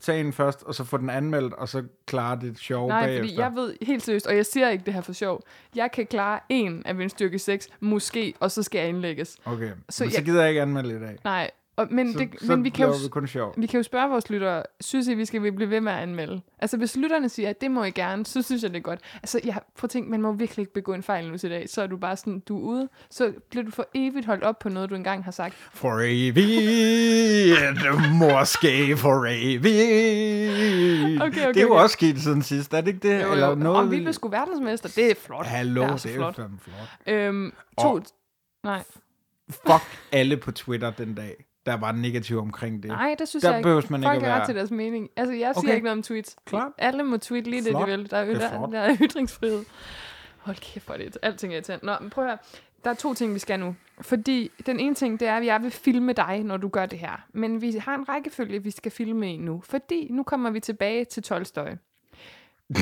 tage 0.00 0.20
en 0.20 0.32
først, 0.32 0.62
og 0.62 0.74
så 0.74 0.84
få 0.84 0.96
den 0.96 1.10
anmeldt, 1.10 1.54
og 1.54 1.68
så 1.68 1.82
klare 2.06 2.38
det 2.40 2.58
sjove 2.58 2.88
Nej, 2.88 3.02
bagefter. 3.06 3.22
fordi 3.28 3.40
jeg 3.40 3.52
ved 3.54 3.74
helt 3.82 4.02
seriøst, 4.02 4.26
og 4.26 4.36
jeg 4.36 4.46
siger 4.46 4.68
ikke 4.68 4.84
det 4.86 4.94
her 4.94 5.00
for 5.00 5.12
sjov, 5.12 5.42
jeg 5.74 5.90
kan 5.92 6.06
klare 6.06 6.40
en 6.48 6.82
af 6.86 6.94
min 6.94 7.08
styrke 7.08 7.38
6, 7.38 7.68
måske, 7.80 8.34
og 8.40 8.50
så 8.50 8.62
skal 8.62 8.78
jeg 8.78 8.88
indlægges. 8.88 9.36
Okay, 9.44 9.68
Så 9.68 9.74
så, 9.88 10.04
men 10.04 10.10
så 10.10 10.16
jeg- 10.18 10.24
gider 10.24 10.40
jeg 10.40 10.48
ikke 10.48 10.62
anmelde 10.62 10.96
i 10.96 10.98
dag. 11.00 11.18
Nej, 11.24 11.50
og, 11.78 11.86
men, 11.90 12.12
Så, 12.12 12.18
det, 12.18 12.28
så 12.40 12.46
men 12.46 12.64
vi 12.64 12.68
kan 12.68 12.86
jo 12.86 12.94
vi 13.02 13.08
kun 13.08 13.26
sjov. 13.26 13.54
Vi 13.56 13.66
kan 13.66 13.78
jo 13.78 13.82
spørge 13.82 14.10
vores 14.10 14.30
lyttere, 14.30 14.62
synes 14.80 15.08
I, 15.08 15.14
vi 15.14 15.24
skal 15.24 15.52
blive 15.52 15.70
ved 15.70 15.80
med 15.80 15.92
at 15.92 15.98
anmelde? 15.98 16.40
Altså, 16.58 16.76
hvis 16.76 16.96
lytterne 16.96 17.28
siger, 17.28 17.48
at 17.50 17.60
det 17.60 17.70
må 17.70 17.84
I 17.84 17.90
gerne, 17.90 18.26
så 18.26 18.42
synes 18.42 18.62
jeg, 18.62 18.70
det 18.70 18.76
er 18.76 18.80
godt. 18.82 19.00
Altså, 19.14 19.40
jeg, 19.44 19.60
prøv 19.78 19.86
at 19.86 19.90
tænke, 19.90 20.10
man 20.10 20.22
må 20.22 20.32
virkelig 20.32 20.62
ikke 20.62 20.72
begå 20.72 20.92
en 20.92 21.02
fejl 21.02 21.30
nu 21.30 21.38
til 21.38 21.50
dag. 21.50 21.68
Så 21.68 21.82
er 21.82 21.86
du 21.86 21.96
bare 21.96 22.16
sådan, 22.16 22.40
du 22.40 22.56
er 22.58 22.62
ude. 22.62 22.88
Så 23.10 23.32
bliver 23.50 23.64
du 23.64 23.70
for 23.70 23.86
evigt 23.94 24.26
holdt 24.26 24.44
op 24.44 24.58
på 24.58 24.68
noget, 24.68 24.90
du 24.90 24.94
engang 24.94 25.24
har 25.24 25.30
sagt. 25.30 25.54
For 25.54 26.00
evigt, 26.04 27.58
måske 28.12 28.96
for 28.96 29.26
evigt. 29.28 31.22
Okay, 31.22 31.28
okay, 31.28 31.48
det 31.48 31.56
er 31.56 31.62
jo 31.62 31.70
okay. 31.72 31.82
også 31.82 31.92
sket 31.92 32.20
siden 32.20 32.42
sidst, 32.42 32.74
er 32.74 32.80
det 32.80 32.88
ikke 32.88 33.08
det? 33.08 33.22
Jo, 33.22 33.32
Eller 33.32 33.48
jo. 33.48 33.54
noget, 33.54 33.78
Og 33.78 33.90
vi 33.90 34.00
blev 34.00 34.12
sgu 34.12 34.28
verdensmester. 34.28 34.88
Det 34.88 35.10
er 35.10 35.14
flot. 35.26 35.46
Hallo, 35.46 35.82
det 35.82 35.90
er 35.90 35.96
det 35.96 36.10
er 36.10 36.14
flot. 36.14 36.34
flot. 36.34 36.48
Øhm, 37.06 37.52
to... 37.80 37.88
Og- 37.88 38.02
Nej, 38.64 38.82
Fuck 39.50 39.82
alle 40.12 40.36
på 40.36 40.52
Twitter 40.52 40.90
den 40.90 41.14
dag, 41.14 41.44
der 41.66 41.74
var 41.76 41.92
negativ 41.92 42.38
omkring 42.38 42.82
det. 42.82 42.88
nej, 42.90 43.16
det 43.18 43.28
synes 43.28 43.42
Der 43.42 43.48
jeg 43.50 43.58
ikke. 43.58 43.68
man 43.90 44.02
Folk 44.02 44.22
har 44.22 44.40
ret 44.40 44.46
til 44.46 44.54
deres 44.54 44.70
mening. 44.70 45.08
Altså, 45.16 45.32
jeg 45.34 45.54
siger 45.54 45.58
Okay. 45.64 45.74
ikke 45.74 45.84
noget 45.84 45.98
om 45.98 46.02
tweets. 46.02 46.36
Klart. 46.44 46.72
Alle 46.78 47.02
må 47.02 47.16
tweete 47.16 47.50
lige 47.50 47.62
det, 47.62 47.70
Flot. 47.70 47.88
de 47.88 47.96
vil. 47.96 48.10
Der 48.10 48.16
er, 48.16 48.24
Det 48.24 48.42
er 48.42 48.66
der, 48.66 48.78
er 48.80 48.96
ytringsfrihed. 49.06 49.64
Hold 50.38 50.56
kæft, 50.56 50.86
hvor 50.86 50.94
er 50.94 50.98
det 50.98 51.18
alting 51.22 51.52
er 51.52 51.56
irriterende. 51.56 51.86
Nå, 51.86 51.92
men 52.00 52.10
prøv 52.10 52.24
at 52.24 52.30
høre. 52.30 52.38
Der 52.84 52.90
er 52.90 52.94
to 52.94 53.14
ting, 53.14 53.34
vi 53.34 53.38
skal 53.38 53.60
nu. 53.60 53.76
Fordi 54.00 54.50
den 54.66 54.80
ene 54.80 54.94
ting, 54.94 55.20
det 55.20 55.28
er, 55.28 55.36
at 55.36 55.44
jeg 55.46 55.62
vil 55.62 55.70
filme 55.70 56.12
dig, 56.12 56.42
når 56.44 56.56
du 56.56 56.68
gør 56.68 56.86
det 56.86 56.98
her. 56.98 57.26
Men 57.32 57.60
vi 57.62 57.72
har 57.72 57.94
en 57.94 58.08
rækkefølge, 58.08 58.62
vi 58.62 58.70
skal 58.70 58.92
filme 58.92 59.32
i 59.34 59.36
nu. 59.36 59.62
Fordi 59.64 60.08
nu 60.10 60.22
kommer 60.22 60.50
vi 60.50 60.60
tilbage 60.60 61.04
til 61.04 61.22
Tolstoy. 61.22 61.68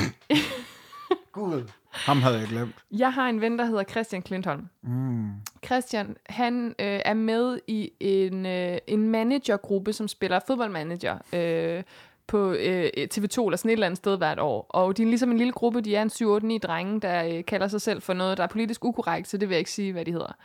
Gud. 1.31 1.63
Ham 2.05 2.21
havde 2.21 2.37
jeg 2.37 2.47
glemt. 2.47 2.75
Jeg 2.91 3.13
har 3.13 3.29
en 3.29 3.41
ven, 3.41 3.59
der 3.59 3.65
hedder 3.65 3.83
Christian 3.83 4.21
Klintholm. 4.21 4.67
Mm. 4.83 5.31
Christian, 5.65 6.15
han 6.25 6.67
øh, 6.67 6.99
er 7.05 7.13
med 7.13 7.59
i 7.67 7.91
en, 7.99 8.45
øh, 8.45 8.77
en 8.87 9.09
managergruppe, 9.09 9.93
som 9.93 10.07
spiller 10.07 10.39
fodboldmanager 10.47 11.17
øh, 11.33 11.83
på 12.27 12.51
øh, 12.51 12.89
TV2 13.13 13.45
eller 13.45 13.55
sådan 13.55 13.69
et 13.69 13.73
eller 13.73 13.85
andet 13.85 13.97
sted 13.97 14.17
hvert 14.17 14.39
år. 14.39 14.65
Og 14.69 14.97
de 14.97 15.03
er 15.03 15.07
ligesom 15.07 15.31
en 15.31 15.37
lille 15.37 15.53
gruppe, 15.53 15.81
de 15.81 15.95
er 15.95 16.01
en 16.01 16.09
7-8-9 16.55 16.57
drenge, 16.57 17.01
der 17.01 17.23
øh, 17.23 17.45
kalder 17.45 17.67
sig 17.67 17.81
selv 17.81 18.01
for 18.01 18.13
noget, 18.13 18.37
der 18.37 18.43
er 18.43 18.47
politisk 18.47 18.85
ukorrekt, 18.85 19.27
så 19.27 19.37
det 19.37 19.49
vil 19.49 19.55
jeg 19.55 19.59
ikke 19.59 19.71
sige, 19.71 19.91
hvad 19.91 20.05
de 20.05 20.11
hedder. 20.11 20.35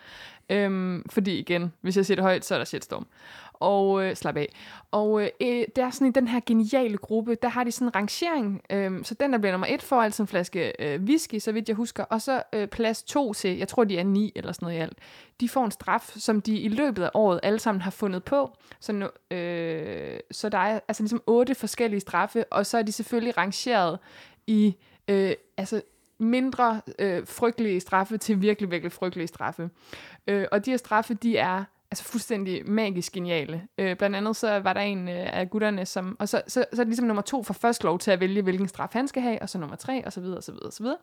Øhm, 0.50 1.04
fordi 1.10 1.38
igen, 1.38 1.72
hvis 1.80 1.96
jeg 1.96 2.06
siger 2.06 2.16
det 2.16 2.22
højt, 2.22 2.44
så 2.44 2.54
er 2.54 2.58
der 2.58 2.64
shitstorm. 2.64 3.06
Og 3.62 4.04
øh, 4.04 4.16
slap 4.16 4.36
af. 4.36 4.48
Og 4.90 5.22
øh, 5.22 5.28
øh 5.40 5.64
det 5.76 5.78
er 5.78 5.90
sådan 5.90 6.08
i 6.08 6.10
den 6.10 6.28
her 6.28 6.40
geniale 6.46 6.96
gruppe, 6.96 7.34
der 7.34 7.48
har 7.48 7.64
de 7.64 7.72
sådan 7.72 7.88
en 7.88 7.94
rangering. 7.94 8.62
Øh, 8.70 9.04
så 9.04 9.14
den, 9.14 9.32
der 9.32 9.38
bliver 9.38 9.52
nummer 9.52 9.66
et, 9.70 9.82
får 9.82 10.02
altså 10.02 10.22
en 10.22 10.26
flaske 10.26 10.72
øh, 10.78 11.02
whisky, 11.02 11.38
så 11.38 11.52
vidt 11.52 11.68
jeg 11.68 11.76
husker. 11.76 12.04
Og 12.04 12.22
så 12.22 12.42
øh, 12.52 12.68
plads 12.68 13.02
to 13.02 13.32
til, 13.32 13.58
jeg 13.58 13.68
tror, 13.68 13.84
de 13.84 13.98
er 13.98 14.04
ni 14.04 14.32
eller 14.36 14.52
sådan 14.52 14.66
noget 14.66 14.78
i 14.78 14.80
alt. 14.80 14.98
De 15.40 15.48
får 15.48 15.64
en 15.64 15.70
straf, 15.70 16.12
som 16.16 16.40
de 16.40 16.58
i 16.58 16.68
løbet 16.68 17.02
af 17.02 17.10
året 17.14 17.40
alle 17.42 17.58
sammen 17.58 17.82
har 17.82 17.90
fundet 17.90 18.24
på. 18.24 18.56
Så, 18.80 18.92
nu, 18.92 19.36
øh, 19.36 20.20
så 20.30 20.48
der 20.48 20.58
er 20.58 20.80
altså 20.88 21.02
ligesom 21.02 21.22
otte 21.26 21.54
forskellige 21.54 22.00
straffe, 22.00 22.44
og 22.52 22.66
så 22.66 22.78
er 22.78 22.82
de 22.82 22.92
selvfølgelig 22.92 23.36
rangeret 23.38 23.98
i 24.46 24.76
øh, 25.08 25.32
altså 25.56 25.82
mindre 26.18 26.80
øh, 26.98 27.26
frygtelige 27.26 27.80
straffe 27.80 28.18
til 28.18 28.40
virkelig, 28.40 28.70
virkelig 28.70 28.92
frygtelige 28.92 29.26
straffe. 29.26 29.70
Øh, 30.26 30.46
og 30.52 30.64
de 30.64 30.70
her 30.70 30.76
straffe, 30.76 31.14
de 31.14 31.36
er 31.36 31.64
altså 31.92 32.04
fuldstændig 32.04 32.70
magisk 32.70 33.12
geniale. 33.12 33.62
Øh, 33.78 33.96
blandt 33.96 34.16
andet 34.16 34.36
så 34.36 34.58
var 34.58 34.72
der 34.72 34.80
en 34.80 35.08
øh, 35.08 35.38
af 35.38 35.50
gutterne, 35.50 35.86
som... 35.86 36.16
Og 36.18 36.28
så, 36.28 36.42
så, 36.46 36.64
så 36.72 36.80
er 36.80 36.84
det 36.84 36.86
ligesom 36.86 37.06
nummer 37.06 37.22
to 37.22 37.42
for 37.42 37.54
først 37.54 37.84
lov 37.84 37.98
til 37.98 38.10
at 38.10 38.20
vælge, 38.20 38.42
hvilken 38.42 38.68
straf 38.68 38.88
han 38.92 39.08
skal 39.08 39.22
have, 39.22 39.42
og 39.42 39.48
så 39.48 39.58
nummer 39.58 39.76
tre, 39.76 40.06
og 40.06 40.12
så 40.12 40.20
videre, 40.20 40.36
og 40.36 40.42
så 40.42 40.52
videre, 40.52 40.66
og 40.66 40.72
så 40.72 40.82
videre. 40.82 40.98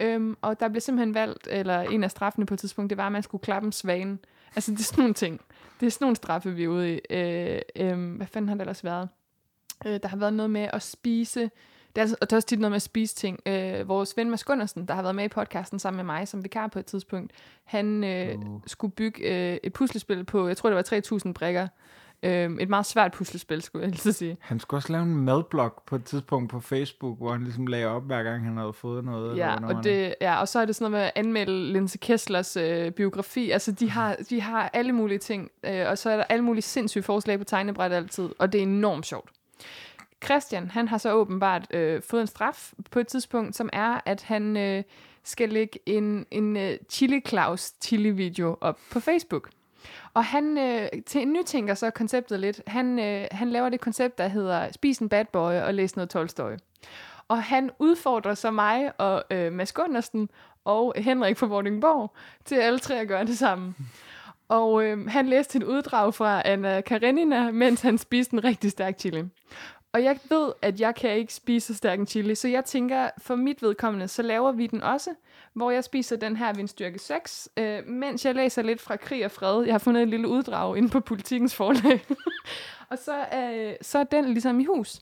Øhm, 0.00 0.36
og 0.42 0.60
der 0.60 0.68
blev 0.68 0.80
simpelthen 0.80 1.14
valgt, 1.14 1.48
eller 1.50 1.80
en 1.80 2.04
af 2.04 2.10
straffene 2.10 2.46
på 2.46 2.54
et 2.54 2.60
tidspunkt, 2.60 2.90
det 2.90 2.98
var, 2.98 3.06
at 3.06 3.12
man 3.12 3.22
skulle 3.22 3.42
klappe 3.42 3.66
en 3.66 3.72
svane. 3.72 4.18
Altså, 4.56 4.70
det 4.70 4.80
er 4.80 4.84
sådan 4.84 5.02
nogle 5.02 5.14
ting. 5.14 5.40
Det 5.80 5.86
er 5.86 5.90
sådan 5.90 6.04
nogle 6.04 6.16
straffe, 6.16 6.54
vi 6.54 6.64
er 6.64 6.68
ude 6.68 6.94
i. 6.94 7.00
Øh, 7.10 7.60
øh, 7.76 8.16
hvad 8.16 8.26
fanden 8.26 8.48
har 8.48 8.54
det 8.54 8.62
ellers 8.62 8.84
været? 8.84 9.08
Øh, 9.86 10.00
der 10.02 10.08
har 10.08 10.16
været 10.16 10.34
noget 10.34 10.50
med 10.50 10.68
at 10.72 10.82
spise... 10.82 11.50
Det 11.96 12.00
er, 12.00 12.02
altså, 12.02 12.16
og 12.20 12.30
der 12.30 12.36
er 12.36 12.38
også 12.38 12.48
tit 12.48 12.58
noget 12.58 12.70
med 12.70 12.76
at 12.76 12.82
spise 12.82 13.14
ting. 13.14 13.40
Øh, 13.46 13.88
vores 13.88 14.16
ven 14.16 14.30
Mads 14.30 14.44
Gundersen, 14.44 14.88
der 14.88 14.94
har 14.94 15.02
været 15.02 15.14
med 15.14 15.24
i 15.24 15.28
podcasten 15.28 15.78
sammen 15.78 15.96
med 15.96 16.04
mig 16.04 16.28
som 16.28 16.44
vikar 16.44 16.66
på 16.66 16.78
et 16.78 16.86
tidspunkt, 16.86 17.32
han 17.64 18.04
øh, 18.04 18.38
Uh. 18.38 18.60
skulle 18.66 18.92
bygge 18.92 19.52
øh, 19.52 19.58
et 19.62 19.72
puslespil 19.72 20.24
på, 20.24 20.48
jeg 20.48 20.56
tror 20.56 20.70
det 20.70 20.76
var 20.76 21.18
3.000 21.26 21.32
brikker. 21.32 21.68
Øh, 22.22 22.50
et 22.60 22.68
meget 22.68 22.86
svært 22.86 23.12
puslespil, 23.12 23.62
skulle 23.62 23.86
jeg 23.86 23.90
lige 24.04 24.12
sige. 24.12 24.36
Han 24.40 24.60
skulle 24.60 24.78
også 24.78 24.92
lave 24.92 25.02
en 25.02 25.16
madblog 25.16 25.82
på 25.86 25.96
et 25.96 26.04
tidspunkt 26.04 26.50
på 26.50 26.60
Facebook, 26.60 27.18
hvor 27.18 27.32
han 27.32 27.44
ligesom 27.44 27.66
lagde 27.66 27.86
op, 27.86 28.06
hver 28.06 28.22
gang 28.22 28.44
han 28.44 28.56
havde 28.56 28.72
fået 28.72 29.04
noget. 29.04 29.36
Ja, 29.36 29.66
og, 29.66 29.84
det, 29.84 30.14
ja, 30.20 30.40
og 30.40 30.48
så 30.48 30.58
er 30.58 30.64
det 30.64 30.76
sådan 30.76 30.90
noget 30.90 31.02
med 31.02 31.06
at 31.06 31.12
anmelde 31.26 31.72
Linse 31.72 31.98
Kesslers 31.98 32.56
øh, 32.56 32.90
biografi. 32.90 33.50
Altså, 33.50 33.72
de 33.72 33.90
har, 33.90 34.16
de 34.30 34.40
har 34.40 34.70
alle 34.72 34.92
mulige 34.92 35.18
ting, 35.18 35.50
øh, 35.64 35.88
og 35.88 35.98
så 35.98 36.10
er 36.10 36.16
der 36.16 36.24
alle 36.24 36.44
mulige 36.44 36.62
sindssyge 36.62 37.02
forslag 37.02 37.38
på 37.38 37.44
tegnebræt 37.44 37.92
altid, 37.92 38.28
og 38.38 38.52
det 38.52 38.58
er 38.58 38.62
enormt 38.62 39.06
sjovt. 39.06 39.30
Christian, 40.24 40.70
han 40.70 40.88
har 40.88 40.98
så 40.98 41.12
åbenbart 41.12 41.66
øh, 41.70 42.02
fået 42.02 42.20
en 42.20 42.26
straf 42.26 42.72
på 42.90 42.98
et 42.98 43.06
tidspunkt, 43.06 43.56
som 43.56 43.70
er, 43.72 44.00
at 44.06 44.22
han 44.22 44.56
øh, 44.56 44.82
skal 45.24 45.48
lægge 45.48 45.78
en, 45.86 46.26
en 46.30 46.56
øh, 46.56 46.76
Chili 46.88 47.20
Claus 47.28 47.72
chili-video 47.82 48.56
op 48.60 48.78
på 48.92 49.00
Facebook. 49.00 49.50
Og 50.14 50.24
han 50.24 50.58
øh, 50.58 50.88
til, 51.06 51.28
nytænker 51.28 51.74
så 51.74 51.90
konceptet 51.90 52.40
lidt. 52.40 52.62
Han, 52.66 52.98
øh, 52.98 53.26
han 53.30 53.50
laver 53.50 53.68
det 53.68 53.80
koncept, 53.80 54.18
der 54.18 54.28
hedder 54.28 54.72
Spis 54.72 54.98
en 54.98 55.08
bad 55.08 55.24
boy 55.24 55.52
og 55.52 55.74
læs 55.74 55.96
noget 55.96 56.10
Tolstoy. 56.10 56.52
Og 57.28 57.42
han 57.42 57.70
udfordrer 57.78 58.34
så 58.34 58.50
mig 58.50 59.00
og 59.00 59.24
øh, 59.30 59.52
Mads 59.52 59.72
Gundersen 59.72 60.28
og 60.64 60.94
Henrik 60.96 61.36
fra 61.36 61.46
Vordingborg 61.46 62.14
til 62.44 62.54
alle 62.54 62.78
tre 62.78 63.00
at 63.00 63.08
gøre 63.08 63.24
det 63.24 63.38
samme. 63.38 63.74
Og 64.48 64.84
øh, 64.84 65.06
han 65.08 65.28
læste 65.28 65.58
et 65.58 65.62
uddrag 65.62 66.14
fra 66.14 66.42
Anna 66.44 66.80
Karenina, 66.80 67.50
mens 67.50 67.80
han 67.80 67.98
spiste 67.98 68.34
en 68.34 68.44
rigtig 68.44 68.70
stærk 68.70 68.98
chili. 68.98 69.24
Og 69.96 70.04
jeg 70.04 70.18
ved, 70.30 70.52
at 70.62 70.80
jeg 70.80 70.94
kan 70.94 71.16
ikke 71.16 71.34
spise 71.34 71.66
så 71.66 71.74
stærk 71.74 71.98
en 71.98 72.06
chili, 72.06 72.34
så 72.34 72.48
jeg 72.48 72.64
tænker, 72.64 73.10
for 73.18 73.34
mit 73.34 73.62
vedkommende, 73.62 74.08
så 74.08 74.22
laver 74.22 74.52
vi 74.52 74.66
den 74.66 74.82
også, 74.82 75.10
hvor 75.52 75.70
jeg 75.70 75.84
spiser 75.84 76.16
den 76.16 76.36
her 76.36 76.52
vindstyrke 76.52 76.98
6, 76.98 77.48
øh, 77.56 77.86
mens 77.86 78.24
jeg 78.24 78.34
læser 78.34 78.62
lidt 78.62 78.80
fra 78.80 78.96
Krig 78.96 79.24
og 79.24 79.30
Fred. 79.30 79.64
Jeg 79.64 79.74
har 79.74 79.78
fundet 79.78 80.02
et 80.02 80.08
lille 80.08 80.28
uddrag 80.28 80.76
inde 80.76 80.88
på 80.88 81.00
politikens 81.00 81.54
forlag. 81.54 82.04
og 82.90 82.98
så, 82.98 83.16
øh, 83.34 83.74
så 83.82 83.98
er 83.98 84.04
den 84.04 84.24
ligesom 84.24 84.60
i 84.60 84.64
hus. 84.64 85.00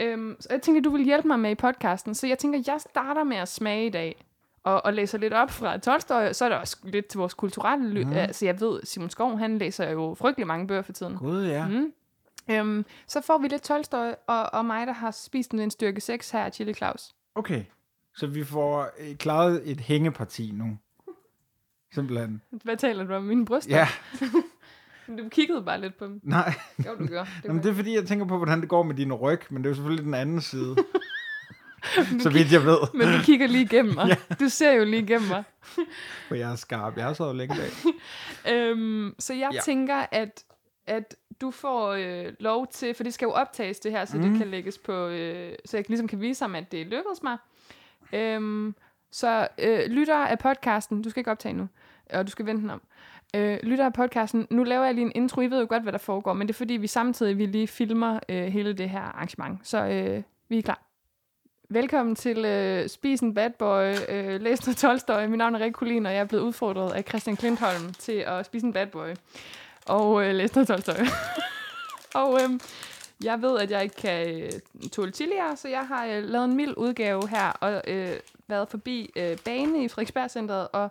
Øhm, 0.00 0.36
så 0.40 0.48
jeg 0.50 0.62
tænkte, 0.62 0.78
at 0.78 0.84
du 0.84 0.90
vil 0.90 1.04
hjælpe 1.04 1.28
mig 1.28 1.40
med 1.40 1.50
i 1.50 1.54
podcasten, 1.54 2.14
så 2.14 2.26
jeg 2.26 2.38
tænker, 2.38 2.58
at 2.58 2.68
jeg 2.68 2.80
starter 2.80 3.24
med 3.24 3.36
at 3.36 3.48
smage 3.48 3.86
i 3.86 3.90
dag, 3.90 4.24
og, 4.64 4.84
og 4.84 4.92
læser 4.92 5.18
lidt 5.18 5.32
op 5.32 5.50
fra 5.50 5.78
Tolstoy, 5.78 6.32
så 6.32 6.44
er 6.44 6.48
der 6.48 6.56
også 6.56 6.76
lidt 6.82 7.06
til 7.06 7.18
vores 7.18 7.34
kulturelle 7.34 7.90
ly- 7.90 8.04
mm. 8.04 8.12
Altså 8.12 8.44
jeg 8.44 8.60
ved, 8.60 8.80
Simon 8.84 9.10
Skov, 9.10 9.38
han 9.38 9.58
læser 9.58 9.90
jo 9.90 10.14
frygtelig 10.14 10.46
mange 10.46 10.66
bøger 10.66 10.82
for 10.82 10.92
tiden. 10.92 11.16
Gud, 11.16 11.46
ja. 11.46 11.66
Mm. 11.66 11.92
Øhm, 12.50 12.84
så 13.06 13.20
får 13.20 13.38
vi 13.38 13.48
lidt 13.48 13.62
Tolstoy, 13.62 14.10
og, 14.26 14.54
og 14.54 14.64
mig, 14.64 14.86
der 14.86 14.92
har 14.92 15.10
spist 15.10 15.50
en 15.50 15.70
styrke 15.70 16.00
6 16.00 16.30
her, 16.30 16.50
Chili 16.50 16.74
Claus. 16.74 17.14
Okay. 17.34 17.64
Så 18.16 18.26
vi 18.26 18.44
får 18.44 18.88
øh, 18.98 19.16
klaret 19.16 19.62
et 19.70 19.80
hængeparti 19.80 20.50
nu. 20.54 20.78
Simpelthen. 21.94 22.42
Hvad 22.50 22.76
taler 22.76 23.04
du 23.04 23.14
om? 23.14 23.22
Mine 23.22 23.44
bryster? 23.44 23.76
Ja, 23.76 23.88
Du 25.18 25.28
kiggede 25.28 25.62
bare 25.62 25.80
lidt 25.80 25.98
på 25.98 26.04
dem. 26.04 26.20
nej. 26.22 26.54
Jo, 26.86 26.94
du 26.98 27.06
gør. 27.14 27.24
Det 27.24 27.44
Jamen, 27.44 27.62
det 27.62 27.70
er 27.70 27.74
fordi, 27.74 27.94
jeg 27.94 28.06
tænker 28.06 28.26
på, 28.26 28.36
hvordan 28.36 28.60
det 28.60 28.68
går 28.68 28.82
med 28.82 28.94
din 28.94 29.12
ryg, 29.12 29.40
men 29.50 29.62
det 29.62 29.66
er 29.66 29.70
jo 29.70 29.74
selvfølgelig 29.74 30.04
den 30.04 30.14
anden 30.14 30.40
side. 30.40 30.76
så 32.22 32.30
vidt 32.30 32.52
jeg 32.52 32.64
ved. 32.64 32.78
Men 32.94 33.18
du 33.18 33.24
kigger 33.24 33.46
lige 33.46 33.64
igennem 33.64 33.94
mig. 33.94 34.16
Du 34.40 34.48
ser 34.48 34.72
jo 34.72 34.84
lige 34.84 35.02
igennem 35.02 35.28
mig. 35.28 35.44
For 36.28 36.34
jeg 36.34 36.52
er 36.52 36.56
skarp. 36.56 36.96
Jeg 36.96 37.04
har 37.04 37.12
så 37.12 37.32
længe 37.32 37.56
bag. 37.56 37.70
Øhm, 38.54 39.14
så 39.18 39.32
jeg 39.34 39.40
Ja. 39.40 39.56
ja. 39.56 39.60
tænker, 39.60 40.06
at, 40.12 40.44
at 40.86 41.14
du 41.40 41.50
får 41.50 41.88
øh, 41.88 42.32
lov 42.40 42.66
til, 42.66 42.94
for 42.94 43.04
det 43.04 43.14
skal 43.14 43.26
jo 43.26 43.32
optages 43.32 43.80
det 43.80 43.92
her, 43.92 44.04
så 44.04 44.16
mm. 44.16 44.22
det 44.22 44.38
kan 44.38 44.48
lægges 44.48 44.78
på, 44.78 44.92
øh, 44.92 45.52
så 45.64 45.76
jeg 45.76 45.84
ligesom 45.88 46.08
kan 46.08 46.20
vise 46.20 46.44
ham, 46.44 46.54
at 46.54 46.72
det 46.72 46.86
lykkedes 46.86 47.22
mig. 47.22 47.38
Øhm, 48.12 48.74
så 49.10 49.48
øh, 49.58 49.80
lytter 49.86 50.16
af 50.16 50.38
podcasten, 50.38 51.02
du 51.02 51.10
skal 51.10 51.20
ikke 51.20 51.30
optage 51.30 51.52
nu, 51.52 51.68
og 52.12 52.26
du 52.26 52.30
skal 52.30 52.46
vente 52.46 52.62
den 52.62 52.70
om. 52.70 52.82
Øh, 53.34 53.58
lytter 53.62 53.84
af 53.84 53.92
podcasten, 53.92 54.46
nu 54.50 54.64
laver 54.64 54.84
jeg 54.84 54.94
lige 54.94 55.04
en 55.04 55.12
intro. 55.14 55.40
I 55.40 55.46
ved 55.46 55.60
jo 55.60 55.66
godt, 55.68 55.82
hvad 55.82 55.92
der 55.92 55.98
foregår, 55.98 56.32
men 56.32 56.48
det 56.48 56.54
er 56.54 56.56
fordi, 56.58 56.74
vi 56.74 56.86
samtidig 56.86 57.38
vi 57.38 57.46
lige 57.46 57.66
filmer 57.66 58.18
øh, 58.28 58.46
hele 58.46 58.72
det 58.72 58.90
her 58.90 59.00
arrangement. 59.00 59.58
Så 59.62 59.86
øh, 59.86 60.22
vi 60.48 60.58
er 60.58 60.62
klar. 60.62 60.82
Velkommen 61.68 62.14
til 62.14 62.44
øh, 62.44 62.88
Spisen 62.88 63.34
Bad 63.34 63.50
Boy, 63.50 63.94
øh, 64.08 64.40
læs 64.40 64.66
noget 64.66 64.76
Tolstoy. 64.76 65.26
Mit 65.26 65.38
navn 65.38 65.54
er 65.54 65.60
Rik 65.60 65.72
Kulin, 65.72 66.06
og 66.06 66.12
jeg 66.12 66.20
er 66.20 66.24
blevet 66.24 66.42
udfordret 66.42 66.92
af 66.92 67.04
Christian 67.08 67.36
Klintholm 67.36 67.92
til 67.98 68.12
at 68.12 68.46
spise 68.46 68.66
en 68.66 68.72
Bad 68.72 68.86
Boy. 68.86 69.08
Og 69.88 70.24
øh, 70.24 70.34
læste 70.34 70.56
noget 70.56 70.68
Tolstoy. 70.68 71.06
og 72.22 72.40
øh, 72.42 72.60
jeg 73.24 73.42
ved, 73.42 73.58
at 73.58 73.70
jeg 73.70 73.82
ikke 73.82 73.96
kan 73.96 74.42
øh, 74.42 74.50
tåle 74.92 75.12
chilier, 75.12 75.54
så 75.54 75.68
jeg 75.68 75.86
har 75.86 76.06
øh, 76.06 76.24
lavet 76.24 76.44
en 76.44 76.56
mild 76.56 76.74
udgave 76.76 77.28
her, 77.28 77.50
og 77.50 77.82
øh, 77.86 78.16
været 78.48 78.68
forbi 78.68 79.10
øh, 79.16 79.38
Bane 79.44 79.84
i 79.84 79.88
Frederiksberg 79.88 80.68
og 80.72 80.90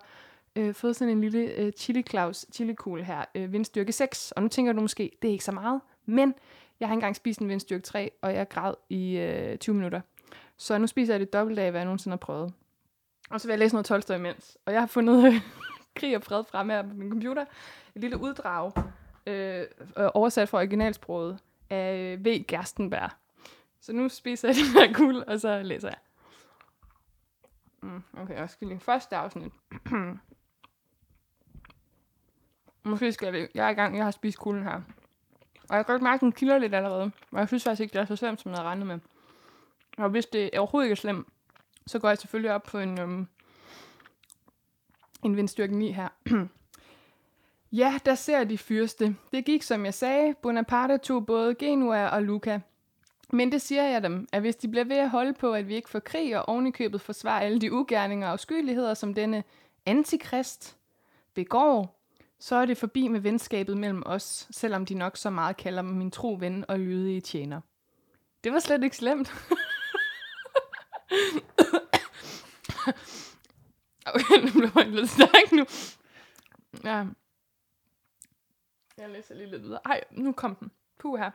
øh, 0.56 0.74
fået 0.74 0.96
sådan 0.96 1.12
en 1.12 1.20
lille 1.20 1.40
øh, 1.40 1.72
chili 1.72 2.02
Claus 2.02 2.46
chili 2.52 2.74
cool 2.74 3.02
her, 3.02 3.24
øh, 3.34 3.52
vindstyrke 3.52 3.92
6. 3.92 4.32
Og 4.32 4.42
nu 4.42 4.48
tænker 4.48 4.72
du 4.72 4.80
måske, 4.80 5.10
det 5.22 5.28
er 5.28 5.32
ikke 5.32 5.44
så 5.44 5.52
meget, 5.52 5.80
men 6.06 6.34
jeg 6.80 6.88
har 6.88 6.94
engang 6.94 7.16
spist 7.16 7.40
en 7.40 7.48
vindstyrke 7.48 7.82
3, 7.82 8.10
og 8.22 8.34
jeg 8.34 8.48
græd 8.48 8.74
i 8.88 9.16
øh, 9.16 9.58
20 9.58 9.74
minutter. 9.74 10.00
Så 10.56 10.78
nu 10.78 10.86
spiser 10.86 11.12
jeg 11.12 11.20
det 11.20 11.32
dobbelt 11.32 11.58
af, 11.58 11.70
hvad 11.70 11.80
jeg 11.80 11.84
nogensinde 11.84 12.12
har 12.12 12.18
prøvet. 12.18 12.52
Og 13.30 13.40
så 13.40 13.48
vil 13.48 13.52
jeg 13.52 13.58
læse 13.58 13.74
noget 13.74 13.86
Tolstoy 13.86 14.16
imens. 14.16 14.56
Og 14.66 14.72
jeg 14.72 14.82
har 14.82 14.86
fundet 14.86 15.24
øh, 15.26 15.40
Krig 15.96 16.16
og 16.16 16.22
Fred 16.22 16.44
frem 16.44 16.68
her 16.68 16.82
på 16.82 16.94
min 16.94 17.10
computer. 17.10 17.42
Et 17.94 18.00
lille 18.00 18.18
uddrag, 18.18 18.72
øh, 19.26 19.60
øh 19.96 20.08
oversat 20.14 20.48
fra 20.48 20.58
originalsproget 20.58 21.38
af 21.70 22.16
øh, 22.18 22.24
V. 22.24 22.44
Gerstenberg. 22.48 23.10
Så 23.80 23.92
nu 23.92 24.08
spiser 24.08 24.48
jeg 24.48 24.56
den 24.64 24.80
her 24.80 24.92
guld, 24.92 25.16
og 25.16 25.40
så 25.40 25.62
læser 25.62 25.88
jeg. 25.88 25.98
Mm, 27.82 28.02
okay, 28.18 28.34
jeg 28.34 28.50
skal 28.50 28.68
lige 28.68 28.80
første 28.80 29.16
afsnit. 29.16 29.52
Måske 32.84 33.12
skal 33.12 33.34
jeg 33.34 33.48
Jeg 33.54 33.66
er 33.66 33.70
i 33.70 33.74
gang, 33.74 33.96
jeg 33.96 34.04
har 34.04 34.10
spist 34.10 34.38
kulden 34.38 34.62
her. 34.62 34.80
Og 35.68 35.76
jeg 35.76 35.86
kan 35.86 35.92
godt 35.92 36.02
mærke, 36.02 36.14
at 36.14 36.20
den 36.20 36.32
kilder 36.32 36.58
lidt 36.58 36.74
allerede. 36.74 37.10
Og 37.32 37.38
jeg 37.38 37.48
synes 37.48 37.64
faktisk 37.64 37.80
ikke, 37.80 37.92
det 37.92 38.00
er 38.00 38.04
så 38.04 38.16
slemt, 38.16 38.40
som 38.40 38.50
jeg 38.50 38.58
havde 38.58 38.68
regnet 38.68 38.86
med. 38.86 38.98
Og 39.98 40.08
hvis 40.08 40.26
det 40.26 40.50
overhovedet 40.58 40.86
ikke 40.86 40.92
er 40.92 40.96
slemt, 40.96 41.28
så 41.86 41.98
går 41.98 42.08
jeg 42.08 42.18
selvfølgelig 42.18 42.52
op 42.52 42.62
på 42.62 42.78
en, 42.78 43.00
øhm, 43.00 43.28
en 45.24 45.36
vindstyrke 45.36 45.76
9 45.76 45.92
her. 45.92 46.08
ja, 47.82 47.98
der 48.04 48.14
ser 48.14 48.44
de 48.44 48.58
fyrste. 48.58 49.16
Det 49.32 49.44
gik, 49.44 49.62
som 49.62 49.84
jeg 49.84 49.94
sagde. 49.94 50.34
Bonaparte 50.42 50.98
tog 50.98 51.26
både 51.26 51.54
Genua 51.54 52.08
og 52.08 52.22
Luca. 52.22 52.60
Men 53.32 53.52
det 53.52 53.62
siger 53.62 53.82
jeg 53.82 54.02
dem, 54.02 54.28
at 54.32 54.40
hvis 54.40 54.56
de 54.56 54.68
bliver 54.68 54.84
ved 54.84 54.96
at 54.96 55.10
holde 55.10 55.32
på, 55.32 55.52
at 55.52 55.68
vi 55.68 55.74
ikke 55.74 55.90
får 55.90 55.98
krig 55.98 56.38
og 56.38 56.48
ovenikøbet 56.48 57.00
forsvarer 57.00 57.40
alle 57.40 57.60
de 57.60 57.72
ugerninger 57.72 58.28
og 58.28 58.40
skyldigheder, 58.40 58.94
som 58.94 59.14
denne 59.14 59.44
antikrist 59.86 60.76
begår, 61.34 62.02
så 62.38 62.56
er 62.56 62.66
det 62.66 62.78
forbi 62.78 63.08
med 63.08 63.20
venskabet 63.20 63.76
mellem 63.76 64.02
os, 64.06 64.48
selvom 64.50 64.86
de 64.86 64.94
nok 64.94 65.16
så 65.16 65.30
meget 65.30 65.56
kalder 65.56 65.82
mig 65.82 65.94
min 65.94 66.10
tro 66.10 66.36
ven 66.40 66.64
og 66.68 66.78
lydige 66.78 67.20
tjener. 67.20 67.60
Det 68.44 68.52
var 68.52 68.58
slet 68.58 68.84
ikke 68.84 68.96
slemt 68.96 69.34
okay, 74.14 74.42
nu 74.44 74.50
bliver 74.50 74.70
jeg 74.76 74.88
lidt 74.88 75.10
stærk 75.10 75.52
nu. 75.52 75.66
Ja. 76.84 77.04
Jeg 78.98 79.10
læser 79.10 79.34
lige 79.34 79.50
lidt 79.50 79.62
videre. 79.62 79.80
Ej, 79.84 80.04
nu 80.10 80.32
kom 80.32 80.54
den. 80.54 80.70
Puh 80.98 81.18
her. 81.18 81.30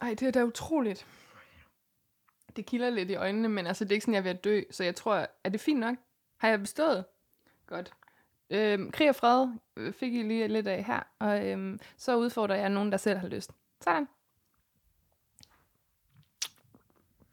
Ej, 0.00 0.14
det 0.14 0.22
er 0.22 0.30
da 0.30 0.44
utroligt. 0.44 1.06
Det 2.56 2.66
kilder 2.66 2.90
lidt 2.90 3.10
i 3.10 3.14
øjnene, 3.14 3.48
men 3.48 3.66
altså, 3.66 3.84
det 3.84 3.90
er 3.90 3.94
ikke 3.94 4.04
sådan, 4.04 4.14
jeg 4.14 4.18
er 4.18 4.22
ved 4.22 4.30
at 4.30 4.44
dø, 4.44 4.62
så 4.70 4.84
jeg 4.84 4.96
tror, 4.96 5.26
er 5.44 5.48
det 5.48 5.60
fint 5.60 5.80
nok? 5.80 5.96
Har 6.36 6.48
jeg 6.48 6.60
bestået? 6.60 7.04
Godt. 7.66 7.92
Øhm, 8.50 8.90
krig 8.90 9.08
og 9.08 9.14
fred 9.16 9.48
øh, 9.76 9.92
fik 9.92 10.14
I 10.14 10.22
lige 10.22 10.48
lidt 10.48 10.68
af 10.68 10.84
her, 10.84 11.02
og 11.18 11.46
øhm, 11.46 11.80
så 11.96 12.16
udfordrer 12.16 12.56
jeg 12.56 12.68
nogen, 12.68 12.92
der 12.92 12.98
selv 12.98 13.18
har 13.18 13.28
lyst. 13.28 13.52
Sådan. 13.80 14.08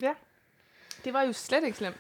Ja. 0.02 0.14
Det 1.04 1.14
var 1.14 1.22
jo 1.22 1.34
slet 1.34 1.64
ikke 1.64 1.78
slemt. 1.78 1.98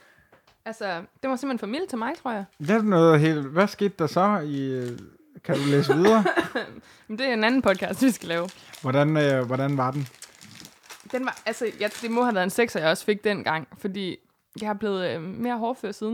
Altså, 0.65 1.01
det 1.23 1.29
var 1.29 1.35
simpelthen 1.35 1.59
for 1.59 1.67
mildt 1.67 1.89
til 1.89 1.97
mig, 1.97 2.13
tror 2.23 2.31
jeg. 2.31 2.45
Det 2.59 2.69
er 2.69 2.81
noget 2.81 3.19
helt... 3.19 3.39
Hvad 3.45 3.67
skete 3.67 3.93
der 3.99 4.07
så 4.07 4.39
i... 4.45 4.71
øh, 4.71 4.99
Kan 5.43 5.55
du 5.55 5.61
læse 5.71 5.93
videre? 5.93 6.23
Men 7.07 7.17
det 7.17 7.27
er 7.27 7.33
en 7.33 7.43
anden 7.43 7.61
podcast, 7.61 8.01
vi 8.03 8.11
skal 8.11 8.29
lave. 8.29 8.49
Hvordan, 8.81 9.17
øh, 9.17 9.45
hvordan 9.45 9.77
var 9.77 9.91
den? 9.91 10.07
Den 11.11 11.25
var, 11.25 11.41
altså, 11.45 11.71
ja, 11.79 11.87
det 12.01 12.11
må 12.11 12.23
have 12.23 12.35
været 12.35 12.43
en 12.43 12.49
sekser, 12.49 12.79
jeg 12.79 12.89
også 12.89 13.05
fik 13.05 13.23
dengang, 13.23 13.67
fordi 13.77 14.17
jeg 14.61 14.69
har 14.69 14.73
blevet 14.73 15.15
øh, 15.15 15.21
mere 15.21 15.57
hårdfør 15.57 15.91
siden. 15.91 16.13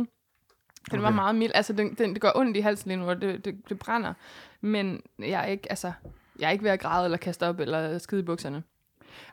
Den 0.91 0.99
okay. 0.99 1.01
var 1.01 1.09
meget 1.09 1.35
mild. 1.35 1.51
Altså, 1.55 1.73
den, 1.73 1.93
den, 1.93 2.13
det 2.13 2.21
gør 2.21 2.31
ondt 2.35 2.57
i 2.57 2.59
halsen 2.59 2.89
lige 2.89 2.97
nu, 2.99 3.09
og 3.09 3.21
det, 3.21 3.45
det, 3.45 3.55
det 3.69 3.79
brænder. 3.79 4.13
Men 4.61 5.01
jeg 5.19 5.41
er 5.41 5.45
ikke, 5.45 5.69
altså, 5.69 5.91
jeg 6.39 6.47
er 6.47 6.51
ikke 6.51 6.63
ved 6.63 6.71
at 6.71 6.79
græde 6.79 7.05
eller 7.05 7.17
kaste 7.17 7.47
op 7.47 7.59
eller 7.59 7.97
skide 7.97 8.21
i 8.21 8.23
bukserne. 8.23 8.63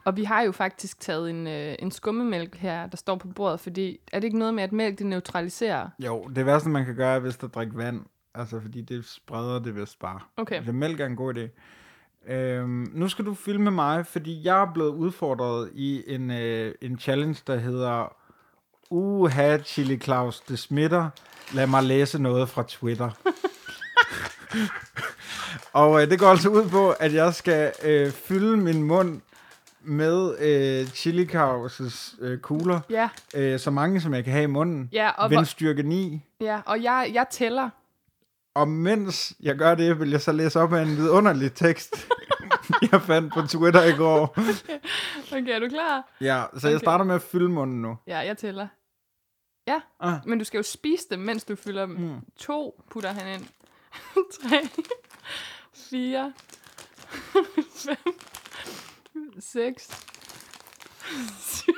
Og 0.04 0.16
vi 0.16 0.24
har 0.24 0.42
jo 0.42 0.52
faktisk 0.52 1.00
taget 1.00 1.30
en, 1.30 1.46
øh, 1.46 1.74
en 1.78 1.90
skummemælk 1.90 2.56
her, 2.56 2.86
der 2.86 2.96
står 2.96 3.16
på 3.16 3.28
bordet, 3.28 3.60
fordi 3.60 3.98
er 4.12 4.20
det 4.20 4.24
ikke 4.24 4.38
noget 4.38 4.54
med, 4.54 4.62
at 4.62 4.72
mælk 4.72 4.98
det 4.98 5.06
neutraliserer? 5.06 5.88
Jo, 5.98 6.24
det 6.36 6.46
værste, 6.46 6.68
man 6.68 6.84
kan 6.84 6.94
gøre, 6.94 7.14
er, 7.14 7.18
hvis 7.18 7.36
der 7.36 7.46
drikker 7.46 7.76
vand. 7.76 8.00
Altså, 8.34 8.60
fordi 8.60 8.80
det 8.80 9.04
spreder 9.04 9.58
det 9.58 9.76
vist 9.76 9.98
bare. 9.98 10.20
Okay. 10.36 10.66
Det 10.66 10.74
mælk 10.74 11.00
er 11.00 11.06
en 11.06 11.16
god 11.16 11.34
idé. 11.34 11.48
Øhm, 12.32 12.90
nu 12.94 13.08
skal 13.08 13.24
du 13.24 13.34
filme 13.34 13.70
mig, 13.70 14.06
fordi 14.06 14.44
jeg 14.44 14.62
er 14.62 14.72
blevet 14.74 14.90
udfordret 14.90 15.70
i 15.74 16.14
en, 16.14 16.30
øh, 16.30 16.74
en 16.80 16.98
challenge, 16.98 17.42
der 17.46 17.56
hedder 17.56 18.16
Uha, 18.90 19.58
Chili 19.58 19.98
Claus, 19.98 20.40
det 20.40 20.58
smitter. 20.58 21.10
Lad 21.54 21.66
mig 21.66 21.82
læse 21.82 22.22
noget 22.22 22.48
fra 22.48 22.62
Twitter. 22.68 23.10
Og 25.72 26.02
øh, 26.02 26.10
det 26.10 26.18
går 26.18 26.26
altså 26.26 26.48
ud 26.48 26.68
på, 26.68 26.90
at 26.90 27.14
jeg 27.14 27.34
skal 27.34 27.72
øh, 27.84 28.10
fylde 28.10 28.56
min 28.56 28.82
mund 28.82 29.20
med 29.84 30.38
øh, 30.38 30.86
Chili 30.86 31.24
Claus' 31.24 32.16
øh, 32.20 32.38
kugler. 32.38 32.80
Ja, 32.90 33.08
Øh, 33.34 33.58
så 33.60 33.70
mange, 33.70 34.00
som 34.00 34.14
jeg 34.14 34.24
kan 34.24 34.32
have 34.32 34.42
i 34.44 34.46
munden. 34.46 34.88
ja 34.92 35.10
og, 35.10 35.30
Vindstyrke 35.30 35.82
9. 35.82 36.20
ja, 36.40 36.60
og 36.66 36.82
jeg, 36.82 37.10
jeg 37.14 37.26
tæller. 37.30 37.70
Og 38.54 38.68
mens 38.68 39.34
jeg 39.40 39.56
gør 39.56 39.74
det, 39.74 40.00
vil 40.00 40.10
jeg 40.10 40.20
så 40.20 40.32
læse 40.32 40.60
op 40.60 40.72
af 40.72 40.82
en 40.82 40.96
vidunderlig 40.96 41.52
tekst, 41.54 42.08
jeg 42.92 43.02
fandt 43.02 43.34
på 43.34 43.42
Twitter 43.42 43.82
i 43.84 43.92
går. 43.92 44.36
Okay, 45.32 45.48
er 45.48 45.58
du 45.58 45.68
klar? 45.68 46.08
Ja, 46.20 46.42
så 46.58 46.68
jeg 46.68 46.76
Okay. 46.76 46.84
starter 46.84 47.04
med 47.04 47.14
at 47.14 47.22
fylde 47.22 47.48
munden 47.48 47.82
nu. 47.82 47.96
Ja, 48.06 48.18
jeg 48.18 48.38
tæller. 48.38 48.68
Ja, 49.68 49.80
Ah. 50.00 50.14
men 50.26 50.38
du 50.38 50.44
skal 50.44 50.58
jo 50.58 50.62
spise 50.62 51.06
dem, 51.10 51.18
mens 51.18 51.44
du 51.44 51.56
fylder 51.56 51.86
dem. 51.86 51.96
Mm. 51.96 52.16
To 52.38 52.82
putter 52.90 53.12
han 53.12 53.34
ind. 53.34 53.46
Tre. 54.42 54.68
Fire. 55.74 56.32
Fem. 57.76 57.96
Seks. 59.40 60.06
Syv. 61.40 61.74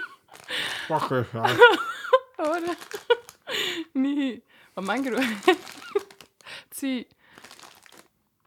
Fuck, 0.89 1.09
det 1.11 1.27
er 1.35 1.57
Otte. 2.39 2.77
Ni. 3.95 4.41
Hvor 4.75 4.83
mange 4.83 5.05
kan 5.05 5.13
du 5.13 5.21
have? 5.23 5.57
10. 6.71 7.05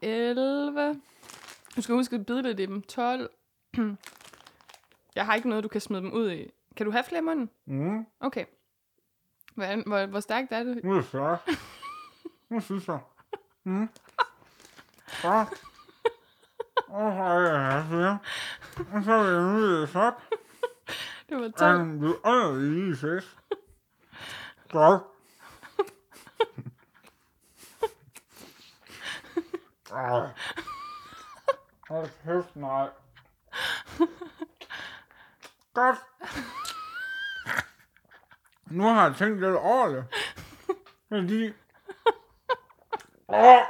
11. 0.02 1.00
Du 1.76 1.82
skal 1.82 1.94
huske 1.94 2.16
at 2.16 2.26
bide 2.26 2.42
lidt 2.42 2.60
i 2.60 2.66
dem. 2.66 2.82
12. 2.82 3.30
Jeg 5.14 5.26
har 5.26 5.34
ikke 5.34 5.48
noget, 5.48 5.64
du 5.64 5.68
kan 5.68 5.80
smide 5.80 6.02
dem 6.02 6.12
ud 6.12 6.30
i. 6.30 6.50
Kan 6.76 6.86
du 6.86 6.92
have 6.92 7.04
flere 7.04 7.20
i 7.20 7.24
munden? 7.24 7.50
Mm, 7.66 8.06
Okay. 8.20 8.44
Hvor, 9.54 9.88
hvor, 9.88 10.06
hvor 10.06 10.20
stærkt 10.20 10.52
er 10.52 10.62
det? 10.62 10.84
nu 10.84 10.90
er 10.92 10.96
det 10.96 11.04
flot. 11.04 11.48
Nu 12.50 12.60
synes 12.60 12.88
jeg. 12.88 12.98
Mm. 13.64 13.88
Ja. 15.24 15.44
Så 16.88 16.94
er 16.94 17.40
jeg 17.40 17.84
her. 17.84 18.16
Og 18.78 19.04
så 19.04 19.12
er 19.12 19.24
jeg 19.24 19.42
nu 19.42 19.82
i 19.82 19.86
flot. 19.86 20.14
Det 21.28 21.36
var 21.36 21.48
12. 21.48 21.80
Og 21.80 22.00
du 22.00 22.12
er 22.24 22.90
i 22.90 22.94
ses. 22.94 23.36
Godt. 24.70 25.02
Ah. 29.92 30.28
Hold 31.88 32.08
kæft, 32.24 32.56
nej. 32.56 32.88
Godt. 35.74 35.98
Nu 38.66 38.82
har 38.82 39.06
jeg 39.06 39.16
tænkt 39.16 39.40
lidt 39.40 39.56
over 39.56 39.88
det. 39.88 40.04
Fordi... 41.08 41.52
Åh! 43.28 43.60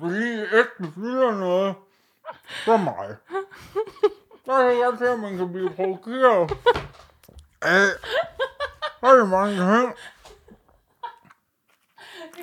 Fordi 0.00 0.38
ægte 0.52 0.92
fylder 0.94 1.30
noget 1.30 1.74
for 2.66 2.76
mig. 2.76 3.16
Der 4.46 4.52
er 4.54 4.68
det 4.68 4.84
godt 4.84 4.98
til, 4.98 5.04
at 5.04 5.18
man 5.18 5.36
kan 5.36 5.52
blive 5.52 5.70
provokeret 5.70 6.50
af 7.62 7.86
rigtig 9.02 9.28
mange 9.28 9.54
ting. 9.56 9.94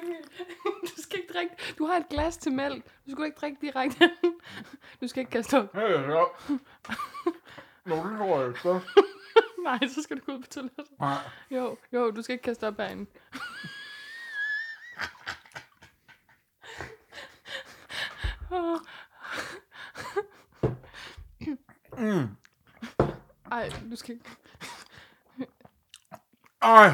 Emil, 0.03 0.23
du 0.97 1.01
skal 1.01 1.19
ikke 1.19 1.33
drikke. 1.33 1.55
Du 1.77 1.85
har 1.85 1.97
et 1.97 2.09
glas 2.09 2.37
til 2.37 2.51
mælk. 2.51 2.85
Du 2.85 3.11
skal 3.11 3.25
ikke 3.25 3.37
drikke 3.41 3.57
direkte. 3.61 4.11
Du 5.01 5.07
skal 5.07 5.19
ikke 5.19 5.31
kaste 5.31 5.57
op. 5.59 5.75
Ja, 5.75 5.81
ja. 5.81 6.23
Nå, 7.85 7.95
det 7.95 8.17
tror 8.17 8.39
jeg 8.39 8.47
ikke. 8.47 8.81
Nej, 9.67 9.79
så 9.95 10.01
skal 10.01 10.17
du 10.17 10.21
gå 10.25 10.31
ud 10.31 10.41
på 10.41 10.47
toilettet. 10.47 10.99
Nej. 10.99 11.17
Jo, 11.51 11.77
jo, 11.93 12.11
du 12.11 12.21
skal 12.21 12.33
ikke 12.33 12.43
kaste 12.43 12.67
op 12.67 12.77
herinde. 12.77 13.05
Mm. 21.97 22.27
Ej, 23.51 23.69
du 23.91 23.95
skal 23.95 24.15
ikke... 24.15 24.29
Ej. 26.61 26.93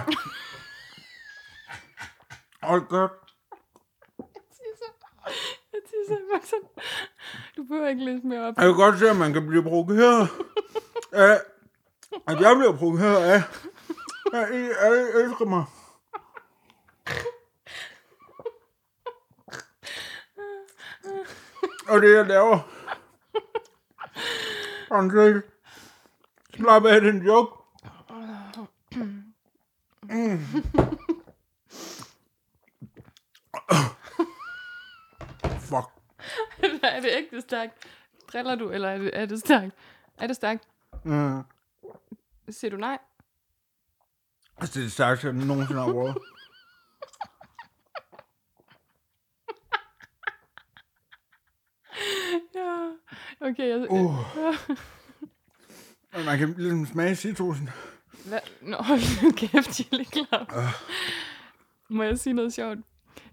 Hold 2.64 2.88
godt. 2.88 3.12
Jeg 5.74 5.82
tisser 5.89 6.16
bukserne. 6.34 6.68
Du 7.58 7.64
behøver 7.64 7.88
ikke 7.88 8.06
læse 8.06 8.28
mere 8.28 8.47
op. 8.47 8.54
Jeg 8.58 8.66
kan 8.66 8.76
godt 8.76 9.00
se, 9.00 9.10
at 9.10 9.16
man 9.16 9.34
kan 9.34 9.47
blive 9.47 9.64
provokeret 9.64 10.30
af, 11.12 11.41
at 12.28 12.41
jeg 12.41 12.56
bliver 12.58 12.78
provokeret 12.78 13.18
af, 13.18 13.43
at 14.34 14.50
I 14.54 14.70
alle 14.80 15.24
elsker 15.24 15.45
mig. 15.45 15.66
Og 21.89 22.02
det, 22.02 22.16
jeg 22.16 22.26
laver. 22.26 22.60
André, 24.92 25.42
slap 26.56 26.86
af 26.86 27.02
den 27.02 27.26
joke. 27.26 27.64
Mm. 30.10 30.46
Fuck. 35.60 35.90
er 36.84 37.00
det 37.02 37.10
ægte 37.18 37.42
stærkt? 37.42 37.74
Driller 38.34 38.56
du, 38.56 38.70
eller 38.70 38.90
er 38.90 38.98
det, 38.98 39.12
er 39.14 39.26
det 39.26 39.40
stærkt? 39.40 39.76
Er 40.18 40.28
det 40.28 40.36
stærkt? 40.36 40.68
Mm. 41.04 41.42
Siger 42.50 42.72
du 42.72 42.78
nej? 42.78 42.98
Altså, 44.58 44.74
det 44.74 44.80
er 44.80 44.86
det 44.86 44.92
stærkeste, 44.92 45.28
jeg 45.28 45.36
nogensinde 45.36 45.82
har 45.82 45.92
prøvet. 45.92 46.18
Ja. 52.56 52.89
Okay, 53.41 53.70
jeg... 53.70 53.91
Uh. 53.91 54.18
Og 56.14 56.22
man 56.26 56.38
kan 56.38 56.54
ligesom 56.58 56.86
smage 56.86 57.16
citrusen. 57.16 57.70
Hvad? 58.26 58.39
Nå, 58.62 58.78
hold 58.89 59.24
nu 59.24 59.32
kæft, 59.32 59.74
chili 59.74 60.04
klap. 60.04 60.52
Må 61.89 62.04
jeg 62.04 62.20
sige 62.20 62.34
noget 62.34 62.54
sjovt? 62.54 62.78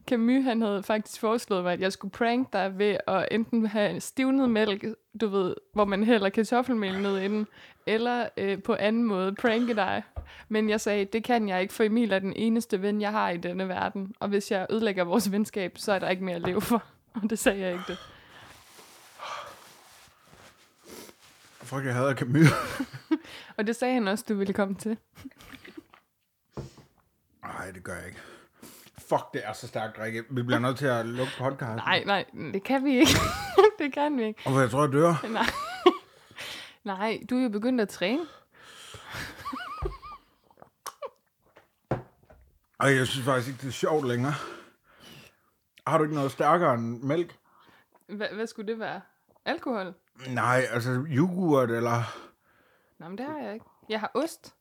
Camus, 0.08 0.44
han 0.44 0.62
havde 0.62 0.82
faktisk 0.82 1.20
foreslået 1.20 1.62
mig, 1.64 1.72
at 1.72 1.80
jeg 1.80 1.92
skulle 1.92 2.12
prank 2.12 2.52
dig 2.52 2.78
ved 2.78 2.96
at 3.06 3.28
enten 3.30 3.66
have 3.66 4.00
stivnet 4.00 4.50
mælk, 4.50 4.84
du 5.20 5.28
ved, 5.28 5.54
hvor 5.72 5.84
man 5.84 6.04
hælder 6.04 6.28
kartoffelmel 6.28 7.02
ned 7.02 7.20
inden, 7.20 7.46
eller 7.86 8.28
øh, 8.36 8.62
på 8.62 8.74
anden 8.74 9.04
måde 9.04 9.34
pranke 9.34 9.74
dig. 9.74 10.02
Men 10.48 10.68
jeg 10.68 10.80
sagde, 10.80 11.04
det 11.04 11.24
kan 11.24 11.48
jeg 11.48 11.62
ikke, 11.62 11.74
for 11.74 11.84
Emil 11.84 12.12
er 12.12 12.18
den 12.18 12.32
eneste 12.36 12.82
ven, 12.82 13.00
jeg 13.00 13.10
har 13.10 13.30
i 13.30 13.36
denne 13.36 13.68
verden. 13.68 14.14
Og 14.20 14.28
hvis 14.28 14.50
jeg 14.50 14.66
ødelægger 14.70 15.04
vores 15.04 15.32
venskab, 15.32 15.78
så 15.78 15.92
er 15.92 15.98
der 15.98 16.08
ikke 16.08 16.24
mere 16.24 16.36
at 16.36 16.42
leve 16.42 16.60
for. 16.60 16.84
Og 17.22 17.30
det 17.30 17.38
sagde 17.38 17.60
jeg 17.60 17.72
ikke 17.72 17.84
det. 17.88 17.98
Fuck, 21.66 21.84
jeg 21.84 21.94
hader 21.94 22.14
Camus. 22.14 22.46
Og 23.56 23.66
det 23.66 23.76
sagde 23.76 23.94
han 23.94 24.08
også, 24.08 24.24
du 24.28 24.34
ville 24.34 24.52
komme 24.52 24.74
til. 24.74 24.98
Nej, 27.42 27.70
det 27.70 27.84
gør 27.84 27.94
jeg 27.94 28.06
ikke. 28.06 28.20
Fuck, 29.08 29.22
det 29.34 29.42
er 29.44 29.52
så 29.52 29.66
stærkt, 29.68 29.98
Rikke. 29.98 30.24
Vi 30.30 30.42
bliver 30.42 30.58
nødt 30.58 30.78
til 30.78 30.86
at 30.86 31.06
lukke 31.06 31.32
podcasten. 31.38 31.76
Nej, 31.76 32.04
nej, 32.04 32.24
det 32.52 32.62
kan 32.62 32.84
vi 32.84 32.98
ikke. 32.98 33.10
det 33.78 33.92
kan 33.92 34.16
vi 34.16 34.24
ikke. 34.24 34.42
Og 34.46 34.60
jeg 34.60 34.70
tror, 34.70 34.82
jeg 34.84 34.92
dør. 34.92 35.14
Nej. 35.32 35.46
Nej, 36.84 37.20
du 37.30 37.38
er 37.38 37.42
jo 37.42 37.48
begyndt 37.48 37.80
at 37.80 37.88
træne. 37.88 38.26
Ej, 42.80 42.88
jeg 42.96 43.06
synes 43.06 43.24
faktisk 43.24 43.48
ikke, 43.48 43.60
det 43.62 43.68
er 43.68 43.72
sjovt 43.72 44.06
længere. 44.06 44.34
Har 45.86 45.98
du 45.98 46.04
ikke 46.04 46.16
noget 46.16 46.32
stærkere 46.32 46.74
end 46.74 47.02
mælk? 47.02 47.36
Hva, 48.08 48.28
hvad 48.34 48.46
skulle 48.46 48.72
det 48.72 48.78
være? 48.78 49.00
Alkohol? 49.44 49.94
Nej, 50.28 50.62
altså 50.70 51.04
yoghurt 51.08 51.70
eller... 51.70 52.02
Nå, 52.98 53.08
men 53.08 53.18
det 53.18 53.26
har 53.26 53.38
jeg 53.38 53.54
ikke. 53.54 53.66
Jeg 53.88 54.00
har 54.00 54.10
ost. 54.14 54.54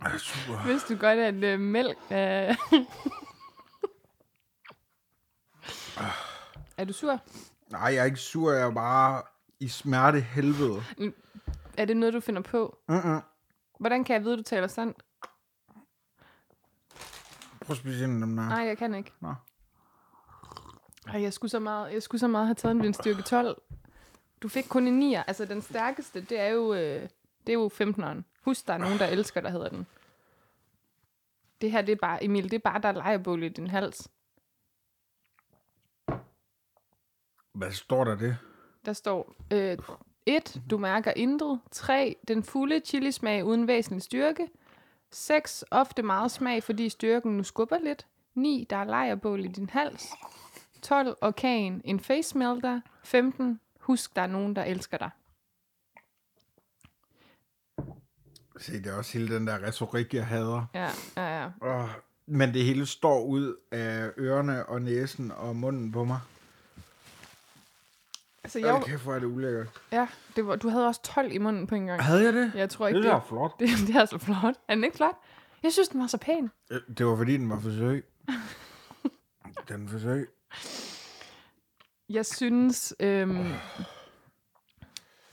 Ej, 0.00 0.18
super. 0.18 0.62
Hvis 0.72 0.82
du 0.82 0.96
godt, 0.96 1.18
at 1.18 1.34
øh, 1.34 1.60
mælk 1.60 1.98
er... 2.10 2.54
er 6.76 6.84
du 6.84 6.92
sur? 6.92 7.20
Nej, 7.70 7.80
jeg 7.94 7.96
er 7.96 8.04
ikke 8.04 8.18
sur, 8.18 8.52
jeg 8.52 8.66
er 8.66 8.70
bare 8.70 9.22
i 9.60 9.68
smerte 9.68 10.20
helvede. 10.20 10.82
Er 11.78 11.84
det 11.84 11.96
noget, 11.96 12.14
du 12.14 12.20
finder 12.20 12.42
på? 12.42 12.78
Mm-mm. 12.88 13.20
Hvordan 13.80 14.04
kan 14.04 14.14
jeg 14.14 14.24
vide, 14.24 14.36
du 14.36 14.42
taler 14.42 14.66
sandt? 14.66 15.02
Prøv 17.60 17.74
at 17.74 17.76
spise 17.76 18.04
ind 18.04 18.22
dem 18.22 18.36
der. 18.36 18.48
Nej, 18.48 18.64
jeg 18.66 18.78
kan 18.78 18.94
ikke. 18.94 19.12
Nå. 19.20 19.34
Ej, 21.12 21.22
jeg 21.22 21.32
skulle 21.32 21.50
så 21.50 21.58
meget, 21.58 21.92
jeg 21.92 22.02
skulle 22.02 22.18
så 22.20 22.28
meget 22.28 22.46
have 22.46 22.54
taget 22.54 22.74
en 22.74 22.82
vindstyrke 22.82 23.22
12. 23.22 23.62
Du 24.42 24.48
fik 24.48 24.64
kun 24.68 24.88
en 24.88 25.14
9'er. 25.14 25.24
Altså, 25.26 25.44
den 25.44 25.62
stærkeste, 25.62 26.20
det 26.20 26.40
er 26.40 26.48
jo, 26.48 26.74
øh, 26.74 27.08
det 27.46 27.48
er 27.48 27.52
jo 27.52 27.70
15'eren. 27.74 28.22
Husk, 28.44 28.66
der 28.66 28.74
er 28.74 28.78
nogen, 28.78 28.98
der 28.98 29.06
elsker, 29.06 29.40
der 29.40 29.50
hedder 29.50 29.68
den. 29.68 29.86
Det 31.60 31.70
her, 31.70 31.82
det 31.82 31.92
er 31.92 31.96
bare, 31.96 32.24
Emil, 32.24 32.44
det 32.44 32.52
er 32.52 32.58
bare, 32.58 32.80
der 32.80 32.88
er 32.88 32.92
lejebål 32.92 33.42
i 33.42 33.48
din 33.48 33.66
hals. 33.66 34.08
Hvad 37.52 37.72
står 37.72 38.04
der 38.04 38.16
det? 38.16 38.36
Der 38.84 38.92
står, 38.92 39.34
øh, 39.52 39.78
1. 40.26 40.62
Du 40.70 40.78
mærker 40.78 41.12
intet. 41.16 41.60
3. 41.70 42.16
Den 42.28 42.42
fulde 42.42 42.80
chilismag 42.84 43.44
uden 43.44 43.66
væsentlig 43.66 44.02
styrke. 44.02 44.48
6. 45.10 45.64
Ofte 45.70 46.02
meget 46.02 46.30
smag, 46.30 46.62
fordi 46.62 46.88
styrken 46.88 47.36
nu 47.36 47.42
skubber 47.42 47.78
lidt. 47.78 48.06
9. 48.34 48.66
Der 48.70 48.76
er 48.76 48.84
lejrebål 48.84 49.44
i 49.44 49.48
din 49.48 49.68
hals. 49.68 50.12
12. 50.82 51.16
Orkan, 51.20 51.80
en 51.84 52.00
face 52.00 52.38
melter. 52.38 52.80
15. 53.04 53.60
Husk, 53.80 54.16
der 54.16 54.22
er 54.22 54.26
nogen, 54.26 54.56
der 54.56 54.64
elsker 54.64 54.98
dig. 54.98 55.10
Se, 58.58 58.72
det 58.72 58.86
er 58.86 58.94
også 58.94 59.18
hele 59.18 59.34
den 59.34 59.46
der 59.46 59.62
retorik, 59.66 60.14
jeg 60.14 60.26
hader. 60.26 60.64
Ja, 60.74 60.90
ja, 61.16 61.40
ja. 61.42 61.48
Oh, 61.60 61.88
men 62.26 62.54
det 62.54 62.64
hele 62.64 62.86
står 62.86 63.24
ud 63.24 63.56
af 63.70 64.10
ørerne 64.18 64.66
og 64.66 64.82
næsen 64.82 65.30
og 65.32 65.56
munden 65.56 65.92
på 65.92 66.04
mig. 66.04 66.20
Altså, 68.44 68.58
Jeg... 68.58 68.66
jeg, 68.74 68.82
kæft, 68.86 69.02
hvor 69.02 69.14
er 69.14 69.18
det 69.18 69.26
ulækkert. 69.26 69.66
ja, 69.92 70.08
det 70.36 70.46
var, 70.46 70.56
du 70.56 70.68
havde 70.68 70.86
også 70.86 71.02
12 71.02 71.32
i 71.32 71.38
munden 71.38 71.66
på 71.66 71.74
en 71.74 71.86
gang. 71.86 72.02
Havde 72.04 72.24
jeg 72.24 72.32
det? 72.32 72.52
Jeg 72.54 72.70
tror 72.70 72.86
ikke, 72.88 72.96
det 72.98 73.04
det, 73.04 73.12
er 73.12 73.20
flot. 73.28 73.60
det, 73.60 73.68
det 73.86 73.96
er 73.96 74.04
så 74.04 74.18
flot. 74.18 74.54
Er 74.68 74.74
den 74.74 74.84
ikke 74.84 74.96
flot? 74.96 75.14
Jeg 75.62 75.72
synes, 75.72 75.88
den 75.88 76.00
var 76.00 76.06
så 76.06 76.18
pæn. 76.18 76.50
Øh, 76.70 76.80
Det 76.98 77.06
var 77.06 77.16
fordi, 77.16 77.32
den 77.36 77.50
var 77.50 77.60
for 77.60 77.70
søg. 77.70 78.04
Den 79.68 79.88
for 79.88 79.98
søg. 79.98 80.28
Jeg 82.08 82.26
synes, 82.26 82.94
øhm, 83.00 83.52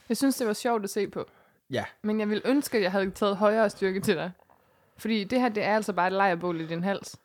jeg 0.08 0.16
synes, 0.16 0.36
det 0.36 0.46
var 0.46 0.52
sjovt 0.52 0.84
at 0.84 0.90
se 0.90 1.08
på. 1.08 1.24
Ja. 1.70 1.84
Men 2.02 2.20
jeg 2.20 2.28
vil 2.28 2.42
ønske, 2.44 2.76
at 2.76 2.82
jeg 2.82 2.92
havde 2.92 3.10
taget 3.10 3.36
højere 3.36 3.70
styrke 3.70 4.00
til 4.00 4.14
dig. 4.14 4.32
Fordi 4.98 5.24
det 5.24 5.40
her, 5.40 5.48
det 5.48 5.62
er 5.62 5.74
altså 5.74 5.92
bare 5.92 6.06
et 6.06 6.12
lejrebål 6.12 6.60
i 6.60 6.66
din 6.66 6.84
hals. 6.84 7.16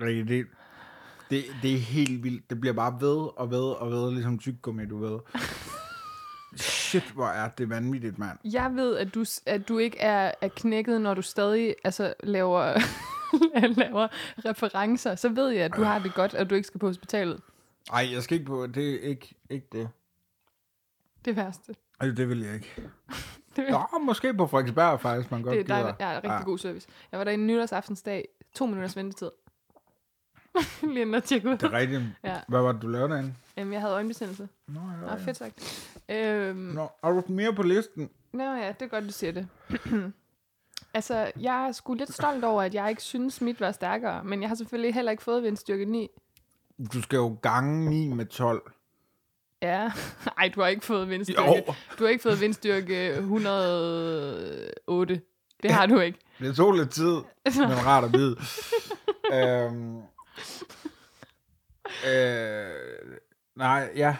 Rikke, 0.00 0.24
det, 0.24 0.46
det, 1.30 1.44
det 1.62 1.74
er 1.74 1.78
helt 1.78 2.22
vildt. 2.22 2.50
Det 2.50 2.60
bliver 2.60 2.74
bare 2.74 3.00
ved 3.00 3.28
og 3.36 3.50
ved 3.50 3.72
og 3.72 3.90
ved, 3.90 4.12
ligesom 4.12 4.38
tyggegummi, 4.38 4.86
du 4.86 4.98
ved. 4.98 5.18
Shit, 6.56 7.10
hvor 7.14 7.26
er 7.26 7.48
det 7.48 7.70
vanvittigt, 7.70 8.18
mand. 8.18 8.38
Jeg 8.44 8.74
ved, 8.74 8.96
at 8.96 9.14
du, 9.14 9.24
at 9.46 9.68
du 9.68 9.78
ikke 9.78 9.98
er, 9.98 10.32
er 10.40 10.48
knækket, 10.48 11.00
når 11.00 11.14
du 11.14 11.22
stadig 11.22 11.74
altså, 11.84 12.14
laver, 12.22 12.78
laver 13.82 14.08
referencer. 14.44 15.14
Så 15.14 15.28
ved 15.28 15.48
jeg, 15.48 15.64
at 15.64 15.76
du 15.76 15.82
har 15.82 15.98
det 15.98 16.14
godt, 16.14 16.34
og 16.34 16.50
du 16.50 16.54
ikke 16.54 16.66
skal 16.66 16.80
på 16.80 16.86
hospitalet. 16.86 17.40
Ej, 17.92 18.08
jeg 18.12 18.22
skal 18.22 18.34
ikke 18.38 18.46
på, 18.46 18.66
det 18.66 18.94
er 18.94 19.00
ikke, 19.08 19.34
ikke 19.50 19.66
det. 19.72 19.88
Det 21.24 21.36
værste. 21.36 21.74
Ej, 22.00 22.06
det 22.06 22.28
vil 22.28 22.40
jeg 22.40 22.54
ikke. 22.54 22.74
Det, 23.56 23.66
Nå, 23.70 23.98
måske 23.98 24.34
på 24.34 24.46
Frederiksberg 24.46 25.00
faktisk, 25.00 25.30
man 25.30 25.42
godt 25.42 25.52
det 25.52 25.60
er 25.70 25.76
gider. 25.76 25.94
ja, 26.00 26.16
rigtig 26.16 26.30
Ja. 26.30 26.42
god 26.42 26.58
service. 26.58 26.88
Jeg 27.12 27.18
var 27.18 27.24
der 27.24 27.30
i 27.32 27.36
nytårsaftensdag. 27.36 28.28
To 28.54 28.66
minutters 28.66 28.96
ventetid. 28.96 29.30
Lige 30.82 31.00
inden 31.00 31.14
at 31.14 31.24
tjekke 31.24 31.48
ud. 31.48 31.52
Det 31.56 31.62
er 31.62 31.72
rigtigt. 31.72 32.02
Ja. 32.24 32.36
Hvad 32.48 32.60
var 32.60 32.72
det, 32.72 32.82
du 32.82 32.88
lavede 32.88 33.08
derinde? 33.12 33.34
Jamen, 33.56 33.72
jeg 33.72 33.80
havde 33.80 33.94
øjenbetændelse. 33.94 34.48
Nå, 34.68 34.80
ja, 34.80 35.06
Nå, 35.06 35.06
ja. 35.06 35.14
fedt 35.14 35.36
sagt. 35.36 35.88
Øhm, 36.08 36.56
Nå, 36.56 36.88
er 37.02 37.08
du 37.10 37.22
mere 37.28 37.52
på 37.54 37.62
listen? 37.62 38.10
Nå 38.32 38.42
ja, 38.44 38.68
det 38.68 38.82
er 38.82 38.86
godt, 38.86 39.04
du 39.04 39.12
siger 39.12 39.32
det. 39.32 39.48
altså, 40.94 41.32
jeg 41.40 41.68
er 41.68 41.72
sgu 41.72 41.94
lidt 41.94 42.14
stolt 42.14 42.44
over, 42.44 42.62
at 42.62 42.74
jeg 42.74 42.90
ikke 42.90 43.02
synes, 43.02 43.40
mit 43.40 43.60
var 43.60 43.72
stærkere. 43.72 44.24
Men 44.24 44.40
jeg 44.40 44.48
har 44.48 44.56
selvfølgelig 44.56 44.94
heller 44.94 45.10
ikke 45.10 45.22
fået 45.22 45.42
vindstyrke 45.42 45.84
9. 45.84 46.08
Du 46.92 47.02
skal 47.02 47.16
jo 47.16 47.36
gange 47.42 47.90
9 47.90 48.08
med 48.08 48.26
12. 48.26 48.72
Ja, 49.62 49.90
ej, 50.38 50.48
du 50.54 50.60
har 50.60 50.68
ikke 50.68 50.86
fået 50.86 51.08
vindstyrke. 51.08 51.64
Jo. 51.68 51.74
Du 51.98 52.04
har 52.04 52.08
ikke 52.08 52.22
fået 52.22 52.40
vindstyrke 52.40 53.08
108. 53.08 55.20
Det 55.62 55.70
har 55.70 55.86
du 55.86 56.00
ikke. 56.00 56.18
Det 56.38 56.56
tog 56.56 56.72
lidt 56.72 56.90
tid, 56.90 57.16
men 57.44 57.86
rart 57.86 58.04
at 58.04 58.12
vide. 58.12 58.36
øhm, 59.34 59.96
øh, 62.06 62.70
nej, 63.56 63.90
ja, 63.96 64.16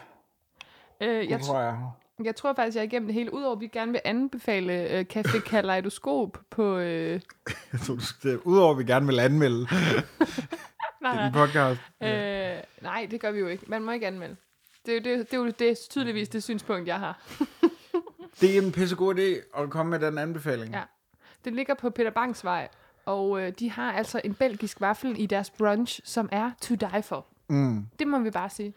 Øh, 1.01 1.31
jeg, 1.31 1.41
tror 1.41 1.61
jeg. 1.61 1.79
Jeg 2.25 2.37
tror 2.37 2.53
faktisk, 2.53 2.75
jeg 2.77 2.81
er 2.83 2.87
igennem 2.87 3.07
det 3.07 3.15
hele. 3.15 3.35
Udover, 3.35 3.55
at 3.55 3.61
vi 3.61 3.67
gerne 3.67 3.93
vil 3.93 4.01
anbefale 4.05 4.99
øh, 4.99 5.05
Café 5.15 5.41
Kaleidoskop 5.41 6.39
på... 6.51 6.77
Øh, 6.77 7.21
Jeg 7.73 7.81
tror, 7.81 7.95
du 7.95 8.01
skal, 8.05 8.39
udover 8.39 8.73
at 8.73 8.79
vi 8.79 8.85
gerne 8.85 9.07
vil 9.07 9.21
anmelde. 9.21 9.61
nej, 11.03 11.25
din 11.25 11.33
podcast. 11.33 11.81
Øh, 12.03 12.83
nej, 12.83 13.07
det 13.11 13.21
gør 13.21 13.31
vi 13.31 13.39
jo 13.39 13.47
ikke. 13.47 13.65
Man 13.67 13.83
må 13.83 13.93
ikke 13.93 14.07
anmelde. 14.07 14.37
Det 14.87 14.93
er 14.93 15.11
jo, 15.11 15.19
det, 15.19 15.31
det, 15.31 15.37
er 15.37 15.43
jo 15.43 15.51
det, 15.59 15.79
tydeligvis 15.91 16.29
det 16.29 16.43
synspunkt, 16.43 16.89
jeg 16.89 16.99
har. 16.99 17.21
Det 18.41 18.59
er 18.59 18.63
en 18.63 18.73
pissegod 18.73 19.15
idé 19.15 19.61
at 19.63 19.71
komme 19.71 19.91
med 19.91 19.99
den 19.99 20.19
anbefaling. 20.19 20.75
Ja. 20.75 20.83
Det 21.45 21.53
ligger 21.53 21.75
på 21.75 21.91
Peter 21.91 22.11
Bangs 22.11 22.45
vej, 22.45 22.69
og 23.05 23.41
øh, 23.43 23.53
de 23.59 23.71
har 23.71 23.93
altså 23.93 24.21
en 24.25 24.35
belgisk 24.35 24.81
vaffel 24.81 25.21
i 25.21 25.27
deres 25.27 25.51
brunch, 25.51 26.01
som 26.05 26.29
er 26.33 26.51
to 26.61 26.75
die 26.75 27.03
for. 27.03 27.27
Mm. 27.49 27.87
Det 27.99 28.07
må 28.07 28.19
vi 28.19 28.31
bare 28.31 28.51
sige. 28.51 28.75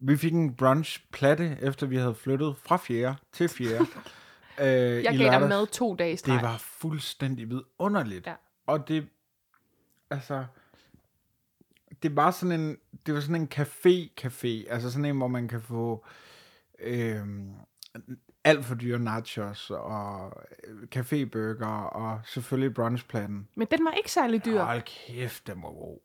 Vi 0.00 0.16
fik 0.16 0.32
en 0.32 0.54
brunch 0.54 1.04
platte, 1.12 1.56
efter 1.60 1.86
vi 1.86 1.96
havde 1.96 2.14
flyttet 2.14 2.56
fra 2.56 2.76
fjerde 2.76 3.16
til 3.32 3.48
fjerde. 3.48 3.86
øh, 4.60 4.66
Jeg 4.66 4.98
i 5.00 5.02
gav 5.04 5.12
dig 5.12 5.18
lørdags. 5.18 5.48
mad 5.48 5.66
to 5.66 5.94
dage 5.94 6.16
streg. 6.16 6.34
Det 6.34 6.42
var 6.42 6.56
fuldstændig 6.58 7.48
vidunderligt. 7.48 8.26
Ja. 8.26 8.34
Og 8.66 8.88
det, 8.88 9.08
altså, 10.10 10.44
det 12.02 12.16
var 12.16 12.30
sådan 12.30 12.60
en, 12.60 12.76
det 13.06 13.14
var 13.14 13.20
sådan 13.20 13.36
en 13.42 13.48
café-café, 13.54 14.72
altså 14.72 14.90
sådan 14.90 15.04
en, 15.04 15.16
hvor 15.16 15.28
man 15.28 15.48
kan 15.48 15.62
få 15.62 16.06
øhm, 16.78 17.52
alt 18.44 18.64
for 18.64 18.74
dyre 18.74 18.98
nachos 18.98 19.70
og 19.70 20.32
øh, 20.64 20.82
caféburger 20.96 21.66
og 21.66 22.20
selvfølgelig 22.24 22.74
brunchplatten. 22.74 23.48
Men 23.54 23.66
den 23.70 23.84
var 23.84 23.90
ikke 23.92 24.12
særlig 24.12 24.44
dyr. 24.44 24.62
Hold 24.62 24.82
kæft, 24.82 25.46
den 25.46 25.62
var 25.62 25.68
god. 25.70 25.98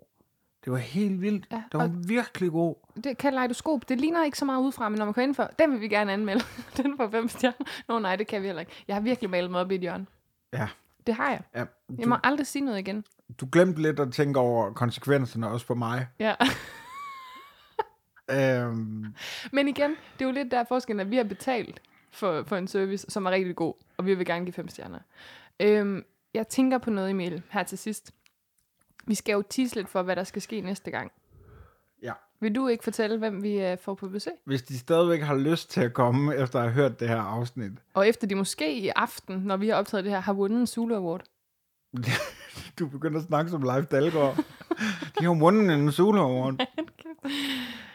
Det 0.63 0.71
var 0.71 0.77
helt 0.77 1.21
vildt. 1.21 1.45
Ja, 1.51 1.63
den 1.71 1.79
var 1.79 1.87
virkelig 2.07 2.51
god. 2.51 2.75
Det 3.03 3.17
kaleidoskop, 3.17 3.89
det 3.89 4.01
ligner 4.01 4.25
ikke 4.25 4.37
så 4.37 4.45
meget 4.45 4.61
udefra, 4.61 4.89
men 4.89 4.97
når 4.97 5.05
man 5.05 5.13
går 5.13 5.21
ind 5.21 5.35
for, 5.35 5.49
den 5.59 5.71
vil 5.71 5.81
vi 5.81 5.87
gerne 5.87 6.13
anmelde. 6.13 6.43
den 6.77 6.97
får 6.97 7.09
fem 7.09 7.27
stjerner. 7.27 7.65
Nå 7.87 7.99
nej, 7.99 8.15
det 8.15 8.27
kan 8.27 8.41
vi 8.41 8.47
heller 8.47 8.59
ikke. 8.59 8.71
Jeg 8.87 8.95
har 8.95 9.01
virkelig 9.01 9.29
malet 9.29 9.51
mig 9.51 9.61
op 9.61 9.71
i 9.71 9.75
et 9.75 9.81
hjørne. 9.81 10.05
Ja. 10.53 10.67
Det 11.07 11.15
har 11.15 11.29
jeg. 11.29 11.41
ja 11.55 11.59
Jeg 11.89 12.03
du, 12.03 12.09
må 12.09 12.17
aldrig 12.23 12.47
sige 12.47 12.65
noget 12.65 12.79
igen. 12.79 13.05
du 13.41 13.47
glemte 13.51 13.81
lidt 13.81 13.99
at 13.99 14.13
tænke 14.13 14.39
over 14.39 14.73
konsekvenserne 14.73 15.47
også 15.47 15.65
for 15.65 15.75
mig. 15.75 16.07
Ja. 16.19 16.35
Øhm, 18.31 19.15
Men 19.51 19.67
igen, 19.67 19.89
det 19.89 20.21
er 20.21 20.25
jo 20.25 20.31
lidt 20.31 20.51
der 20.51 20.63
forskellen, 20.63 20.99
at 20.99 21.11
vi 21.11 21.17
har 21.17 21.23
betalt 21.23 21.81
for, 22.11 22.43
for 22.43 22.55
en 22.55 22.67
service, 22.67 23.05
som 23.09 23.25
er 23.25 23.31
rigtig 23.31 23.55
god, 23.55 23.73
og 23.97 24.05
vi 24.05 24.15
vil 24.15 24.25
gerne 24.25 24.45
give 24.45 24.53
fem 24.53 24.67
stjerner. 24.67 24.99
Øhm, 25.59 26.03
jeg 26.33 26.47
tænker 26.47 26.77
på 26.77 26.89
noget, 26.89 27.09
Emil, 27.09 27.41
her 27.49 27.63
til 27.63 27.77
sidst. 27.77 28.11
Vi 29.07 29.15
skal 29.15 29.33
jo 29.33 29.43
tease 29.49 29.75
lidt 29.75 29.89
for, 29.89 30.01
hvad 30.01 30.15
der 30.15 30.23
skal 30.23 30.41
ske 30.41 30.61
næste 30.61 30.91
gang. 30.91 31.11
ja. 32.03 32.13
Vil 32.39 32.55
du 32.55 32.67
ikke 32.67 32.83
fortælle, 32.83 33.17
hvem 33.17 33.43
vi 33.43 33.71
uh, 33.71 33.77
får 33.79 33.93
på 33.93 34.07
besøg? 34.07 34.33
Hvis 34.45 34.61
de 34.61 34.77
stadigvæk 34.79 35.21
har 35.21 35.35
lyst 35.35 35.69
til 35.71 35.81
at 35.81 35.93
komme, 35.93 36.35
efter 36.35 36.59
at 36.59 36.65
have 36.65 36.73
hørt 36.73 36.99
det 36.99 37.07
her 37.07 37.21
afsnit, 37.21 37.71
Og 37.93 38.07
efter 38.07 38.27
de 38.27 38.35
måske 38.35 38.77
i 38.79 38.87
aften, 38.95 39.39
når 39.39 39.57
vi 39.57 39.67
har 39.69 39.75
optaget 39.75 40.03
det 40.03 40.11
her, 40.13 40.19
har 40.19 40.33
vundet 40.33 40.59
en 40.59 40.67
Zulu 40.67 40.95
Award. 40.95 41.23
Du 42.79 42.87
begynder 42.87 43.19
at 43.19 43.25
snakke 43.25 43.51
som 43.51 43.61
Leif 43.61 43.85
Dalgaard. 43.85 44.35
De 45.19 45.23
har 45.23 45.39
vundet 45.39 45.73
en 45.73 45.91
Zulu 45.91 46.19
Award. 46.19 46.55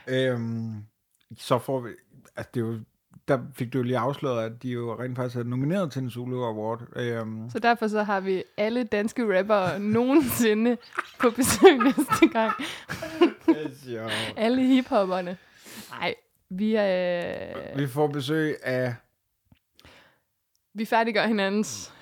øhm, 0.08 0.84
så 1.36 1.58
får 1.58 1.80
vi... 1.80 1.90
Altså, 2.36 2.50
det 2.54 2.60
er 2.60 2.66
jo, 2.66 2.78
der 3.28 3.38
fik 3.54 3.72
du 3.72 3.82
lige 3.82 3.98
afsløret, 3.98 4.44
at 4.50 4.62
de 4.62 4.68
jo 4.68 4.98
rent 5.02 5.16
faktisk 5.16 5.36
er 5.38 5.42
nomineret 5.44 5.92
til 5.92 6.02
en 6.02 6.10
Zulu 6.10 6.44
Award. 6.44 6.82
Øhm, 6.96 7.50
Så 7.50 7.58
derfor 7.58 7.88
så 7.88 8.02
har 8.02 8.20
vi 8.20 8.42
alle 8.56 8.84
danske 8.84 9.38
rappere 9.38 9.78
nogensinde 9.80 10.76
på 11.20 11.30
besøg 11.30 11.78
næste 11.88 12.28
gang. 12.32 12.52
Alle 14.36 14.62
hiphopperne. 14.62 15.36
Nej, 15.90 16.14
vi 16.50 16.74
er... 16.74 17.76
Vi 17.76 17.86
får 17.86 18.06
besøg 18.06 18.56
af... 18.62 18.94
Vi 20.74 20.84
færdiggør 20.84 21.26
hinandens... 21.26 21.92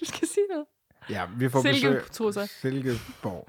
Du 0.00 0.04
skal 0.04 0.28
sige 0.28 0.46
noget. 0.50 0.66
Ja, 1.10 1.22
vi 1.36 1.48
får 1.48 1.62
besøg... 1.62 1.74
Silketrusser. 1.80 2.46
Silkeborg. 2.46 3.48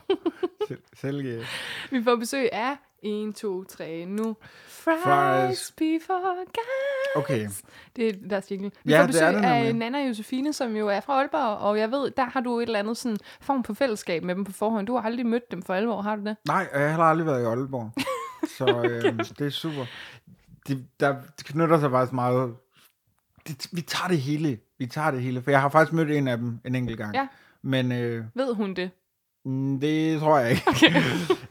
Sil- 0.67 0.85
Silke... 0.93 1.45
Vi 1.91 2.03
får 2.03 2.15
besøg 2.15 2.49
af 2.53 2.75
1, 3.05 3.35
2, 3.35 3.63
3, 3.63 4.05
nu. 4.05 4.35
Fries, 4.67 5.03
Fries. 5.03 5.73
before 5.77 6.35
gas. 6.53 7.15
Okay. 7.15 7.47
Det 7.95 8.07
er 8.09 8.13
deres 8.29 8.51
jingle. 8.51 8.71
Vi 8.83 8.91
Ja, 8.91 9.01
får 9.01 9.07
det 9.07 9.21
er 9.21 9.27
besøg 9.31 9.41
det 9.43 9.47
af 9.49 9.63
nemlig. 9.65 9.91
Nana 9.91 10.07
Josefine, 10.07 10.53
som 10.53 10.75
jo 10.75 10.87
er 10.87 10.99
fra 10.99 11.13
Aalborg, 11.13 11.57
og 11.57 11.77
jeg 11.79 11.91
ved, 11.91 12.11
der 12.11 12.23
har 12.25 12.39
du 12.39 12.59
et 12.59 12.63
eller 12.63 12.79
andet 12.79 12.97
sådan 12.97 13.17
form 13.41 13.63
for 13.63 13.73
fællesskab 13.73 14.23
med 14.23 14.35
dem 14.35 14.43
på 14.43 14.51
forhånd. 14.51 14.87
Du 14.87 14.95
har 14.95 15.01
aldrig 15.01 15.25
mødt 15.25 15.51
dem 15.51 15.61
for 15.61 15.73
alvor, 15.73 16.01
har 16.01 16.15
du 16.15 16.23
det? 16.23 16.37
Nej, 16.47 16.67
jeg 16.73 16.95
har 16.95 17.03
aldrig 17.03 17.25
været 17.27 17.41
i 17.41 17.45
Aalborg. 17.45 17.91
Så 18.57 18.65
øhm, 18.89 19.17
det 19.17 19.41
er 19.41 19.49
super. 19.49 19.85
Det, 20.67 20.85
der 20.99 21.15
knytter 21.43 21.79
sig 21.79 21.91
faktisk 21.91 22.13
meget... 22.13 22.55
Det, 23.47 23.67
vi 23.71 23.81
tager 23.81 24.07
det 24.07 24.17
hele. 24.17 24.57
Vi 24.77 24.85
tager 24.85 25.11
det 25.11 25.21
hele. 25.21 25.41
For 25.41 25.51
jeg 25.51 25.61
har 25.61 25.69
faktisk 25.69 25.93
mødt 25.93 26.11
en 26.11 26.27
af 26.27 26.37
dem 26.37 26.59
en 26.65 26.75
enkelt 26.75 26.97
gang. 26.97 27.15
Ja. 27.15 27.27
Men 27.61 27.91
øh, 27.91 28.25
Ved 28.33 28.53
hun 28.53 28.73
det? 28.73 28.91
Mm, 29.45 29.79
det 29.79 30.19
tror 30.19 30.39
jeg 30.39 30.51
ikke. 30.51 30.63
Okay. 30.67 31.01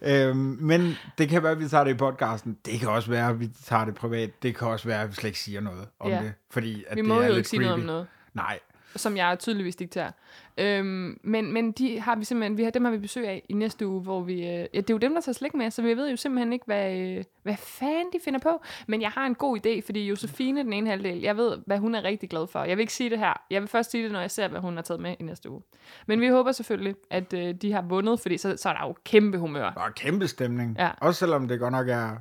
øhm, 0.28 0.36
men 0.60 0.94
det 1.18 1.28
kan 1.28 1.42
være, 1.42 1.52
at 1.52 1.58
vi 1.60 1.68
tager 1.68 1.84
det 1.84 1.90
i 1.90 1.94
podcasten. 1.94 2.56
Det 2.66 2.80
kan 2.80 2.88
også 2.88 3.10
være, 3.10 3.28
at 3.28 3.40
vi 3.40 3.48
tager 3.64 3.84
det 3.84 3.94
privat. 3.94 4.30
Det 4.42 4.56
kan 4.56 4.68
også 4.68 4.88
være, 4.88 5.02
at 5.02 5.08
vi 5.08 5.14
slet 5.14 5.24
ikke 5.28 5.38
siger 5.38 5.60
noget 5.60 5.88
om 6.00 6.10
Ja. 6.10 6.22
det. 6.22 6.32
Fordi 6.50 6.84
at 6.88 6.96
Vi 6.96 7.00
det 7.00 7.08
må 7.08 7.14
er 7.14 7.18
jo 7.26 7.26
lidt 7.26 7.36
ikke 7.36 7.48
sige 7.48 7.60
noget 7.60 7.72
om 7.74 7.78
creepy. 7.80 7.86
noget. 7.86 8.06
Nej. 8.34 8.58
Som 8.96 9.16
jeg 9.16 9.38
tydeligvis 9.38 9.76
dikterer. 9.76 10.10
Øhm, 10.58 11.18
men, 11.22 11.52
men 11.52 11.72
de 11.72 12.00
har 12.00 12.16
vi 12.16 12.24
simpelthen, 12.24 12.56
vi 12.56 12.62
har, 12.62 12.70
dem 12.70 12.84
har 12.84 12.92
vi 12.92 12.98
besøg 12.98 13.28
af 13.28 13.42
i 13.48 13.52
næste 13.52 13.86
uge, 13.86 14.00
hvor 14.00 14.20
vi, 14.20 14.34
øh, 14.34 14.42
ja, 14.42 14.64
det 14.64 14.90
er 14.90 14.94
jo 14.94 14.98
dem, 14.98 15.14
der 15.14 15.20
tager 15.20 15.34
slik 15.34 15.54
med, 15.54 15.70
så 15.70 15.82
vi 15.82 15.96
ved 15.96 16.10
jo 16.10 16.16
simpelthen 16.16 16.52
ikke, 16.52 16.64
hvad, 16.66 16.96
øh, 16.98 17.24
hvad 17.42 17.56
fanden 17.56 18.12
de 18.12 18.18
finder 18.24 18.40
på. 18.40 18.62
Men 18.86 19.02
jeg 19.02 19.10
har 19.10 19.26
en 19.26 19.34
god 19.34 19.66
idé, 19.66 19.86
fordi 19.86 20.08
Josefine, 20.08 20.62
den 20.62 20.72
ene 20.72 20.90
halvdel, 20.90 21.20
jeg 21.20 21.36
ved, 21.36 21.58
hvad 21.66 21.78
hun 21.78 21.94
er 21.94 22.04
rigtig 22.04 22.30
glad 22.30 22.46
for. 22.46 22.64
Jeg 22.64 22.76
vil 22.76 22.82
ikke 22.82 22.92
sige 22.92 23.10
det 23.10 23.18
her. 23.18 23.42
Jeg 23.50 23.60
vil 23.60 23.68
først 23.68 23.90
sige 23.90 24.04
det, 24.04 24.12
når 24.12 24.20
jeg 24.20 24.30
ser, 24.30 24.48
hvad 24.48 24.60
hun 24.60 24.76
har 24.76 24.82
taget 24.82 25.00
med 25.00 25.16
i 25.20 25.22
næste 25.22 25.50
uge. 25.50 25.62
Men 26.06 26.20
vi 26.20 26.28
håber 26.28 26.52
selvfølgelig, 26.52 26.94
at 27.10 27.32
øh, 27.32 27.54
de 27.54 27.72
har 27.72 27.82
vundet, 27.82 28.20
fordi 28.20 28.38
så, 28.38 28.56
så 28.56 28.68
er 28.68 28.72
der 28.72 28.86
jo 28.86 28.94
kæmpe 29.04 29.38
humør. 29.38 29.64
Er 29.64 29.92
kæmpe 29.96 30.28
stemning. 30.28 30.76
Ja. 30.78 30.90
Også 31.00 31.18
selvom 31.18 31.48
det 31.48 31.60
godt 31.60 31.72
nok 31.72 31.88
er 31.88 32.16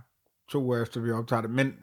to 0.49 0.63
uger 0.63 0.81
efter, 0.81 1.01
vi 1.01 1.11
optager 1.11 1.41
det. 1.41 1.49
Men 1.49 1.73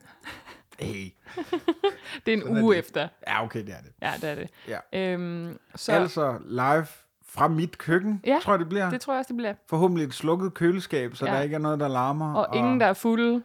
hey. 0.81 1.13
Det 2.27 2.33
er 2.33 2.37
en 2.37 2.41
Sådan 2.43 2.57
er 2.57 2.63
uge 2.63 2.75
det. 2.75 2.79
efter. 2.79 3.09
Ja, 3.29 3.45
okay, 3.45 3.61
det 3.67 3.69
er 3.75 3.81
det. 3.83 3.93
Ja, 4.03 4.13
det 4.21 4.31
er 4.31 4.35
det. 4.35 4.51
Ja. 4.93 5.13
Øhm, 5.13 5.59
så 5.75 5.85
Så. 5.85 5.93
Altså 5.93 6.39
live 6.45 6.87
fra 7.29 7.49
mit 7.49 7.79
køkken, 7.79 8.21
Ja, 8.27 8.39
tror 8.43 8.53
jeg 8.53 8.61
det 8.61 8.69
bliver. 8.69 8.91
det 8.91 9.01
tror 9.01 9.13
jeg 9.13 9.19
også, 9.19 9.29
det 9.29 9.37
bliver. 9.37 9.55
Forhåbentlig 9.69 10.07
et 10.07 10.15
slukket 10.15 10.55
køleskab, 10.55 11.17
så 11.17 11.27
Ja. 11.27 11.33
der 11.35 11.41
ikke 11.43 11.55
er 11.55 11.59
noget, 11.59 11.81
der 11.81 11.89
larmer. 11.89 12.35
Og 12.35 12.57
ingen, 12.57 12.81
der 12.81 12.87
er 12.87 12.93
fulde. 12.93 13.43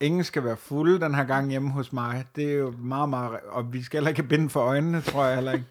ingen 0.00 0.24
skal 0.24 0.44
være 0.44 0.56
fulde 0.56 1.00
den 1.00 1.14
her 1.14 1.24
gang 1.24 1.50
hjemme 1.50 1.70
hos 1.70 1.92
mig. 1.92 2.24
Det 2.36 2.50
er 2.52 2.54
jo 2.54 2.74
meget, 2.78 3.08
meget... 3.08 3.40
Og 3.48 3.72
vi 3.72 3.82
skal 3.82 3.98
heller 3.98 4.08
ikke 4.08 4.20
have 4.22 4.28
bind 4.28 4.50
for 4.50 4.60
øjnene, 4.60 5.00
tror 5.00 5.24
jeg 5.24 5.34
heller 5.34 5.52
ikke. 5.52 5.64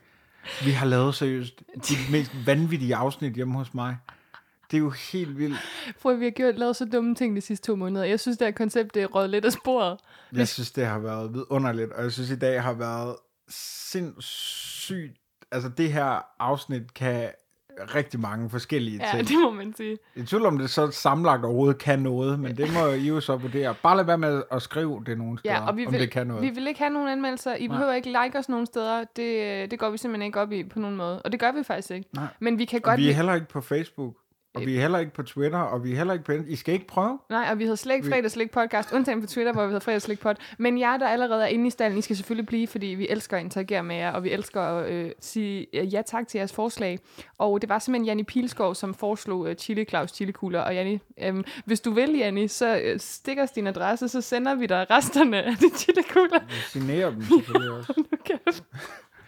Vi 0.65 0.71
har 0.71 0.85
lavet 0.85 1.15
seriøst 1.15 1.59
de 1.89 1.93
mest 2.11 2.31
vanvittige 2.45 2.95
afsnit 2.95 3.33
hjemme 3.33 3.53
hos 3.57 3.73
mig. 3.73 3.97
Det 4.71 4.77
er 4.77 4.81
jo 4.81 4.89
helt 5.11 5.37
vildt. 5.37 5.57
Prøv 6.01 6.19
vi 6.19 6.23
har 6.23 6.31
gjort, 6.31 6.57
lavet 6.57 6.75
så 6.75 6.85
dumme 6.85 7.15
ting 7.15 7.35
de 7.35 7.41
sidste 7.41 7.67
to 7.67 7.75
måneder. 7.75 8.05
Jeg 8.05 8.19
synes, 8.19 8.37
det 8.37 8.47
her 8.47 8.51
koncept 8.51 8.93
det 8.95 9.03
er 9.03 9.07
røget 9.07 9.29
lidt 9.29 9.45
af 9.45 9.51
sporet. 9.51 9.97
Jeg 10.33 10.47
synes, 10.47 10.71
det 10.71 10.85
har 10.85 10.99
været 10.99 11.33
vidunderligt, 11.33 11.91
og 11.91 12.03
jeg 12.03 12.11
synes, 12.11 12.29
i 12.31 12.35
dag 12.35 12.63
har 12.63 12.73
været 12.73 13.15
sindssygt... 13.49 15.17
Altså, 15.51 15.69
det 15.69 15.93
her 15.93 16.25
afsnit 16.39 16.93
kan 16.93 17.29
rigtig 17.95 18.19
mange 18.19 18.49
forskellige 18.49 18.99
Ja, 19.05 19.11
ting. 19.17 19.27
det 19.27 19.37
må 19.43 19.51
man 19.51 19.73
sige. 19.77 19.97
I 20.15 20.23
tvivl 20.23 20.45
om 20.45 20.57
det 20.57 20.69
så 20.69 20.91
sammenlagt 20.91 21.45
overhovedet 21.45 21.77
kan 21.77 21.99
noget, 21.99 22.39
men 22.39 22.57
det 22.57 22.73
må 22.73 22.87
I 22.87 23.07
jo 23.07 23.19
så 23.19 23.35
vurdere. 23.35 23.75
Bare 23.83 23.97
lad 23.97 24.03
være 24.05 24.17
med 24.17 24.43
at 24.51 24.61
skrive 24.61 25.03
det 25.05 25.17
nogle 25.17 25.39
steder, 25.39 25.53
Ja, 25.55 25.67
og 25.67 25.77
vi 25.77 25.85
om 25.85 25.93
vil, 25.93 26.01
det 26.01 26.11
kan 26.11 26.27
noget. 26.27 26.41
vi 26.43 26.49
vil 26.49 26.67
ikke 26.67 26.79
have 26.79 26.93
nogen 26.93 27.09
anmeldelser. 27.09 27.55
I 27.55 27.67
behøver 27.67 27.93
ikke 27.93 28.07
like 28.23 28.39
os 28.39 28.49
nogen 28.49 28.65
steder. 28.65 29.03
Det, 29.15 29.71
det 29.71 29.79
går 29.79 29.89
vi 29.89 29.97
simpelthen 29.97 30.25
ikke 30.25 30.39
op 30.39 30.51
i 30.51 30.63
på 30.63 30.79
nogen 30.79 30.97
måde. 30.97 31.21
Og 31.21 31.31
det 31.31 31.39
gør 31.39 31.51
vi 31.51 31.63
faktisk 31.63 31.91
ikke. 31.91 32.09
Nej. 32.13 32.27
Men 32.39 32.59
vi 32.59 32.65
kan 32.65 32.81
godt 32.81 32.97
vi 32.99 33.09
er 33.09 33.13
heller 33.13 33.33
ikke 33.33 33.47
på 33.47 33.61
Facebook, 33.61 34.15
og 34.61 34.65
vi 34.65 34.75
er 34.77 34.81
heller 34.81 34.99
ikke 34.99 35.13
på 35.13 35.23
Twitter, 35.23 35.59
og 35.59 35.83
vi 35.83 35.91
er 35.91 35.95
heller 35.95 36.13
ikke 36.13 36.25
på... 36.25 36.31
I 36.47 36.55
skal 36.55 36.73
ikke 36.73 36.87
prøve. 36.87 37.19
Nej, 37.29 37.47
og 37.51 37.59
vi 37.59 37.63
hedder 37.63 37.75
slet 37.75 37.95
ikke 37.95 38.07
fredagslik 38.07 38.51
podcast, 38.51 38.91
undtagen 38.93 39.21
på 39.21 39.27
Twitter, 39.27 39.53
hvor 39.53 39.61
vi 39.61 39.67
hedder 39.67 39.79
fredagslik 39.79 40.19
pod. 40.19 40.35
Men 40.57 40.79
jer, 40.79 40.97
der 40.97 41.07
allerede 41.07 41.43
er 41.43 41.47
inde 41.47 41.67
i 41.67 41.69
stallen, 41.69 41.97
I 41.99 42.01
skal 42.01 42.15
selvfølgelig 42.15 42.45
blive, 42.47 42.67
fordi 42.67 42.85
vi 42.87 43.07
elsker 43.09 43.37
at 43.37 43.43
interagere 43.43 43.83
med 43.83 43.95
jer, 43.95 44.11
og 44.11 44.23
vi 44.23 44.31
elsker 44.31 44.61
at 44.61 44.91
øh, 44.91 45.11
sige 45.19 45.67
øh, 45.73 45.93
ja 45.93 46.01
tak 46.05 46.27
til 46.27 46.37
jeres 46.37 46.53
forslag. 46.53 46.99
Og 47.37 47.61
det 47.61 47.69
var 47.69 47.79
simpelthen 47.79 48.05
Janni 48.05 48.23
Pilskov, 48.23 48.75
som 48.75 48.93
foreslog 48.93 49.49
øh, 49.49 49.55
Chili 49.55 49.85
Claus 49.85 50.11
chili 50.11 50.33
Og 50.41 50.75
Janni, 50.75 50.99
øh, 51.23 51.43
hvis 51.65 51.81
du 51.81 51.91
vil, 51.91 52.17
Janni, 52.17 52.47
så 52.47 52.79
øh, 52.83 52.99
stik 52.99 53.37
os 53.37 53.51
din 53.51 53.67
adresse, 53.67 54.09
så 54.09 54.21
sender 54.21 54.55
vi 54.55 54.65
dig 54.65 54.85
resterne 54.89 55.43
af 55.43 55.55
de 55.55 55.69
chili 55.77 56.01
Vi 56.47 56.53
signerer 56.67 57.09
dem 57.09 57.21
selvfølgelig 57.21 57.71
også. 57.77 57.93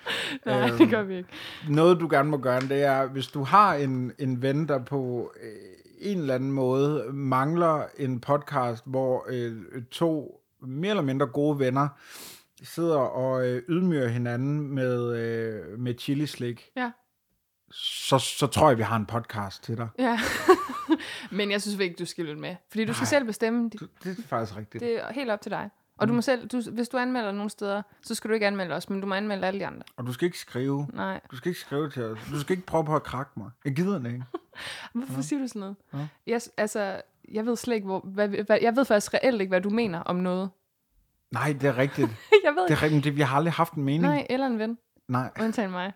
Nej, 0.46 0.70
Øhm. 0.70 0.78
det 0.78 0.90
gør 0.90 1.04
vi 1.04 1.18
ikke. 1.18 1.30
Noget, 1.70 2.00
du 2.00 2.08
gerne 2.12 2.30
må 2.30 2.38
gøre, 2.38 2.62
det 2.62 2.84
er, 2.84 3.06
hvis 3.08 3.28
du 3.28 3.44
har 3.44 3.74
en, 3.74 4.12
en 4.20 4.42
ven, 4.42 4.68
der 4.68 4.84
på 4.84 5.32
øh, 5.44 5.50
en 6.00 6.18
eller 6.20 6.36
anden 6.36 6.52
måde 6.52 7.06
mangler 7.14 7.84
en 7.98 8.20
podcast, 8.22 8.84
hvor 8.86 9.26
øh, 9.30 9.52
to 9.92 10.42
mere 10.62 10.90
eller 10.90 11.04
mindre 11.04 11.28
gode 11.28 11.60
venner 11.60 11.88
sidder 12.64 12.98
og 12.98 13.48
øh, 13.48 13.64
ydmyger 13.70 14.08
hinanden 14.08 14.62
med, 14.76 15.16
øh, 15.18 15.80
med 15.80 15.94
chilislik, 16.00 16.70
Ja. 16.78 16.92
så, 17.72 18.18
så 18.20 18.48
tror 18.48 18.70
jeg, 18.70 18.78
vi 18.78 18.84
har 18.84 18.96
en 18.96 19.06
podcast 19.06 19.64
til 19.64 19.78
dig. 19.78 19.88
Ja. 20.00 20.20
Men 21.32 21.52
jeg 21.52 21.62
synes 21.62 21.80
ikke, 21.80 21.96
du 22.00 22.06
skal 22.06 22.26
lytte 22.26 22.42
med. 22.42 22.56
Fordi 22.72 22.86
du 22.86 22.94
skal 22.94 23.04
Nej. 23.04 23.10
selv 23.10 23.26
bestemme. 23.26 23.70
Du- 23.70 23.88
Det 24.04 24.18
er 24.20 24.22
faktisk 24.28 24.58
rigtigt. 24.58 24.82
Det 24.82 24.96
er 25.04 25.14
helt 25.14 25.30
op 25.30 25.42
til 25.42 25.52
dig. 25.52 25.70
Og 26.00 26.08
du 26.08 26.14
må 26.14 26.22
selv, 26.22 26.48
du, 26.48 26.62
hvis 26.72 26.90
du 26.90 26.98
anmelder 26.98 27.32
nogle 27.32 27.50
steder, 27.50 27.82
så 28.02 28.16
skal 28.16 28.30
du 28.30 28.34
ikke 28.34 28.48
anmelde 28.48 28.76
os, 28.76 28.90
men 28.90 29.02
du 29.02 29.08
må 29.08 29.16
anmelde 29.16 29.48
alle 29.48 29.60
de 29.60 29.68
andre. 29.68 29.84
Og 29.98 30.08
du 30.08 30.14
skal 30.14 30.26
ikke 30.26 30.40
skrive. 30.40 30.88
Nej. 30.94 31.20
Du 31.32 31.36
skal 31.36 31.50
ikke 31.50 31.62
skrive 31.62 31.90
til 31.90 32.04
os. 32.04 32.20
Du 32.32 32.40
skal 32.40 32.54
ikke 32.56 32.66
prøve 32.66 32.86
på 32.86 32.96
at 32.96 33.04
krakke 33.04 33.32
mig. 33.38 33.50
Jeg 33.66 33.76
gider 33.76 34.00
det 34.00 34.12
ikke. 34.12 34.24
Hvorfor 34.94 35.14
Ja. 35.16 35.22
siger 35.22 35.40
du 35.40 35.48
sådan 35.48 35.60
noget? 35.60 35.76
Ja. 35.94 36.08
Jeg, 36.28 36.42
altså, 36.58 37.02
jeg 37.32 37.46
ved 37.46 37.56
slet 37.56 37.76
ikke, 37.76 37.86
hvor, 37.88 38.00
hvad, 38.00 38.28
hvad, 38.28 38.58
jeg 38.62 38.76
ved 38.76 38.86
faktisk 38.86 39.14
reelt 39.14 39.42
ikke, 39.42 39.50
hvad 39.52 39.62
du 39.62 39.70
mener 39.70 40.00
om 40.00 40.16
noget. 40.16 40.50
Nej, 41.32 41.54
det 41.62 41.64
er 41.70 41.78
rigtigt. 41.78 42.10
jeg 42.46 42.54
ved 42.56 42.64
Det 42.68 42.72
er 42.72 42.84
rigtigt. 42.84 43.04
Det, 43.04 43.16
vi 43.16 43.22
har 43.22 43.38
aldrig 43.38 43.54
haft 43.54 43.74
en 43.74 43.84
mening. 43.84 44.04
Nej, 44.04 44.28
eller 44.30 44.48
en 44.48 44.60
ven. 44.60 44.78
Nej. 45.08 45.32
Undtagen 45.42 45.72
mig. 45.72 45.92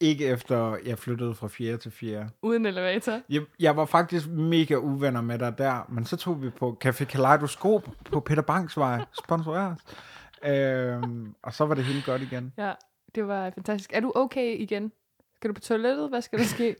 Ikke 0.00 0.26
efter 0.26 0.76
jeg 0.84 0.98
flyttede 0.98 1.34
fra 1.34 1.48
4. 1.48 1.76
til 1.76 1.90
4. 1.90 2.28
Uden 2.42 2.66
elevator. 2.66 3.20
Jeg, 3.28 3.42
jeg 3.60 3.76
var 3.76 3.84
faktisk 3.84 4.28
mega 4.28 4.74
uvenner 4.74 5.20
med 5.20 5.38
dig 5.38 5.58
der, 5.58 5.86
men 5.88 6.04
så 6.06 6.16
tog 6.16 6.42
vi 6.42 6.50
på 6.50 6.78
Café 6.84 7.04
Kaleidoskop 7.04 7.88
på 8.12 8.20
Peter 8.20 8.42
Banks 8.42 8.76
vej, 8.76 9.04
sponsoreret. 9.24 9.76
Øhm, 10.44 11.34
og 11.42 11.54
så 11.54 11.64
var 11.64 11.74
det 11.74 11.84
helt 11.84 12.04
godt 12.04 12.22
igen. 12.22 12.52
Ja, 12.58 12.72
det 13.14 13.28
var 13.28 13.50
fantastisk. 13.50 13.90
Er 13.94 14.00
du 14.00 14.12
okay 14.14 14.56
igen? 14.58 14.92
Skal 15.36 15.48
du 15.50 15.54
på 15.54 15.60
toilettet? 15.60 16.08
Hvad 16.08 16.22
skal 16.22 16.38
der 16.38 16.44
ske? 16.44 16.76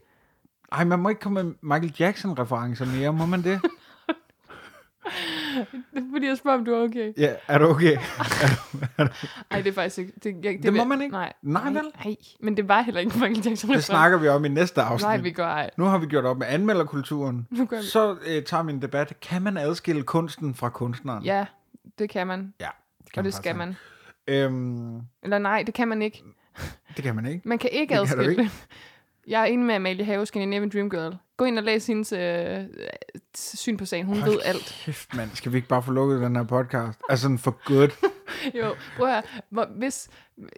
Ej, 0.73 0.85
man 0.85 0.99
må 0.99 1.09
ikke 1.09 1.21
komme 1.21 1.43
med 1.43 1.55
Michael 1.61 1.95
Jackson-referencer 1.99 2.99
mere, 2.99 3.13
må 3.13 3.27
man 3.27 3.43
det? 3.43 3.61
Det 5.05 5.99
er 5.99 6.03
fordi, 6.13 6.27
jeg 6.27 6.37
spørger, 6.37 6.59
om 6.59 6.65
du 6.65 6.73
er 6.75 6.85
okay. 6.85 7.13
Ja, 7.17 7.33
er 7.49 7.59
du 7.59 7.65
okay? 7.67 7.97
Nej, 9.51 9.61
det 9.63 9.67
er 9.67 9.73
faktisk 9.73 9.99
ikke. 9.99 10.13
Det, 10.25 10.45
jeg, 10.45 10.63
Det 10.63 10.73
må 10.73 10.79
vil- 10.79 10.89
man 10.89 11.03
ikke. 11.03 11.13
Nej, 11.13 11.33
Nej, 11.43 11.65
vel? 11.65 11.75
Nej, 12.05 12.17
men 12.41 12.57
det 12.57 12.69
var 12.69 12.83
heller 12.83 13.01
ikke 13.01 13.13
Michael 13.19 13.43
Jackson. 13.47 13.71
Det 13.71 13.85
snakker 13.85 14.19
vi 14.19 14.29
om 14.29 14.45
i 14.45 14.49
næste 14.49 14.83
afsnit. 14.83 15.07
Nej, 15.07 15.17
vi 15.17 15.31
gør 15.31 15.47
ej. 15.47 15.71
Nu 15.77 15.85
har 15.85 15.99
vi 15.99 16.07
gjort 16.07 16.25
op 16.25 16.39
med 16.39 16.47
anmelderkulturen. 16.47 17.47
Nu 17.51 17.65
gør 17.65 17.77
vi. 17.77 17.83
Så 17.87 18.17
øh, 18.27 18.43
tager 18.45 18.63
vi 18.63 18.73
en 18.73 18.83
debat. 18.83 19.21
Kan 19.21 19.43
man 19.43 19.57
adskille 19.57 20.03
kunsten 20.03 20.55
fra 20.55 20.69
kunstneren? 20.69 21.25
Ja, 21.25 21.47
det 21.99 22.11
kan 22.11 22.27
man. 22.27 22.55
ja 22.61 22.65
det 22.65 22.71
og 23.05 23.07
det 23.07 23.17
faktisk 23.17 23.37
skal 23.37 23.57
man. 23.57 23.77
Øhm, 24.29 25.01
Eller 25.23 25.39
nej, 25.39 25.63
det 25.63 25.75
kan 25.75 25.89
man 25.89 26.03
ikke. 26.03 26.23
det 26.97 27.05
kan 27.05 27.15
man 27.17 27.27
ikke. 27.27 27.41
Man 27.49 27.59
kan 27.59 27.71
ikke 27.73 27.95
Det 27.95 28.09
kan 28.09 28.19
adskille 28.21 28.43
det. 28.45 28.67
Jeg 29.31 29.41
er 29.41 29.45
enig 29.45 29.67
med 29.67 29.75
Amalie 29.75 30.05
Have, 30.05 30.27
Scandinavian 30.27 30.69
Dream 30.71 30.91
Girl. 30.91 31.17
Gå 31.37 31.45
ind 31.45 31.59
og 31.59 31.65
læs 31.65 31.87
hendes 31.87 32.13
øh, 32.13 32.65
syn 33.35 33.77
på 33.77 33.85
sagen. 33.85 34.07
Hun 34.07 34.17
Hold 34.17 34.31
ved 34.31 34.41
alt. 34.45 34.81
Kæft, 34.85 35.15
mand. 35.15 35.31
Skal 35.35 35.53
vi 35.53 35.57
ikke 35.57 35.69
bare 35.69 35.83
få 35.83 35.93
lukket 35.93 36.21
den 36.21 36.37
her 36.37 36.43
podcast? 36.43 37.01
Altså 37.09 37.23
sådan 37.23 37.39
for 37.39 37.61
godt. 37.65 37.99
Jo, 38.59 38.75
prøv 38.97 39.09
at. 39.09 39.43
Hvor, 39.51 39.67
hvis... 39.77 40.09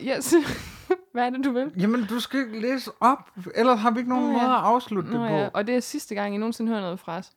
Yes. 0.02 0.34
Hvad 1.12 1.26
er 1.26 1.30
det, 1.30 1.44
du 1.44 1.50
vil? 1.50 1.72
Jamen, 1.80 2.06
du 2.06 2.20
skal 2.20 2.46
læse 2.48 2.90
op. 3.00 3.30
Ellers 3.54 3.80
har 3.80 3.90
vi 3.90 3.98
ikke 3.98 4.10
nogen 4.10 4.32
måde 4.32 4.44
ja. 4.44 4.58
at 4.58 4.64
afslutte 4.64 5.10
Nå, 5.10 5.22
det 5.22 5.30
på. 5.30 5.36
ja. 5.36 5.48
Og 5.54 5.66
det 5.66 5.74
er 5.74 5.80
sidste 5.80 6.14
gang, 6.14 6.34
I 6.34 6.38
nogensinde 6.38 6.70
hører 6.70 6.80
noget 6.82 7.00
fra 7.00 7.16
os. 7.18 7.32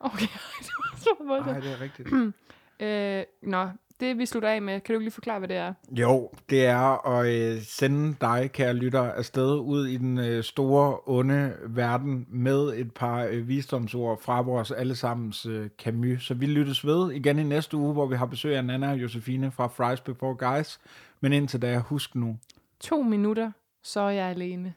Okay, 0.00 0.26
det 0.58 0.70
var 0.78 0.98
så 0.98 1.10
Nej, 1.20 1.26
voldsomt. 1.28 1.62
det 1.62 1.72
er 1.72 1.80
rigtigt. 1.80 2.08
Øh, 2.80 3.24
nå, 3.42 3.68
det 4.00 4.18
vi 4.18 4.26
slutter 4.26 4.48
af 4.48 4.62
med, 4.62 4.80
kan 4.80 4.94
du 4.94 4.98
ikke 4.98 5.04
lige 5.04 5.14
forklare, 5.14 5.38
hvad 5.38 5.48
det 5.48 5.56
er? 5.56 5.74
Jo, 5.90 6.30
det 6.50 6.66
er 6.66 7.06
at 7.08 7.26
øh, 7.26 7.62
sende 7.62 8.16
dig, 8.20 8.50
kære 8.52 8.74
lytter, 8.74 9.02
afsted 9.02 9.54
ud 9.58 9.86
i 9.86 9.96
den 9.96 10.18
øh, 10.18 10.44
store, 10.44 10.98
onde 11.06 11.52
verden 11.66 12.26
med 12.28 12.74
et 12.76 12.94
par 12.94 13.24
øh, 13.30 13.48
visdomsord 13.48 14.22
fra 14.22 14.40
vores 14.40 14.70
allesammens 14.70 15.46
øh, 15.46 15.68
Camus. 15.78 16.26
Så 16.26 16.34
vi 16.34 16.46
lyttes 16.46 16.86
ved 16.86 17.12
igen 17.12 17.38
i 17.38 17.42
næste 17.42 17.76
uge, 17.76 17.92
hvor 17.92 18.06
vi 18.06 18.16
har 18.16 18.26
besøg 18.26 18.56
af 18.56 18.64
Nana 18.64 18.90
og 18.90 19.02
Josefine 19.02 19.50
fra 19.50 19.66
Fries 19.66 20.00
Before 20.00 20.34
Guys. 20.34 20.80
Men 21.20 21.32
indtil 21.32 21.62
da, 21.62 21.78
husk 21.78 22.14
nu, 22.14 22.36
To 22.80 23.02
minutter, 23.02 23.52
så 23.82 24.00
er 24.00 24.10
jeg 24.10 24.26
alene. 24.26 24.74